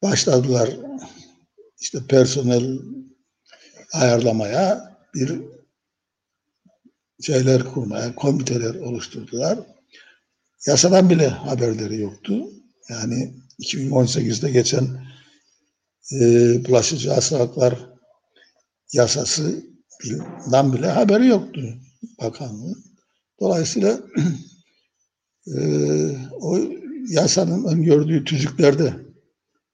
başladılar 0.03 0.71
işte 1.81 1.99
personel 2.09 2.79
ayarlamaya 3.93 4.97
bir 5.15 5.41
şeyler 7.23 7.65
kurmaya, 7.65 8.15
komiteler 8.15 8.75
oluşturdular. 8.75 9.59
Yasadan 10.67 11.11
bile 11.11 11.29
haberleri 11.29 12.01
yoktu. 12.01 12.51
Yani 12.89 13.35
2018'de 13.61 14.51
geçen 14.51 15.07
e, 16.13 16.21
bulaşıcı 16.65 17.11
hastalıklar 17.11 17.79
yasasından 20.05 20.73
bile 20.73 20.87
haberi 20.87 21.27
yoktu 21.27 21.61
bakanlığın. 22.21 22.85
Dolayısıyla 23.41 24.01
e, 25.47 25.61
o 26.41 26.59
yasanın 27.09 27.65
öngördüğü 27.65 28.25
tüzüklerde 28.25 28.95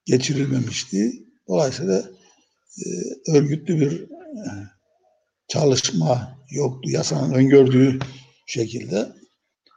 geçirilmemişti. 0.05 1.13
Dolayısıyla 1.49 2.05
e, 2.79 2.87
örgütlü 3.33 3.81
bir 3.81 4.01
e, 4.03 4.49
çalışma 5.49 6.39
yoktu 6.51 6.91
yasanın 6.91 7.35
öngördüğü 7.35 7.99
şekilde. 8.47 9.13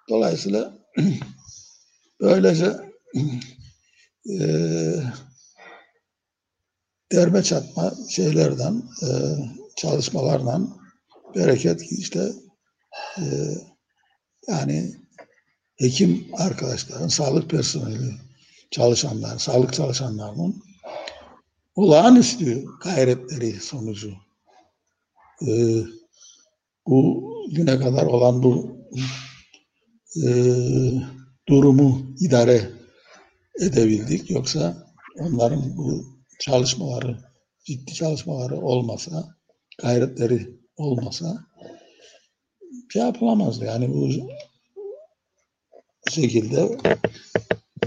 Dolayısıyla 0.09 0.77
böylece 2.21 2.71
e, 4.29 4.39
derme 7.11 7.43
çatma 7.43 7.93
şeylerden, 8.09 8.83
e, 9.03 9.09
çalışmalardan 9.81 10.77
bereket 11.35 11.91
işte 11.91 12.31
e, 13.17 13.23
yani 14.47 14.95
hekim 15.75 16.27
arkadaşların, 16.33 17.07
sağlık 17.07 17.49
personeli 17.49 18.13
çalışanlar, 18.71 19.37
sağlık 19.37 19.73
çalışanlarının 19.73 20.63
olağanüstü 21.75 22.65
gayretleri 22.83 23.53
sonucu 23.53 24.11
e, 25.47 25.51
bu 26.87 27.31
güne 27.51 27.79
kadar 27.79 28.05
olan 28.05 28.43
bu 28.43 28.77
e, 30.23 30.29
durumu 31.47 32.15
idare 32.19 32.69
edebildik. 33.61 34.29
Yoksa 34.29 34.87
onların 35.19 35.77
bu 35.77 36.05
çalışmaları, 36.39 37.17
ciddi 37.65 37.93
çalışmaları 37.93 38.57
olmasa, 38.57 39.40
gayretleri 39.81 40.39
olmasa 40.77 41.25
şey 42.93 43.01
yapılamazdı. 43.01 43.65
Yani 43.65 43.89
bu 43.93 44.09
şekilde 46.09 46.67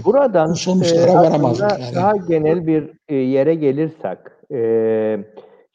Buradan 0.05 0.49
bu 0.49 0.55
sonuçlara 0.55 1.11
e, 1.11 1.15
varamazdık. 1.15 1.71
Yani. 1.71 1.95
daha 1.95 2.15
genel 2.15 2.67
bir 2.67 2.89
e, 3.07 3.15
yere 3.15 3.55
gelirsek, 3.55 4.17
e, 4.51 5.19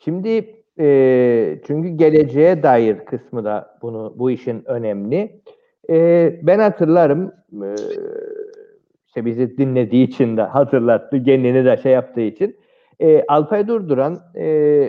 şimdi 0.04 0.54
e, 0.80 1.60
çünkü 1.66 1.88
geleceğe 1.88 2.62
dair 2.62 2.98
kısmı 2.98 3.44
da 3.44 3.78
bunu 3.82 4.14
bu 4.16 4.30
işin 4.30 4.62
önemli. 4.64 5.40
E, 5.90 6.40
ben 6.42 6.58
hatırlarım, 6.58 7.32
e, 7.52 7.74
işte 9.06 9.24
bizi 9.24 9.58
dinlediği 9.58 10.06
için 10.08 10.36
de 10.36 10.42
hatırlattı, 10.42 11.24
kendini 11.24 11.64
de 11.64 11.76
şey 11.82 11.92
yaptığı 11.92 12.20
için. 12.20 12.56
E, 13.00 13.24
Alpay 13.28 13.68
Durduran 13.68 14.20
e, 14.34 14.44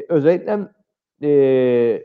özellikle 0.10 0.60
e, 1.24 1.28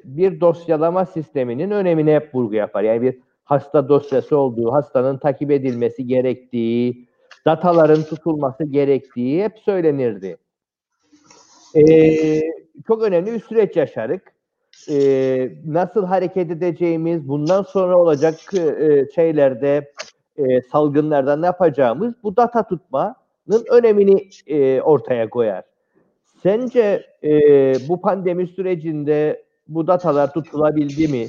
bir 0.05 0.41
dosyalama 0.41 1.07
sisteminin 1.07 1.71
önemine 1.71 2.14
hep 2.14 2.35
vurgu 2.35 2.55
yapar. 2.55 2.83
Yani 2.83 3.03
bir 3.03 3.19
hasta 3.45 3.89
dosyası 3.89 4.37
olduğu, 4.37 4.73
hastanın 4.73 5.19
takip 5.19 5.51
edilmesi 5.51 6.07
gerektiği, 6.07 7.09
dataların 7.47 8.03
tutulması 8.03 8.64
gerektiği 8.64 9.45
hep 9.45 9.59
söylenirdi. 9.59 10.37
Ee, 11.77 12.41
çok 12.87 13.03
önemli 13.03 13.33
bir 13.33 13.41
süreç 13.41 13.77
yaşarık. 13.77 14.33
Ee, 14.91 15.53
nasıl 15.67 16.05
hareket 16.05 16.51
edeceğimiz, 16.51 17.29
bundan 17.29 17.62
sonra 17.62 17.99
olacak 17.99 18.35
e, 18.55 19.07
şeylerde, 19.14 19.93
e, 20.37 20.62
salgınlarda 20.62 21.37
ne 21.37 21.47
yapacağımız 21.47 22.14
bu 22.23 22.37
data 22.37 22.69
tutmanın 22.69 23.64
önemini 23.71 24.29
e, 24.47 24.81
ortaya 24.81 25.31
koyar. 25.31 25.64
Sence 26.47 27.07
e, 27.24 27.32
bu 27.88 28.01
pandemi 28.01 28.47
sürecinde 28.47 29.44
bu 29.68 29.86
datalar 29.86 30.32
tutulabildi 30.32 31.09
mi? 31.09 31.28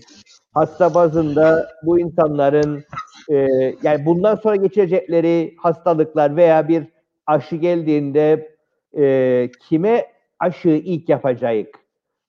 Hasta 0.54 0.94
bazında 0.94 1.68
bu 1.84 2.00
insanların 2.00 2.84
e, 3.30 3.36
yani 3.84 4.06
bundan 4.06 4.36
sonra 4.36 4.56
geçirecekleri 4.56 5.56
hastalıklar 5.58 6.36
veya 6.36 6.68
bir 6.68 6.84
aşı 7.28 7.56
geldiğinde 7.56 8.58
e, 8.98 9.50
kime 9.70 10.06
aşı 10.40 10.70
ilk 10.70 11.10
yapacağız? 11.10 11.68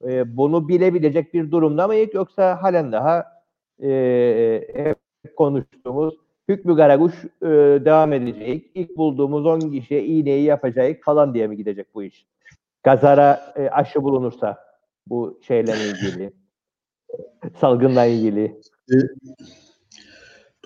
E, 0.05 0.37
bunu 0.37 0.69
bilebilecek 0.69 1.35
bir 1.35 1.51
durumda 1.51 1.87
mıyız 1.87 2.15
yoksa 2.15 2.63
halen 2.63 2.93
daha 2.93 3.25
e, 3.83 4.95
konuştuğumuz 5.37 6.15
hükmü 6.49 6.77
karakuş 6.77 7.15
e, 7.43 7.49
devam 7.85 8.13
edecek. 8.13 8.71
İlk 8.75 8.97
bulduğumuz 8.97 9.47
10 9.47 9.61
kişiye 9.61 10.05
iğneyi 10.05 10.45
yapacağız 10.45 10.97
falan 11.05 11.35
diye 11.35 11.47
mi 11.47 11.57
gidecek 11.57 11.87
bu 11.95 12.03
iş? 12.03 12.27
Gazara 12.85 13.55
e, 13.57 13.69
aşı 13.69 14.03
bulunursa 14.03 14.59
bu 15.07 15.41
şeyle 15.47 15.89
ilgili 15.89 16.33
salgınla 17.61 18.05
ilgili. 18.05 18.61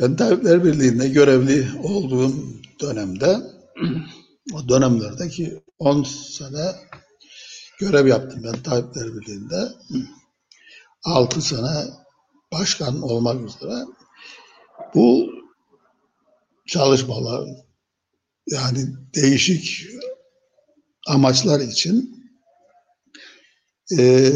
Ben 0.00 0.16
Tabipler 0.16 0.64
Birliği'nde 0.64 1.08
görevli 1.08 1.66
olduğum 1.82 2.34
dönemde 2.80 3.36
o 4.54 4.68
dönemlerdeki 4.68 5.62
10 5.78 6.02
sene 6.02 6.72
görev 7.80 8.06
yaptım 8.06 8.42
ben 8.44 8.62
Tabipler 8.62 9.06
Birliği'nde. 9.06 9.68
6 11.04 11.42
sene 11.42 11.84
başkan 12.52 13.02
olmak 13.02 13.48
üzere 13.48 13.84
bu 14.94 15.30
çalışmalar 16.66 17.48
yani 18.46 18.78
değişik 19.14 19.86
amaçlar 21.06 21.60
için 21.60 22.24
e, 23.98 24.32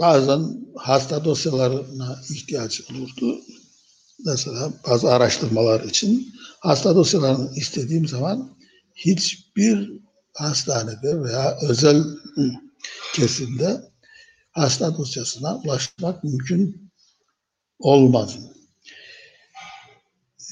bazen 0.00 0.66
hasta 0.76 1.24
dosyalarına 1.24 2.22
ihtiyaç 2.30 2.80
olurdu. 2.90 3.40
Mesela 4.26 4.72
bazı 4.86 5.12
araştırmalar 5.12 5.80
için 5.80 6.32
hasta 6.60 6.96
dosyalarını 6.96 7.56
istediğim 7.56 8.08
zaman 8.08 8.56
hiçbir 8.94 9.92
hastanede 10.34 11.22
veya 11.22 11.58
özel 11.62 12.04
kesimde 13.14 13.80
hasta 14.52 14.96
dosyasına 14.96 15.56
ulaşmak 15.56 16.24
mümkün 16.24 16.90
olmaz. 17.78 18.38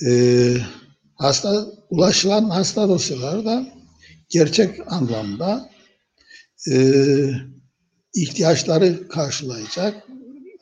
Ee, 0.07 0.57
hasta 1.15 1.67
ulaşılan 1.91 2.51
hasta 2.51 2.89
dosyaları 2.89 3.45
da 3.45 3.67
gerçek 4.35 4.93
anlamda 4.93 5.71
e, 6.71 6.75
ihtiyaçları 8.15 9.09
karşılayacak 9.09 10.09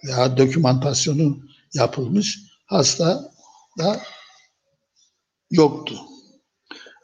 veya 0.07 0.37
dokümantasyonu 0.37 1.39
yapılmış 1.75 2.39
hasta 2.67 3.33
da 3.79 4.01
yoktu. 5.51 5.99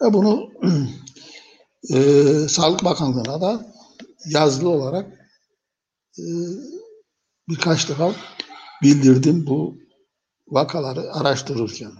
Ve 0.02 0.12
bunu 0.12 0.52
e, 1.94 1.98
Sağlık 2.48 2.84
Bakanlığı'na 2.84 3.40
da 3.40 3.72
yazılı 4.26 4.68
olarak 4.68 5.06
e, 6.18 6.24
birkaç 7.48 7.88
defa 7.88 8.14
bildirdim 8.82 9.46
bu 9.46 9.78
vakaları 10.48 11.12
araştırırken. 11.12 11.92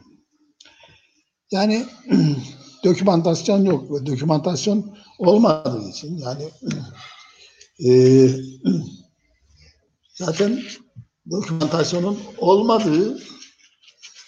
Yani 1.50 1.86
dokümantasyon 2.84 3.64
yok 3.64 4.06
dokümantasyon 4.06 4.96
olmadığı 5.18 5.88
için 5.88 6.16
yani 6.16 6.48
e, 7.84 8.30
zaten 10.14 10.62
dokümantasyonun 11.30 12.18
olmadığı 12.38 13.18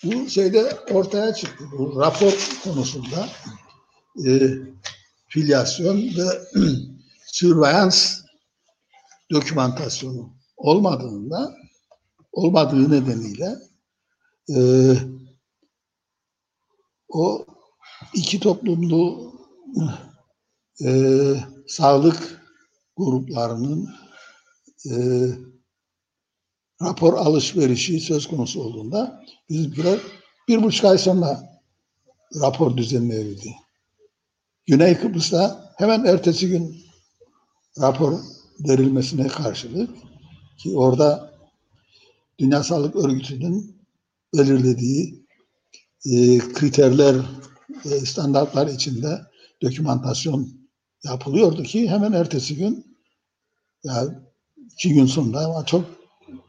bu 0.05 0.31
şeyde 0.31 0.79
ortaya 0.91 1.35
çıktı. 1.35 1.65
Bu 1.79 2.01
rapor 2.01 2.61
konusunda 2.65 3.29
e, 4.27 4.51
filyasyon 5.29 5.97
ve 5.97 6.43
sürveyans 7.27 8.21
dokümantasyonu 9.31 10.33
olmadığında 10.57 11.55
olmadığı 12.33 12.91
nedeniyle 12.91 13.57
e, 14.57 14.59
o 17.09 17.47
iki 18.15 18.41
toplumlu 18.41 19.33
e, 20.85 20.91
sağlık 21.67 22.43
gruplarının 22.97 23.89
e, 24.91 24.95
rapor 26.83 27.15
alışverişi 27.15 28.01
söz 28.01 28.29
konusu 28.29 28.63
olduğunda 28.63 29.25
bizimkiler 29.51 29.99
bir 30.49 30.63
buçuk 30.63 30.85
ay 30.85 30.99
sonra 30.99 31.61
rapor 32.41 32.77
düzenlenildi. 32.77 33.55
Güney 34.67 34.99
Kıbrıs'ta 34.99 35.75
hemen 35.77 36.05
ertesi 36.05 36.49
gün 36.49 36.77
rapor 37.81 38.21
verilmesine 38.69 39.29
karşılık 39.29 39.91
ki 40.59 40.77
orada 40.77 41.35
Dünya 42.39 42.63
Sağlık 42.63 42.97
Örgütü'nün 42.97 43.83
belirlediği 44.35 45.25
e, 46.05 46.39
kriterler 46.39 47.17
standartlar 47.85 48.67
içinde 48.67 49.21
dokümantasyon 49.63 50.49
yapılıyordu 51.05 51.63
ki 51.63 51.91
hemen 51.91 52.13
ertesi 52.13 52.57
gün 52.57 52.97
yani 53.85 54.11
iki 54.73 54.95
gün 54.95 55.07
sonra 55.07 55.39
ama 55.39 55.67
çok 55.67 55.85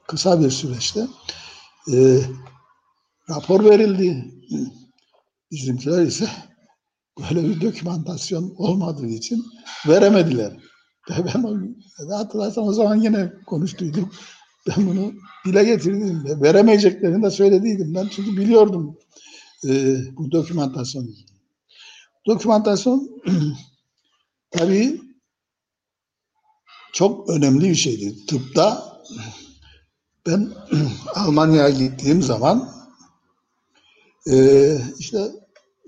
kısa 0.07 0.41
bir 0.41 0.49
süreçte 0.49 1.07
e, 1.93 2.21
rapor 3.29 3.65
verildi. 3.65 4.31
Bizimkiler 5.51 6.01
ise 6.03 6.29
böyle 7.19 7.49
bir 7.49 7.61
dokümantasyon 7.61 8.53
olmadığı 8.57 9.07
için 9.07 9.45
veremediler. 9.87 10.57
Ben 11.09 11.75
hatırlarsam 12.11 12.67
o 12.67 12.73
zaman 12.73 12.95
yine 12.95 13.33
konuştuydum. 13.45 14.11
Ben 14.67 14.87
bunu 14.87 15.13
dile 15.45 15.63
getirdim. 15.63 16.41
Veremeyeceklerini 16.41 17.23
de 17.23 17.31
söylediydim. 17.31 17.95
Ben 17.95 18.07
çünkü 18.07 18.37
biliyordum 18.37 18.97
bu 20.17 20.31
dokümantasyon. 20.31 21.15
Dokümantasyon 22.27 23.09
tabii 24.51 25.01
çok 26.93 27.29
önemli 27.29 27.69
bir 27.69 27.75
şeydi. 27.75 28.25
Tıpta 28.25 28.97
ben 30.25 30.53
Almanya'ya 31.15 31.69
gittiğim 31.69 32.21
zaman 32.21 32.71
e, 34.31 34.77
işte 34.99 35.31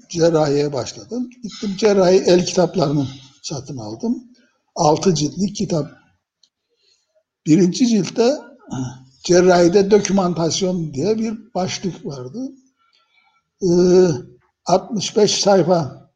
cerrahiye 0.10 0.74
başladım. 0.74 1.30
Gittim 1.44 1.76
cerrahi 1.78 2.16
el 2.16 2.46
kitaplarını 2.46 3.08
satın 3.42 3.78
aldım. 3.78 4.24
Altı 4.76 5.16
ciltlik 5.16 5.56
kitap. 5.56 5.92
Birinci 7.46 7.88
ciltte 7.88 8.38
cerrahide 9.24 9.92
dokümantasyon 9.92 10.94
diye 10.94 11.20
bir 11.20 11.54
başlık 11.54 12.06
vardı. 12.06 12.52
Ee, 13.64 14.10
65 14.66 15.42
sayfa 15.42 16.10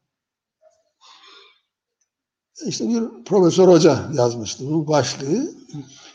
işte 2.66 2.88
bir 2.88 3.24
profesör 3.24 3.68
hoca 3.68 4.10
yazmıştı 4.14 4.64
bu 4.70 4.88
başlığı. 4.88 5.50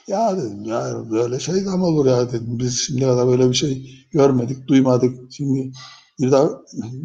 Ya 0.07 0.37
dedim 0.37 0.65
ya 0.65 1.11
böyle 1.11 1.39
şey 1.39 1.55
de 1.55 1.69
mi 1.69 1.83
olur 1.83 2.05
ya 2.05 2.31
dedim. 2.31 2.59
Biz 2.59 2.79
şimdiye 2.79 3.09
kadar 3.09 3.27
böyle 3.27 3.49
bir 3.49 3.53
şey 3.53 4.05
görmedik, 4.11 4.67
duymadık. 4.67 5.31
Şimdi 5.31 5.71
bir 6.19 6.31
daha 6.31 6.49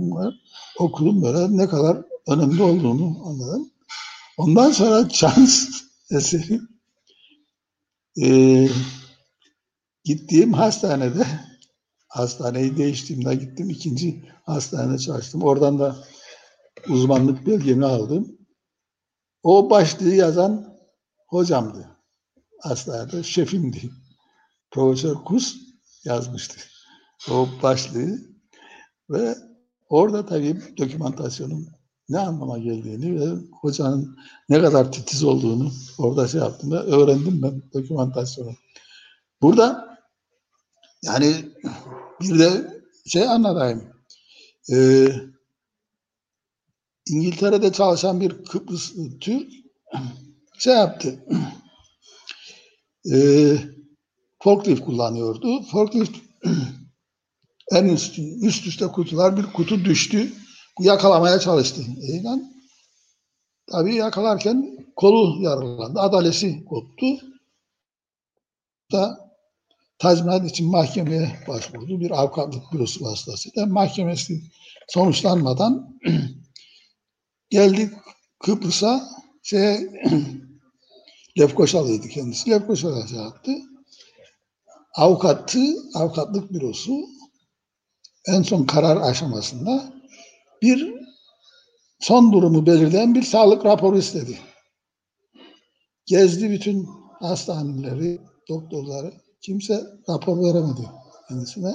okudum 0.79 1.23
böyle 1.23 1.57
ne 1.57 1.69
kadar 1.69 2.03
önemli 2.29 2.63
olduğunu 2.63 3.17
anladım. 3.29 3.71
Ondan 4.37 4.73
sonra 4.73 5.09
şans 5.13 5.69
eseri 6.11 6.61
e, 8.23 8.69
gittiğim 10.05 10.53
hastanede 10.53 11.27
hastaneyi 12.09 12.77
değiştiğimde 12.77 13.35
gittim. 13.35 13.71
ikinci 13.71 14.25
hastanede 14.45 14.99
çalıştım. 14.99 15.43
Oradan 15.43 15.79
da 15.79 15.97
uzmanlık 16.89 17.47
belgemi 17.47 17.87
aldım. 17.87 18.39
O 19.43 19.71
başlığı 19.71 20.15
yazan 20.15 20.79
hocamdı. 21.29 21.89
Hastanede 22.61 23.23
şefimdi. 23.23 23.91
Profesör 24.71 25.15
Kus 25.15 25.57
yazmıştı. 26.05 26.61
O 27.31 27.49
başlığı 27.63 28.19
ve 29.11 29.35
orada 29.89 30.27
tabii 30.27 30.77
dokümantasyonun 30.79 31.69
ne 32.09 32.19
anlama 32.19 32.59
geldiğini 32.59 33.21
ve 33.21 33.27
hocanın 33.61 34.17
ne 34.49 34.61
kadar 34.61 34.93
titiz 34.93 35.25
olduğunu 35.25 35.71
orada 35.99 36.29
şey 36.29 36.41
yaptım 36.41 36.71
da 36.71 36.85
öğrendim 36.85 37.43
ben 37.43 37.63
dokümantasyonu. 37.75 38.51
Burada 39.43 39.88
yani 41.03 41.35
bir 42.21 42.39
de 42.39 42.81
şey 43.07 43.29
anlatayım. 43.29 43.93
Ee, 44.73 45.07
İngiltere'de 47.09 47.73
çalışan 47.73 48.21
bir 48.21 48.45
Kıbrıs 48.45 48.93
Türk 49.21 49.53
şey 50.59 50.75
yaptı. 50.75 51.25
Ee, 53.13 53.57
forklift 54.43 54.85
kullanıyordu. 54.85 55.63
Forklift 55.63 56.19
en 57.73 57.85
üst, 57.85 58.19
üst 58.19 58.67
üste 58.67 58.87
kutular 58.87 59.37
bir 59.37 59.43
kutu 59.53 59.85
düştü 59.85 60.33
yakalamaya 60.81 61.39
çalıştı. 61.39 61.83
Eydan. 62.13 62.53
Tabii 63.71 63.95
yakalarken 63.95 64.87
kolu 64.97 65.43
yaralandı. 65.43 66.01
Adalesi 66.01 66.65
koptu. 66.65 67.07
Da 68.93 69.28
tazminat 69.99 70.51
için 70.51 70.71
mahkemeye 70.71 71.39
başvurdu. 71.49 72.01
Bir 72.01 72.11
avukatlık 72.11 72.73
bürosu 72.73 73.05
vasıtasıyla. 73.05 73.67
Mahkemesi 73.67 74.43
sonuçlanmadan 74.89 75.99
geldik 77.51 77.93
Kıbrıs'a 78.39 79.09
şey 79.43 79.77
Lefkoşalıydı 81.39 82.09
kendisi. 82.09 82.51
Lefkoşa'da 82.51 83.07
şey 83.07 83.19
yaptı. 83.19 83.53
Avukatı, 84.95 85.61
avukatlık 85.95 86.53
bürosu 86.53 86.93
en 88.27 88.43
son 88.43 88.65
karar 88.65 88.97
aşamasında 88.97 89.93
bir 90.63 90.95
son 92.01 92.33
durumu 92.33 92.67
belirleyen 92.67 93.15
bir 93.15 93.23
sağlık 93.23 93.65
raporu 93.65 93.99
istedi. 93.99 94.39
Gezdi 96.07 96.51
bütün 96.51 96.89
hastaneleri, 97.21 98.21
doktorları 98.49 99.28
kimse 99.41 99.87
rapor 100.09 100.39
veremedi 100.39 100.89
kendisine. 101.29 101.75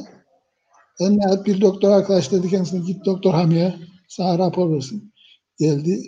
En 0.99 1.17
nihayet 1.17 1.45
bir 1.45 1.61
doktor 1.61 1.91
arkadaş 1.91 2.31
dedi 2.31 2.49
kendisine 2.49 2.85
git 2.85 3.05
doktor 3.05 3.33
Hamiye 3.33 3.75
sana 4.07 4.37
rapor 4.37 4.75
versin. 4.75 5.13
Geldi. 5.59 6.01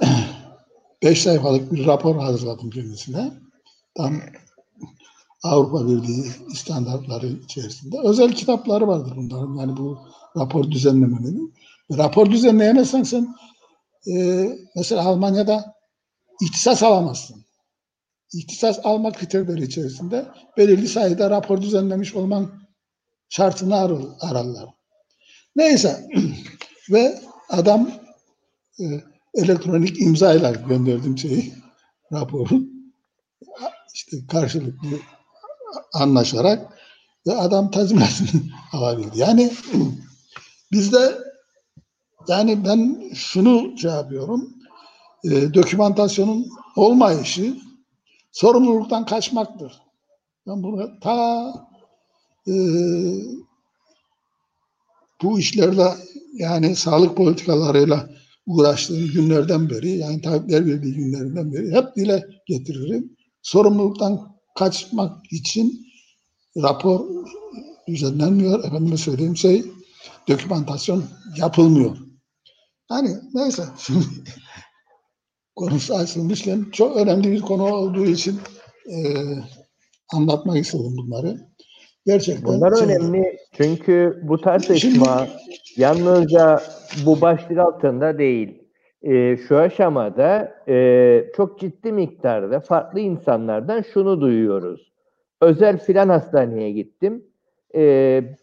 Beş 1.02 1.22
sayfalık 1.22 1.72
bir 1.72 1.86
rapor 1.86 2.16
hazırladım 2.16 2.70
kendisine. 2.70 3.32
Tam 3.96 4.20
Avrupa 5.42 5.86
Birliği 5.86 6.24
standartları 6.54 7.26
içerisinde. 7.26 7.98
Özel 7.98 8.32
kitapları 8.32 8.88
vardır 8.88 9.12
bunların. 9.16 9.54
Yani 9.54 9.76
bu 9.76 9.98
rapor 10.36 10.70
düzenlemeleri. 10.70 11.38
Rapor 11.92 12.30
düzenleyemezsen 12.30 13.02
sen 13.02 13.34
e, 14.06 14.48
mesela 14.76 15.04
Almanya'da 15.04 15.74
ihtisas 16.42 16.82
alamazsın. 16.82 17.43
İhtisas 18.34 18.78
alma 18.84 19.12
kriterleri 19.12 19.64
içerisinde 19.64 20.26
belirli 20.56 20.88
sayıda 20.88 21.30
rapor 21.30 21.62
düzenlemiş 21.62 22.14
olman 22.14 22.50
şartını 23.28 23.76
ar 23.76 23.92
ararlar. 24.20 24.68
Neyse 25.56 26.08
ve 26.90 27.20
adam 27.48 27.90
e, 28.80 28.84
elektronik 29.34 30.00
imzayla 30.00 30.52
gönderdim 30.52 31.18
şeyi 31.18 31.54
raporu 32.12 32.60
işte 33.94 34.16
karşılıklı 34.30 34.88
anlaşarak 35.92 36.78
ve 37.26 37.32
adam 37.32 37.70
tazminatını 37.70 38.42
alabildi. 38.72 39.18
Yani 39.18 39.52
bizde 40.72 41.18
yani 42.28 42.64
ben 42.64 43.10
şunu 43.14 43.78
şey 43.78 43.90
yapıyorum 43.90 44.54
e, 45.24 45.54
dokümantasyonun 45.54 46.48
olmayışı 46.76 47.56
sorumluluktan 48.34 49.06
kaçmaktır. 49.06 49.82
Ben 50.46 50.62
bunu 50.62 51.00
ta 51.00 51.46
e, 52.48 52.54
bu 55.22 55.38
işlerle 55.38 55.88
yani 56.32 56.76
sağlık 56.76 57.16
politikalarıyla 57.16 58.10
uğraştığım 58.46 59.06
günlerden 59.12 59.70
beri 59.70 59.90
yani 59.90 60.22
Tabipler 60.22 60.66
Birliği 60.66 60.94
günlerinden 60.94 61.52
beri 61.52 61.72
hep 61.72 61.96
dile 61.96 62.26
getiririm. 62.46 63.16
Sorumluluktan 63.42 64.36
kaçmak 64.58 65.32
için 65.32 65.86
rapor 66.56 67.06
düzenlenmiyor. 67.88 68.64
Efendime 68.64 68.96
söyleyeyim 68.96 69.36
şey 69.36 69.64
dokümantasyon 70.28 71.04
yapılmıyor. 71.36 71.96
Yani 72.90 73.16
neyse 73.34 73.64
konusu 75.56 75.94
açılmışken 75.94 76.64
çok 76.72 76.96
önemli 76.96 77.32
bir 77.32 77.40
konu 77.40 77.74
olduğu 77.74 78.04
için 78.04 78.38
e, 78.86 78.96
anlatmak 80.14 80.56
istedim 80.56 80.96
bunları. 80.96 81.36
Gerçekten. 82.06 82.44
Bunlar 82.44 82.76
şey, 82.76 82.86
önemli 82.86 83.38
çünkü 83.52 84.20
bu 84.22 84.40
tartışma 84.40 85.26
yalnızca 85.76 86.60
bu 87.06 87.20
başlık 87.20 87.58
altında 87.58 88.18
değil. 88.18 88.62
E, 89.02 89.36
şu 89.36 89.58
aşamada 89.58 90.54
e, 90.68 91.24
çok 91.36 91.60
ciddi 91.60 91.92
miktarda 91.92 92.60
farklı 92.60 93.00
insanlardan 93.00 93.84
şunu 93.94 94.20
duyuyoruz. 94.20 94.92
Özel 95.40 95.78
filan 95.78 96.08
hastaneye 96.08 96.72
gittim. 96.72 97.24
E, 97.74 97.80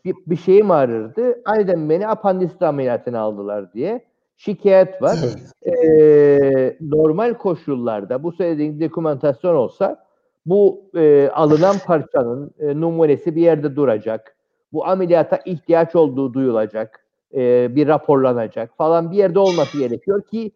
bir, 0.06 0.16
bir 0.28 0.38
şeyim 0.38 0.72
ağrırdı. 0.72 1.42
Aniden 1.46 1.90
beni 1.90 2.08
apandisit 2.08 2.62
ameliyatına 2.62 3.20
aldılar 3.20 3.74
diye 3.74 4.11
şikayet 4.46 5.02
var. 5.02 5.18
Evet. 5.24 5.78
E, 5.78 6.78
normal 6.82 7.34
koşullarda 7.34 8.24
bu 8.24 8.32
söylediğin 8.32 8.82
dokümantasyon 8.82 9.56
olsa 9.56 10.06
bu 10.46 10.90
e, 10.96 11.30
alınan 11.34 11.76
parçanın 11.86 12.52
e, 12.60 12.82
numunesi 12.82 13.36
bir 13.36 13.42
yerde 13.42 13.76
duracak. 13.76 14.36
Bu 14.74 14.86
ameliyata 14.86 15.40
ihtiyaç 15.46 15.96
olduğu 15.96 16.34
duyulacak. 16.34 17.06
E, 17.34 17.76
bir 17.76 17.88
raporlanacak 17.88 18.78
falan 18.78 19.12
bir 19.12 19.18
yerde 19.18 19.40
olması 19.40 19.78
gerekiyor 19.78 20.22
ki 20.22 20.52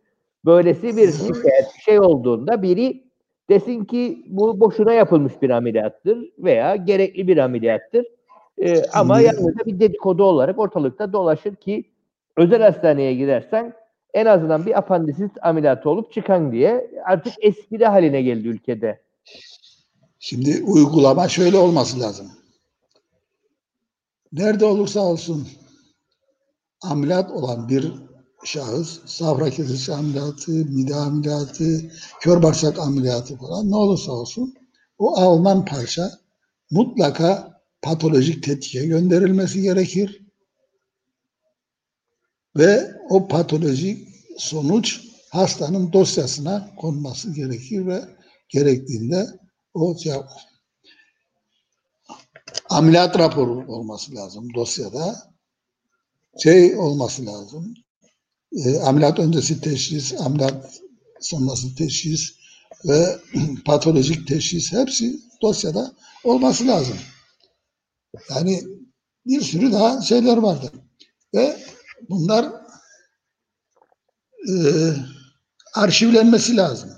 böylesi 0.45 0.97
bir 0.97 1.11
şikayet 1.11 1.71
şey 1.85 1.99
olduğunda 1.99 2.61
biri 2.61 3.03
desin 3.49 3.85
ki 3.85 4.25
bu 4.27 4.59
boşuna 4.59 4.93
yapılmış 4.93 5.41
bir 5.41 5.49
ameliyattır 5.49 6.31
veya 6.39 6.75
gerekli 6.75 7.27
bir 7.27 7.37
ameliyattır. 7.37 8.05
E, 8.57 8.81
ama 8.93 9.21
yalnızca 9.21 9.65
bir 9.65 9.79
dedikodu 9.79 10.23
olarak 10.23 10.59
ortalıkta 10.59 11.13
dolaşır 11.13 11.55
ki 11.55 11.94
özel 12.37 12.61
hastaneye 12.61 13.13
gidersen 13.13 13.73
en 14.13 14.25
azından 14.25 14.65
bir 14.65 14.77
apandisit 14.77 15.31
ameliyatı 15.41 15.89
olup 15.89 16.13
çıkan 16.13 16.51
diye 16.51 16.91
artık 17.05 17.33
espri 17.41 17.85
haline 17.85 18.21
geldi 18.21 18.47
ülkede. 18.47 19.01
Şimdi 20.19 20.63
uygulama 20.63 21.27
şöyle 21.27 21.57
olması 21.57 21.99
lazım. 21.99 22.31
Nerede 24.31 24.65
olursa 24.65 24.99
olsun 24.99 25.47
ameliyat 26.81 27.31
olan 27.31 27.69
bir 27.69 27.91
şahıs, 28.45 28.99
safra 29.05 29.49
kesesi 29.49 29.93
ameliyatı, 29.93 30.51
mide 30.51 30.95
ameliyatı, 30.95 31.91
kör 32.21 32.43
bağırsak 32.43 32.79
ameliyatı 32.79 33.37
falan 33.37 33.71
ne 33.71 33.75
olursa 33.75 34.11
olsun 34.11 34.55
o 34.97 35.17
alınan 35.17 35.65
parça 35.65 36.11
mutlaka 36.71 37.61
patolojik 37.81 38.43
tetkike 38.43 38.85
gönderilmesi 38.85 39.61
gerekir. 39.61 40.24
Ve 42.57 42.91
o 43.09 43.27
patolojik 43.27 44.07
sonuç 44.37 45.01
hastanın 45.29 45.93
dosyasına 45.93 46.75
konması 46.77 47.33
gerekir 47.33 47.85
ve 47.85 48.01
gerektiğinde 48.49 49.27
o 49.73 49.97
şey, 49.97 50.13
ameliyat 52.69 53.19
raporu 53.19 53.73
olması 53.73 54.15
lazım 54.15 54.53
dosyada. 54.55 55.35
Şey 56.43 56.75
olması 56.75 57.25
lazım. 57.25 57.73
E, 58.51 58.77
ameliyat 58.79 59.19
öncesi 59.19 59.61
teşhis, 59.61 60.13
ameliyat 60.21 60.81
sonrası 61.21 61.75
teşhis 61.75 62.33
ve 62.85 63.19
patolojik 63.65 64.27
teşhis 64.27 64.71
hepsi 64.71 65.19
dosyada 65.41 65.93
olması 66.23 66.67
lazım. 66.67 66.97
Yani 68.29 68.63
bir 69.25 69.41
sürü 69.41 69.71
daha 69.71 70.01
şeyler 70.01 70.37
vardı. 70.37 70.71
Ve 71.33 71.57
bunlar 72.09 72.53
e, 74.49 74.55
arşivlenmesi 75.73 76.57
lazım. 76.57 76.89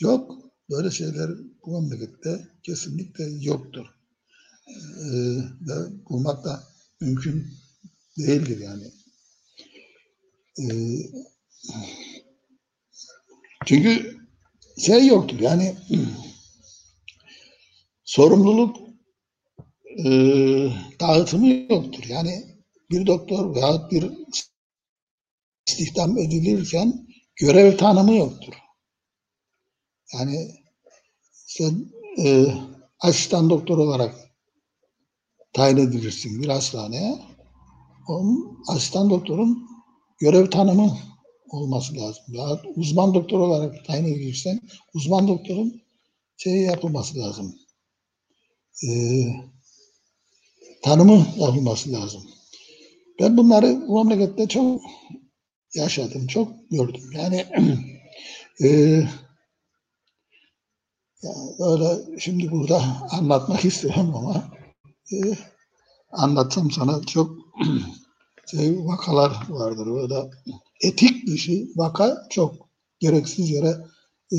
Yok. 0.00 0.38
Böyle 0.70 0.90
şeyler 0.90 1.30
bu 1.66 1.80
memlekette 1.80 2.48
kesinlikle 2.62 3.24
yoktur. 3.40 3.86
Ee, 4.68 5.36
ve 5.60 6.04
bulmak 6.08 6.44
da 6.44 6.62
mümkün 7.00 7.46
değildir 8.18 8.58
yani. 8.58 8.92
Ee, 10.58 10.98
çünkü 13.66 14.18
şey 14.78 15.06
yoktur 15.06 15.40
yani 15.40 15.76
sorumluluk 18.04 18.76
e, 19.98 20.10
dağıtımı 21.00 21.48
yoktur. 21.48 22.04
Yani 22.08 22.57
bir 22.90 23.06
doktor 23.06 23.54
veya 23.54 23.90
bir 23.90 24.10
istihdam 25.66 26.18
edilirken 26.18 27.06
görev 27.36 27.76
tanımı 27.76 28.16
yoktur. 28.16 28.54
Yani 30.14 30.50
sen 31.32 31.92
e, 32.18 32.46
asistan 33.00 33.50
doktor 33.50 33.78
olarak 33.78 34.14
tayin 35.52 35.76
edilirsin 35.76 36.42
bir 36.42 36.48
hastaneye. 36.48 37.18
Onun 38.08 38.58
asistan 38.68 39.10
doktorun 39.10 39.68
görev 40.18 40.50
tanımı 40.50 40.98
olması 41.50 41.96
lazım. 41.96 42.24
Ya 42.28 42.62
uzman 42.76 43.14
doktor 43.14 43.40
olarak 43.40 43.84
tayin 43.86 44.04
edilirsen 44.04 44.60
uzman 44.94 45.28
doktorun 45.28 45.82
şey 46.36 46.52
yapılması 46.52 47.18
lazım. 47.18 47.54
E, 48.88 48.90
tanımı 50.82 51.26
yapılması 51.36 51.92
lazım. 51.92 52.37
Ben 53.20 53.36
bunları 53.36 53.88
bu 53.88 54.04
memlekette 54.04 54.48
çok 54.48 54.82
yaşadım, 55.74 56.26
çok 56.26 56.70
gördüm. 56.70 57.02
Yani 57.12 57.46
e, 58.62 58.68
ya 61.22 61.30
öyle 61.58 62.18
şimdi 62.18 62.50
burada 62.50 62.82
anlatmak 63.10 63.64
istiyorum 63.64 64.14
ama 64.16 64.50
e, 65.12 65.16
anlatsam 66.10 66.70
sana 66.70 67.02
çok 67.02 67.30
şey, 68.50 68.78
vakalar 68.86 69.32
vardır. 69.48 69.86
Böyle 69.86 70.30
etik 70.80 71.26
dışı 71.26 71.68
vaka 71.76 72.26
çok 72.30 72.54
gereksiz 72.98 73.50
yere 73.50 73.76
e, 74.32 74.38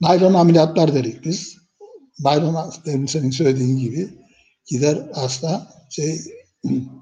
naylon 0.00 0.34
ameliyatlar 0.34 0.94
dedik 0.94 1.24
biz. 1.24 1.58
Naylon 2.20 2.72
demin 2.86 3.06
senin 3.06 3.30
söylediğin 3.30 3.78
gibi 3.78 4.08
gider 4.66 5.10
hasta 5.14 5.70
şey 5.90 6.20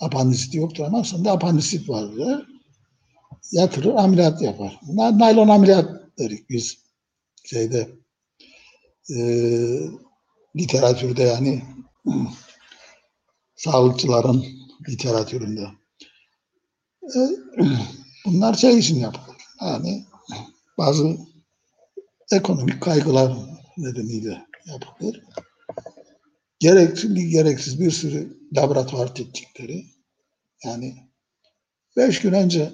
apandisit 0.00 0.54
yoktur 0.54 0.84
ama 0.84 1.00
aslında 1.00 1.32
apandisit 1.32 1.88
vardır. 1.88 2.46
Yatırır 3.52 3.94
ameliyat 3.94 4.42
yapar. 4.42 4.80
Naylon 4.92 5.48
ameliyat 5.48 6.18
dedik 6.18 6.50
biz 6.50 6.78
şeyde 7.44 7.88
e, 9.10 9.18
literatürde 10.56 11.22
yani 11.22 11.62
sağlıkçıların 13.56 14.44
literatüründe. 14.88 15.66
E, 17.02 17.18
bunlar 18.26 18.54
şey 18.54 18.78
için 18.78 18.98
yapılır. 18.98 19.36
Yani 19.60 20.04
bazı 20.78 21.16
ekonomik 22.32 22.82
kaygılar 22.82 23.32
nedeniyle 23.76 24.46
yapılır. 24.66 25.22
Gerekli 26.64 27.28
gereksiz 27.28 27.80
bir 27.80 27.90
sürü 27.90 28.38
laboratuvar 28.56 29.14
tetkikleri 29.14 29.84
yani 30.64 30.94
beş 31.96 32.20
gün 32.20 32.32
önce 32.32 32.72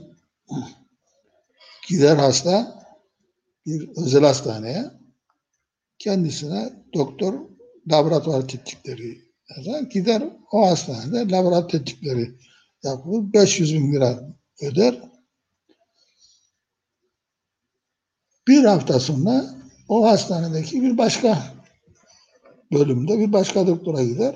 gider 1.89 2.17
hasta 2.17 2.85
bir 3.67 3.89
özel 3.97 4.25
hastaneye 4.25 4.91
kendisine 5.99 6.73
doktor 6.95 7.35
laboratuvar 7.91 8.49
tetkikleri 8.49 9.19
yazar. 9.57 9.81
Gider 9.81 10.23
o 10.53 10.67
hastanede 10.67 11.33
laboratuvar 11.33 11.69
tetkikleri 11.69 12.39
yapılır. 12.83 13.33
500 13.33 13.75
bin 13.75 13.93
lira 13.93 14.37
öder. 14.63 15.01
Bir 18.49 18.65
hafta 18.65 19.01
sonra 19.01 19.45
o 19.89 20.07
hastanedeki 20.07 20.83
bir 20.83 20.99
başka 20.99 21.60
bölümde 22.73 23.19
bir 23.19 23.33
başka 23.33 23.67
doktora 23.67 24.05
gider. 24.05 24.35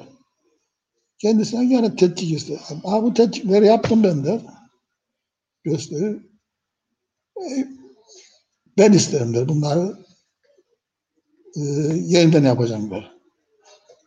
Kendisine 1.18 1.64
yine 1.64 1.96
tetkik 1.96 2.32
ister. 2.32 2.56
Ha 2.84 3.02
bu 3.02 3.14
tetkikleri 3.14 3.66
yaptım 3.66 4.02
ben 4.04 4.24
der. 4.24 4.40
Gösterir. 5.64 6.16
E, 7.36 7.68
ben 8.78 8.92
isterim 8.92 9.34
der. 9.34 9.48
Bunları 9.48 9.98
e, 11.56 11.60
yeniden 11.94 12.44
yapacağım 12.44 12.90
der. 12.90 13.12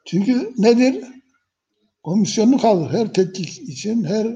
Çünkü 0.06 0.54
nedir? 0.58 1.06
Komisyonlu 2.04 2.58
kalır. 2.58 2.92
Her 2.92 3.14
tetkik 3.14 3.70
için, 3.70 4.04
her 4.04 4.28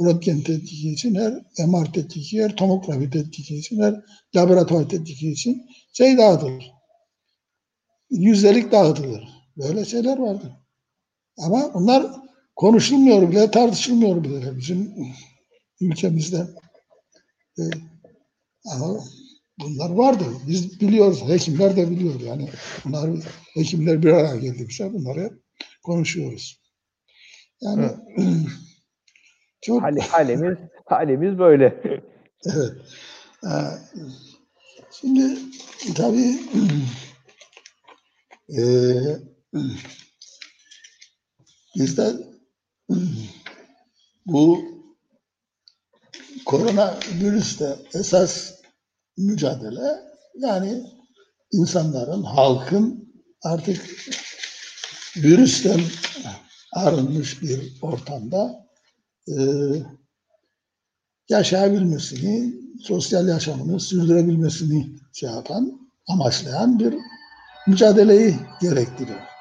röntgen 0.00 0.40
tetkiki 0.40 0.92
için, 0.92 1.14
her 1.14 1.32
MR 1.66 1.92
tetkiki, 1.92 2.42
her 2.42 2.56
tomografi 2.56 3.10
tetkiki 3.10 3.56
için, 3.56 3.82
her 3.82 3.94
laboratuvar 4.36 4.88
tetkiki 4.88 5.30
için 5.30 5.62
şey 5.92 6.18
dağıtılır. 6.18 6.72
Yüzdelik 8.10 8.72
dağıtılır. 8.72 9.35
Böyle 9.56 9.84
şeyler 9.84 10.18
vardır. 10.18 10.52
Ama 11.38 11.74
bunlar 11.74 12.06
konuşulmuyor 12.56 13.30
bile, 13.30 13.50
tartışılmıyor 13.50 14.24
bile 14.24 14.56
bizim 14.56 14.94
ülkemizde. 15.80 16.46
Ee, 17.58 17.62
ama 18.72 19.00
bunlar 19.60 19.90
vardı. 19.90 20.24
Biz 20.46 20.80
biliyoruz, 20.80 21.22
hekimler 21.28 21.76
de 21.76 21.90
biliyor 21.90 22.20
yani. 22.20 22.50
Bunlar 22.84 23.10
hekimler 23.54 24.02
bir 24.02 24.12
araya 24.12 24.36
geldikçe 24.36 24.92
bunları 24.92 25.40
konuşuyoruz. 25.82 26.60
Yani 27.60 27.90
çok 29.60 29.82
Hal, 29.82 29.96
halimiz 29.96 30.58
halimiz 30.84 31.38
böyle. 31.38 31.82
evet. 32.46 32.72
Ee, 33.44 33.48
şimdi 34.92 35.38
tabii 35.94 36.40
e, 38.58 38.62
bizde 41.76 42.12
bu 44.26 44.64
korona 46.46 46.98
virüste 47.20 47.76
esas 47.94 48.52
mücadele 49.16 50.02
yani 50.38 50.82
insanların, 51.52 52.22
halkın 52.22 53.12
artık 53.42 53.86
virüsten 55.16 55.80
arınmış 56.72 57.42
bir 57.42 57.72
ortamda 57.82 58.66
e, 59.28 59.34
yaşayabilmesini, 61.28 62.54
sosyal 62.82 63.28
yaşamını 63.28 63.80
sürdürebilmesini 63.80 64.96
şey 65.12 65.30
yapan, 65.30 65.88
amaçlayan 66.08 66.78
bir 66.78 66.94
mücadeleyi 67.66 68.36
gerektiriyor. 68.60 69.35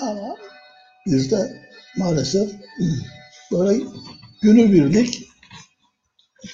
Ama 0.00 0.36
bizde 1.06 1.62
maalesef 1.96 2.50
böyle 3.52 3.84
günübirlik 4.42 5.28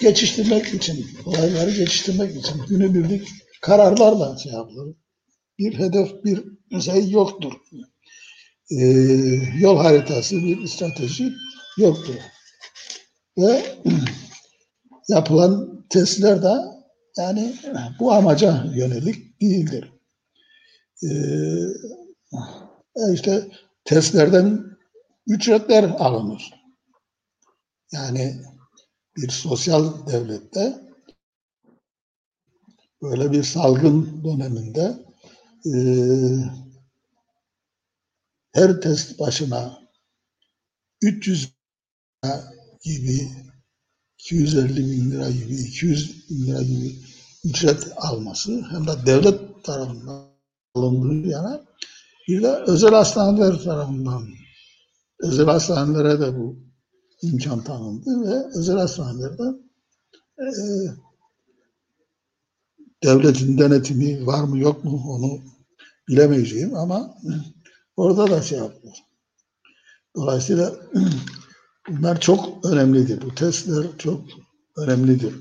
geçiştirmek 0.00 0.74
için, 0.74 1.06
olayları 1.24 1.70
geçiştirmek 1.70 2.36
için 2.36 2.66
günübirlik 2.68 3.28
kararlarla 3.62 4.38
şey 4.38 4.52
yapılır. 4.52 4.96
Bir 5.58 5.78
hedef, 5.78 6.24
bir 6.24 6.44
şey 6.80 7.10
yoktur. 7.10 7.52
Ee, 8.70 8.84
yol 9.58 9.76
haritası, 9.76 10.36
bir 10.36 10.66
strateji 10.66 11.32
yoktur. 11.78 12.14
Ve 13.38 13.62
yapılan 15.08 15.84
testler 15.90 16.42
de 16.42 16.54
yani 17.16 17.54
bu 18.00 18.12
amaca 18.12 18.64
yönelik 18.74 19.40
değildir. 19.40 19.92
Ee, 21.04 21.08
işte 23.12 23.50
testlerden 23.84 24.76
ücretler 25.26 25.84
alınır. 25.84 26.54
Yani 27.92 28.42
bir 29.16 29.28
sosyal 29.28 30.06
devlette 30.06 30.82
böyle 33.02 33.32
bir 33.32 33.42
salgın 33.42 34.24
döneminde 34.24 35.04
e, 35.66 35.72
her 38.52 38.80
test 38.80 39.18
başına 39.18 39.82
300 41.02 41.52
gibi 42.82 43.28
250 44.18 44.76
bin 44.76 45.10
lira 45.10 45.30
gibi 45.30 45.54
200 45.54 46.30
bin 46.30 46.46
lira 46.46 46.62
gibi 46.62 46.96
ücret 47.44 47.92
alması 47.96 48.62
hem 48.70 48.86
de 48.86 49.06
devlet 49.06 49.64
tarafından 49.64 50.32
alındığı 50.74 51.28
yana 51.28 51.64
bir 52.28 52.42
de 52.42 52.48
özel 52.66 52.90
hastaneler 52.90 53.58
tarafından 53.58 54.28
özel 55.20 55.46
hastanelere 55.46 56.20
de 56.20 56.38
bu 56.38 56.56
imkan 57.22 57.64
tanındı 57.64 58.30
ve 58.30 58.58
özel 58.58 58.76
hastanelerde 58.76 59.42
e, 60.38 60.46
devletin 63.02 63.58
denetimi 63.58 64.26
var 64.26 64.44
mı 64.44 64.58
yok 64.58 64.84
mu 64.84 65.02
onu 65.06 65.40
bilemeyeceğim 66.08 66.74
ama 66.74 67.18
orada 67.96 68.30
da 68.30 68.42
şey 68.42 68.58
yaptılar. 68.58 69.04
Dolayısıyla 70.16 70.72
bunlar 71.88 72.20
çok 72.20 72.66
önemlidir. 72.66 73.22
Bu 73.22 73.34
testler 73.34 73.86
çok 73.98 74.24
önemlidir. 74.76 75.34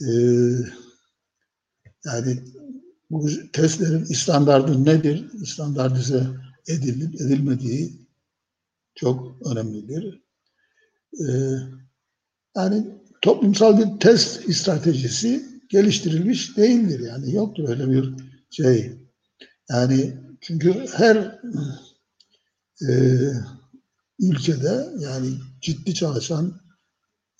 Ee, 0.00 0.12
yani 2.04 2.44
bu 3.10 3.28
testlerin 3.52 4.04
standartı 4.04 4.84
nedir? 4.84 5.44
Standartize 5.46 6.26
edilip 6.66 7.20
edilmediği 7.20 8.06
çok 8.94 9.46
önemlidir. 9.46 10.22
Ee, 11.20 11.32
yani 12.56 12.86
toplumsal 13.22 13.78
bir 13.78 14.00
test 14.00 14.54
stratejisi 14.54 15.44
geliştirilmiş 15.68 16.56
değildir. 16.56 17.00
Yani 17.00 17.34
yoktur 17.34 17.68
öyle 17.68 17.90
bir 17.90 18.14
şey. 18.50 18.92
Yani 19.70 20.16
çünkü 20.40 20.86
her 20.92 21.40
e, 22.88 22.92
ülkede 24.18 24.88
yani 24.98 25.28
ciddi 25.60 25.94
çalışan 25.94 26.60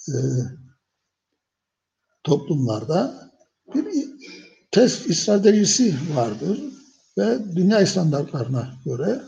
e, 0.08 0.14
toplumlarda 2.24 3.30
bir 3.74 4.09
test 4.70 5.14
stratejisi 5.14 5.96
vardır 6.14 6.60
ve 7.18 7.56
dünya 7.56 7.86
standartlarına 7.86 8.74
göre 8.84 9.20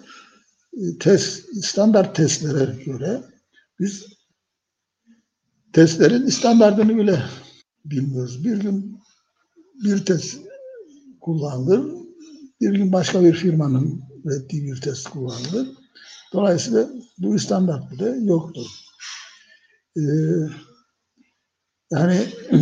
e, 0.72 0.99
test 0.99 1.64
standart 1.64 2.16
testlere 2.16 2.84
göre 2.84 3.22
biz 3.80 4.07
testlerin 5.72 6.28
standartını 6.28 6.97
bile 6.97 7.22
bilmiyoruz. 7.84 8.45
Bir 8.45 8.57
gün 8.57 9.01
bir 9.84 10.05
test 10.05 10.38
kullanılır, 11.20 12.07
bir 12.61 12.70
gün 12.70 12.93
başka 12.93 13.24
bir 13.24 13.32
firmanın 13.32 14.03
ürettiği 14.24 14.64
bir 14.64 14.80
test 14.80 15.09
kullanılır. 15.09 15.68
Dolayısıyla 16.32 16.90
bu 17.18 17.38
standart 17.38 17.93
bile 17.93 18.16
yoktur. 18.22 18.66
Ee, 19.97 20.03
yani 21.90 22.26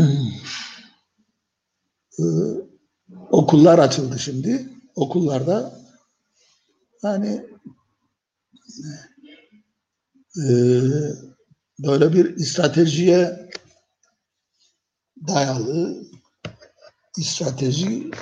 e, 2.18 2.24
okullar 3.30 3.78
açıldı 3.78 4.18
şimdi. 4.18 4.68
Okullarda 4.94 5.80
yani 7.02 7.46
e, 10.36 10.50
böyle 11.78 12.12
bir 12.12 12.38
stratejiye 12.44 13.50
dayalı 15.28 16.04
stratejinin 17.12 18.12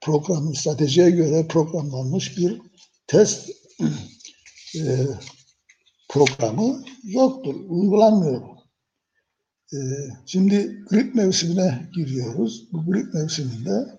program, 0.00 0.54
stratejiye 0.54 1.10
göre 1.10 1.48
programlanmış 1.48 2.38
bir 2.38 2.60
test 3.06 3.50
e, 4.76 5.06
programı 6.08 6.84
yoktur, 7.04 7.54
uygulanmıyor. 7.68 8.42
E, 9.72 9.78
şimdi 10.26 10.84
grip 10.84 11.14
mevsimine 11.14 11.90
giriyoruz. 11.94 12.72
Bu 12.72 12.84
grip 12.84 13.14
mevsiminde 13.14 13.98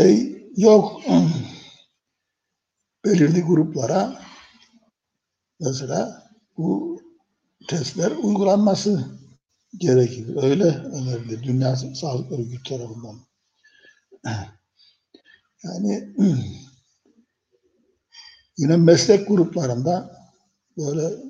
e, 0.00 0.08
yok 0.56 1.02
belirli 3.04 3.42
gruplara 3.42 4.22
mesela 5.60 6.30
bu 6.56 7.00
testler 7.68 8.10
uygulanması 8.10 9.04
gerekir. 9.78 10.36
Öyle 10.42 10.64
önerdi 10.64 11.42
Dünya 11.42 11.76
Sağlık 11.76 12.32
Örgütü 12.32 12.62
tarafından. 12.62 13.16
Yani 15.64 16.14
yine 18.58 18.76
meslek 18.76 19.28
gruplarında 19.28 20.16
böyle 20.76 21.28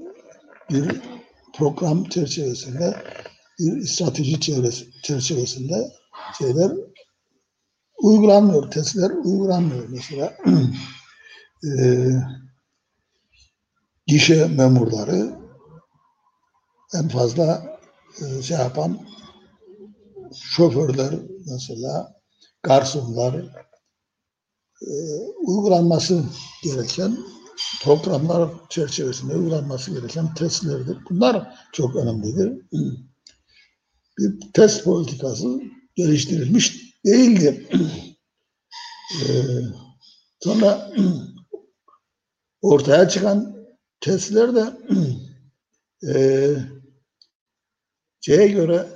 bir 0.71 1.01
program 1.55 2.05
çerçevesinde 2.05 3.03
bir 3.59 3.87
strateji 3.87 4.41
çerçevesinde 5.03 5.93
şeyler 6.39 6.73
uygulanmıyor, 8.03 8.71
testler 8.71 9.11
uygulanmıyor. 9.11 9.89
Mesela 9.89 10.37
e, 11.65 12.11
gişe 14.07 14.49
memurları 14.49 15.39
en 16.95 17.09
fazla 17.09 17.79
e, 18.23 18.43
şey 18.43 18.57
yapan 18.57 18.99
şoförler 20.35 21.15
mesela 21.47 22.21
garsonlar 22.63 23.35
e, 24.83 24.91
uygulanması 25.47 26.25
gereken 26.65 27.19
programlar 27.83 28.51
çerçevesinde 28.69 29.37
uygulanması 29.37 29.91
gereken 29.91 30.35
testlerdir. 30.35 30.99
Bunlar 31.11 31.55
çok 31.73 31.97
önemlidir. 31.97 32.53
Bir 34.19 34.53
test 34.53 34.85
politikası 34.85 35.61
geliştirilmiş 35.95 36.95
değildir. 37.05 37.67
Ee, 39.15 39.35
sonra 40.41 40.93
ortaya 42.63 43.09
çıkan 43.09 43.67
testler 44.01 44.55
de 44.55 44.73
e, 46.09 46.19
göre 48.49 48.87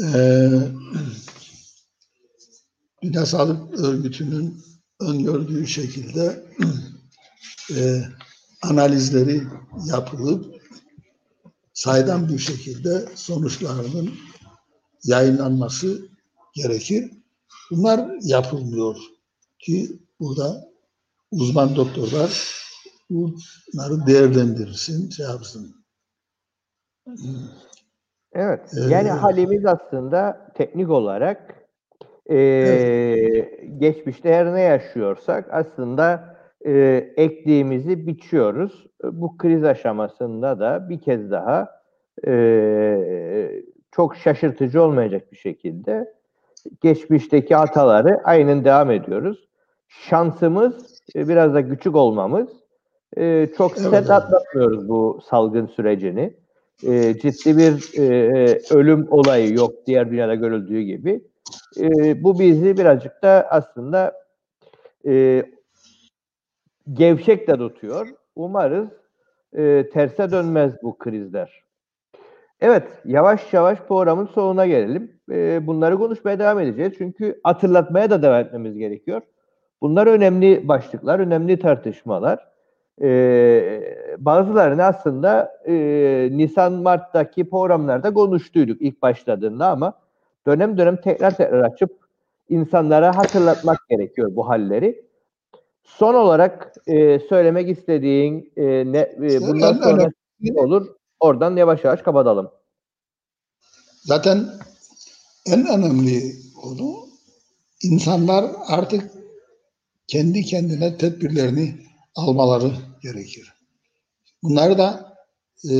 e, 0.00 0.18
Dünya 3.02 3.26
Sağlık 3.26 3.80
Örgütü'nün 3.80 4.62
öngördüğü 5.00 5.66
şekilde 5.66 6.44
e, 7.76 8.02
analizleri 8.62 9.42
yapılıp 9.86 10.62
saydam 11.72 12.28
bir 12.28 12.38
şekilde 12.38 13.04
sonuçlarının 13.14 14.14
yayınlanması 15.04 16.08
gerekir. 16.54 17.10
Bunlar 17.70 18.10
yapılmıyor 18.22 18.96
ki 19.58 20.00
burada 20.20 20.68
uzman 21.30 21.76
doktorlar 21.76 22.56
bunları 23.10 24.06
değerlendirsin, 24.06 25.10
şey 25.10 25.26
yapsın. 25.26 25.84
Evet. 28.32 28.70
Yani 28.90 29.08
ee, 29.08 29.10
halimiz 29.10 29.66
aslında 29.66 30.50
teknik 30.54 30.90
olarak 30.90 31.55
e, 32.30 32.36
evet. 32.36 33.60
geçmişte 33.78 34.34
her 34.34 34.54
ne 34.54 34.60
yaşıyorsak 34.60 35.48
aslında 35.50 36.36
e, 36.66 36.72
ektiğimizi 37.16 38.06
biçiyoruz. 38.06 38.86
Bu 39.04 39.36
kriz 39.36 39.64
aşamasında 39.64 40.60
da 40.60 40.88
bir 40.88 41.00
kez 41.00 41.30
daha 41.30 41.80
e, 42.26 43.62
çok 43.90 44.16
şaşırtıcı 44.16 44.82
olmayacak 44.82 45.32
bir 45.32 45.36
şekilde 45.36 46.14
geçmişteki 46.80 47.54
hataları 47.54 48.20
aynen 48.24 48.64
devam 48.64 48.90
ediyoruz. 48.90 49.48
Şansımız 49.88 51.02
e, 51.16 51.28
biraz 51.28 51.54
da 51.54 51.68
küçük 51.68 51.96
olmamız 51.96 52.48
e, 53.16 53.48
çok 53.56 53.72
evet. 53.78 53.90
sert 53.90 54.10
atlatmıyoruz 54.10 54.88
bu 54.88 55.20
salgın 55.30 55.66
sürecini. 55.66 56.34
E, 56.86 57.18
ciddi 57.18 57.56
bir 57.56 57.98
e, 57.98 58.58
ölüm 58.70 59.06
olayı 59.10 59.54
yok 59.54 59.72
diğer 59.86 60.10
dünyada 60.10 60.34
görüldüğü 60.34 60.80
gibi. 60.80 61.20
E, 61.80 62.22
bu 62.22 62.38
bizi 62.38 62.76
birazcık 62.76 63.22
da 63.22 63.46
aslında 63.50 64.12
e, 65.06 65.44
gevşek 66.92 67.48
de 67.48 67.56
tutuyor. 67.56 68.08
Umarız 68.36 68.88
e, 69.56 69.88
terse 69.92 70.30
dönmez 70.30 70.72
bu 70.82 70.98
krizler. 70.98 71.62
Evet, 72.60 72.88
yavaş 73.04 73.52
yavaş 73.52 73.78
programın 73.78 74.26
sonuna 74.26 74.66
gelelim. 74.66 75.20
E, 75.30 75.66
bunları 75.66 75.96
konuşmaya 75.98 76.38
devam 76.38 76.60
edeceğiz. 76.60 76.92
Çünkü 76.98 77.40
hatırlatmaya 77.44 78.10
da 78.10 78.22
devam 78.22 78.40
etmemiz 78.40 78.78
gerekiyor. 78.78 79.22
Bunlar 79.82 80.06
önemli 80.06 80.68
başlıklar, 80.68 81.18
önemli 81.18 81.58
tartışmalar. 81.58 82.48
E, 83.02 83.96
bazılarını 84.18 84.84
aslında 84.84 85.52
e, 85.66 85.74
Nisan-Mart'taki 86.32 87.50
programlarda 87.50 88.14
konuştuyduk 88.14 88.82
ilk 88.82 89.02
başladığında 89.02 89.68
ama 89.68 89.94
dönem 90.46 90.78
dönem 90.78 91.00
tekrar 91.00 91.36
tekrar 91.36 91.60
açıp 91.60 91.98
insanlara 92.48 93.16
hatırlatmak 93.16 93.88
gerekiyor 93.88 94.36
bu 94.36 94.48
halleri. 94.48 95.06
Son 95.84 96.14
olarak 96.14 96.74
e, 96.86 97.18
söylemek 97.18 97.68
istediğin 97.68 98.52
e, 98.56 98.62
ne 98.92 98.98
e, 98.98 99.40
bundan 99.40 99.72
sonra 99.72 100.10
ne 100.40 100.60
olur? 100.60 100.86
Oradan 101.20 101.56
yavaş 101.56 101.84
yavaş 101.84 102.02
kapatalım. 102.02 102.50
Zaten 104.02 104.46
en 105.46 105.66
önemli 105.66 106.32
konu 106.62 106.94
insanlar 107.82 108.44
artık 108.68 109.10
kendi 110.06 110.42
kendine 110.42 110.96
tedbirlerini 110.96 111.74
almaları 112.14 112.72
gerekir. 113.02 113.52
Bunları 114.42 114.78
da 114.78 115.16
e, 115.70 115.74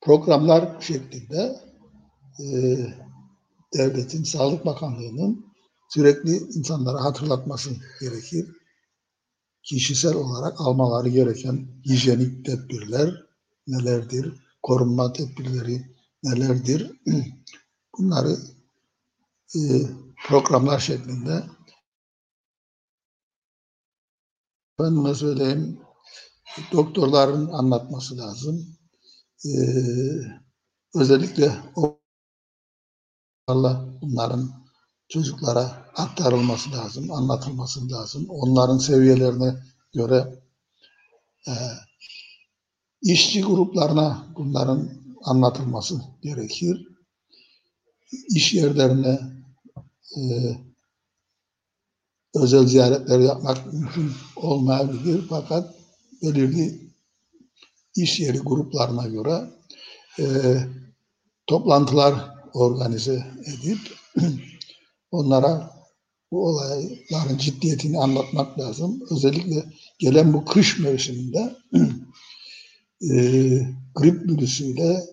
programlar 0.00 0.80
şeklinde 0.80 1.56
e, 2.40 2.46
devletin, 3.74 4.24
Sağlık 4.24 4.66
Bakanlığı'nın 4.66 5.46
sürekli 5.88 6.36
insanlara 6.36 7.04
hatırlatması 7.04 7.70
gerekir. 8.00 8.56
Kişisel 9.62 10.14
olarak 10.14 10.60
almaları 10.60 11.08
gereken 11.08 11.68
hijyenik 11.86 12.44
tedbirler 12.44 13.26
nelerdir, 13.66 14.32
korunma 14.62 15.12
tedbirleri 15.12 15.96
nelerdir, 16.22 16.92
bunları 17.98 18.36
e, 19.54 19.60
programlar 20.26 20.78
şeklinde 20.78 21.42
efendime 24.78 25.14
söyleyeyim 25.14 25.82
doktorların 26.72 27.48
anlatması 27.48 28.18
lazım. 28.18 28.76
Ee, 29.44 29.50
özellikle 30.94 31.52
Allah 33.46 33.84
bunların 34.02 34.50
çocuklara 35.08 35.62
aktarılması 35.96 36.72
lazım, 36.72 37.12
anlatılması 37.12 37.90
lazım. 37.90 38.26
Onların 38.28 38.78
seviyelerine 38.78 39.54
göre 39.94 40.42
e, 41.48 41.52
işçi 43.02 43.42
gruplarına 43.42 44.26
bunların 44.36 44.90
anlatılması 45.24 46.02
gerekir. 46.22 46.88
İş 48.28 48.54
yerlerine 48.54 49.20
e, 50.16 50.22
özel 52.34 52.66
ziyaretler 52.66 53.18
yapmak 53.20 53.72
mümkün 53.72 54.12
olmayabilir 54.36 55.24
fakat 55.28 55.74
belirli 56.22 56.92
iş 57.96 58.20
yeri 58.20 58.38
gruplarına 58.38 59.06
göre 59.06 59.50
e, 60.18 60.24
toplantılar 61.46 62.41
organize 62.54 63.26
edip 63.46 63.78
onlara 65.10 65.72
bu 66.30 66.46
olayların 66.48 67.38
ciddiyetini 67.38 67.98
anlatmak 67.98 68.58
lazım. 68.58 69.00
Özellikle 69.10 69.64
gelen 69.98 70.32
bu 70.32 70.44
kış 70.44 70.78
mevsiminde 70.78 71.56
e, 73.10 73.18
grip 73.94 74.28
virüsüyle 74.28 75.04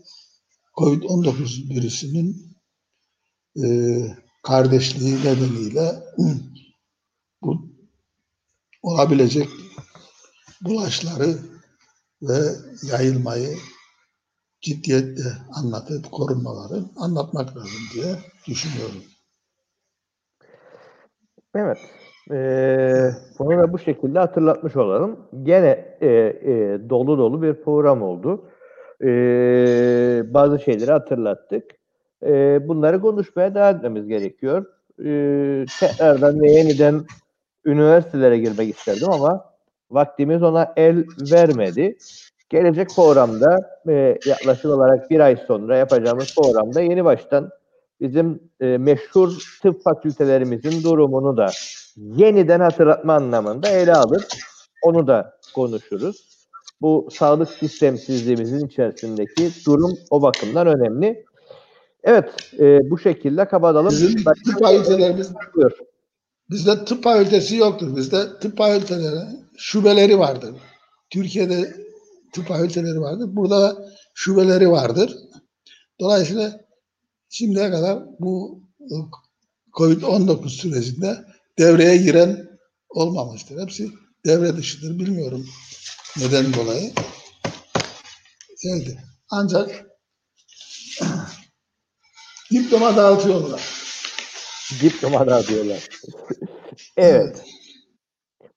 COVID-19 0.77 1.69
virüsünün 1.69 2.55
e, 3.63 3.67
kardeşliği 4.43 5.15
nedeniyle 5.19 6.03
bu 7.41 7.61
olabilecek 8.81 9.49
bulaşları 10.61 11.37
ve 12.21 12.39
yayılmayı 12.83 13.57
ciddiyetle 14.62 15.30
anlatıp 15.53 16.12
korunmaları 16.12 16.84
anlatmak 16.97 17.57
lazım 17.57 17.82
diye 17.93 18.16
düşünüyorum. 18.47 19.03
Evet. 21.55 21.78
Ee, 22.32 23.12
bunu 23.39 23.57
da 23.60 23.74
bu 23.74 23.80
şekilde 23.80 24.20
hatırlatmış 24.20 24.76
olalım. 24.76 25.20
Gene 25.43 25.97
e, 26.01 26.07
e, 26.07 26.80
dolu 26.89 27.18
dolu 27.18 27.41
bir 27.41 27.53
program 27.53 28.01
oldu. 28.01 28.49
Ee, 29.03 30.24
bazı 30.34 30.60
şeyleri 30.60 30.91
hatırlattık. 30.91 31.64
Ee, 32.26 32.68
bunları 32.68 33.01
konuşmaya 33.01 33.55
devam 33.55 33.76
etmemiz 33.76 34.07
gerekiyor. 34.07 34.66
Ee, 35.05 35.66
tekrardan 35.80 36.41
ve 36.41 36.51
yeniden 36.51 37.05
üniversitelere 37.66 38.38
girmek 38.38 38.78
isterdim 38.78 39.10
ama 39.12 39.45
vaktimiz 39.91 40.43
ona 40.43 40.74
el 40.76 41.05
vermedi. 41.32 41.97
Gelecek 42.50 42.89
programda 42.95 43.80
e, 43.89 44.18
yaklaşık 44.26 44.66
olarak 44.66 45.10
bir 45.10 45.20
ay 45.20 45.38
sonra 45.47 45.78
yapacağımız 45.78 46.36
programda 46.36 46.82
yeni 46.82 47.06
baştan 47.06 47.50
bizim 48.02 48.39
e, 48.62 48.66
meşhur 48.66 49.60
tıp 49.62 49.84
fakültelerimizin 49.84 50.84
durumunu 50.84 51.38
da 51.38 51.52
yeniden 51.97 52.60
hatırlatma 52.60 53.14
anlamında 53.14 53.70
ele 53.70 53.93
alır. 53.93 54.28
Onu 54.82 55.08
da 55.08 55.39
konuşuruz. 55.56 56.30
Bu 56.82 57.10
sağlık 57.12 57.50
sistemsizliğimizin 57.50 58.68
içerisindeki 58.68 59.52
durum 59.66 59.97
o 60.10 60.22
bakımdan 60.22 60.68
önemli. 60.68 61.26
Evet, 62.04 62.30
e, 62.60 62.89
bu 62.89 63.00
şekilde 63.00 63.45
kapatalım. 63.45 63.91
Bizim 63.91 64.26
Başka 64.26 64.52
tıp 64.52 64.60
fakültelerimiz 64.60 65.32
Buyur. 65.56 65.72
Bizde 66.50 66.86
tıp 66.86 67.04
fakültesi 67.04 67.56
yoktur. 67.56 67.95
Bizde 67.95 68.39
tıp 68.41 68.58
fakülteleri 68.58 69.20
şubeleri 69.58 70.20
vardır. 70.20 70.50
Türkiye'de 71.10 71.88
tıp 72.34 72.47
fakülteleri 72.47 73.01
vardır. 73.01 73.30
Burada 73.32 73.61
da 73.61 73.89
şubeleri 74.13 74.71
vardır. 74.71 75.17
Dolayısıyla 75.99 76.59
şimdiye 77.30 77.71
kadar 77.71 78.03
bu 78.19 78.63
e, 78.82 78.95
Covid-19 79.73 80.49
sürecinde 80.49 81.25
devreye 81.59 81.97
giren 81.97 82.49
olmamıştır. 82.89 83.61
Hepsi 83.61 83.89
devre 84.25 84.57
dışıdır. 84.57 84.99
Bilmiyorum 84.99 85.47
neden 86.17 86.53
dolayı. 86.53 86.93
Şeydi. 88.61 89.03
Ancak 89.30 89.86
diploma 92.51 92.97
dağıtıyorlar. 92.97 93.61
Diploma 94.82 95.27
da 95.27 95.47
diyorlar. 95.47 95.88
evet. 96.97 97.43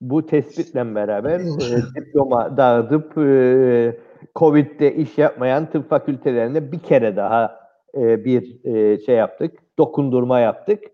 Bu 0.03 0.27
tespitle 0.27 0.95
beraber 0.95 1.41
e, 1.41 1.95
diploma 1.95 2.57
dağıtıp 2.57 3.19
e, 3.19 3.97
Covid'de 4.37 4.95
iş 4.95 5.19
yapmayan 5.19 5.71
tıp 5.71 5.91
fakültelerine 5.91 6.73
bir 6.73 6.79
kere 6.79 7.17
daha 7.17 7.61
e, 7.95 8.25
bir 8.25 8.65
e, 8.65 8.99
şey 8.99 9.15
yaptık, 9.17 9.59
dokundurma 9.79 10.41
yaptık. 10.41 10.85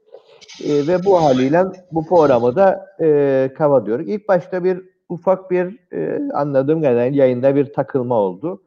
E, 0.65 0.87
ve 0.87 1.05
bu 1.05 1.23
haliyle 1.23 1.65
bu 1.93 2.07
programı 2.07 2.57
da 2.57 2.87
e, 3.01 3.51
kapatıyoruz. 3.59 4.09
İlk 4.09 4.29
başta 4.29 4.65
bir 4.65 4.81
ufak 5.09 5.51
bir 5.51 5.93
e, 5.93 6.33
anladığım 6.33 6.83
kadarıyla 6.83 7.25
yayında 7.25 7.55
bir 7.57 7.73
takılma 7.73 8.15
oldu. 8.15 8.63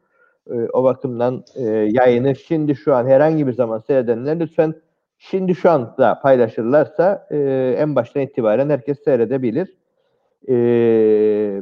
E, 0.52 0.54
o 0.74 0.84
bakımdan 0.84 1.44
e, 1.56 1.64
yayını 1.70 2.36
şimdi 2.36 2.76
şu 2.76 2.96
an 2.96 3.06
herhangi 3.08 3.48
bir 3.48 3.54
zaman 3.54 3.80
seyredenler 3.80 4.40
lütfen 4.40 4.74
şimdi 5.18 5.56
şu 5.56 5.70
anda 5.70 6.20
paylaşırlarsa 6.22 7.28
e, 7.32 7.38
en 7.78 7.96
baştan 7.96 8.24
itibaren 8.24 8.70
herkes 8.70 9.04
seyredebilir. 9.04 9.81
E, 10.50 11.62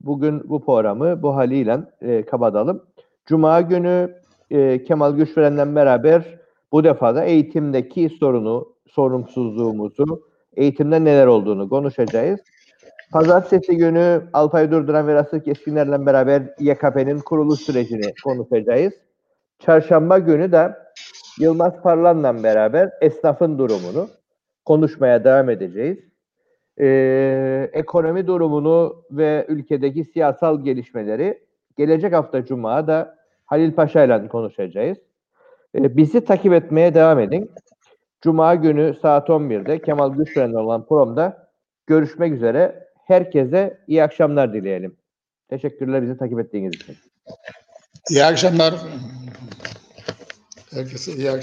bugün 0.00 0.48
bu 0.48 0.64
programı 0.64 1.22
bu 1.22 1.36
haliyle 1.36 1.78
e, 2.00 2.22
kapatalım. 2.24 2.82
Cuma 3.26 3.60
günü 3.60 4.14
e, 4.50 4.84
Kemal 4.84 5.16
Güçveren'le 5.16 5.74
beraber 5.74 6.38
bu 6.72 6.84
defa 6.84 7.14
da 7.14 7.24
eğitimdeki 7.24 8.08
sorunu, 8.20 8.74
sorumsuzluğumuzu, 8.88 10.22
eğitimde 10.56 11.04
neler 11.04 11.26
olduğunu 11.26 11.68
konuşacağız. 11.68 12.40
Pazartesi 13.12 13.76
günü 13.76 14.22
Alpay 14.32 14.70
Durduran 14.70 15.06
ve 15.06 15.14
Rasıl 15.14 15.40
Keskinler'le 15.40 16.06
beraber 16.06 16.42
YKP'nin 16.60 17.18
kuruluş 17.18 17.60
sürecini 17.60 18.14
konuşacağız. 18.24 18.92
Çarşamba 19.58 20.18
günü 20.18 20.52
de 20.52 20.74
Yılmaz 21.40 21.82
Parlan'la 21.82 22.42
beraber 22.42 22.90
esnafın 23.00 23.58
durumunu 23.58 24.08
konuşmaya 24.64 25.24
devam 25.24 25.50
edeceğiz. 25.50 25.98
Ee, 26.80 27.70
ekonomi 27.72 28.26
durumunu 28.26 29.04
ve 29.10 29.46
ülkedeki 29.48 30.04
siyasal 30.04 30.64
gelişmeleri 30.64 31.42
gelecek 31.76 32.12
hafta 32.12 32.44
Cuma 32.44 32.86
da 32.86 33.16
Halil 33.44 33.72
Paşa 33.72 34.04
ile 34.04 34.28
konuşacağız. 34.28 34.98
Ee, 35.74 35.96
bizi 35.96 36.24
takip 36.24 36.52
etmeye 36.52 36.94
devam 36.94 37.20
edin. 37.20 37.50
Cuma 38.20 38.54
günü 38.54 38.94
saat 39.02 39.28
11'de 39.28 39.82
Kemal 39.82 40.14
Güçveren'le 40.14 40.54
olan 40.54 40.86
programda 40.86 41.48
görüşmek 41.86 42.32
üzere. 42.32 42.86
Herkese 43.06 43.78
iyi 43.86 44.02
akşamlar 44.02 44.52
dileyelim. 44.52 44.96
Teşekkürler 45.48 46.02
bizi 46.02 46.16
takip 46.16 46.40
ettiğiniz 46.40 46.74
için. 46.74 46.96
İyi 48.10 48.24
akşamlar. 48.24 48.74
Herkese 50.70 51.12
iyi 51.12 51.30
akşamlar. 51.30 51.42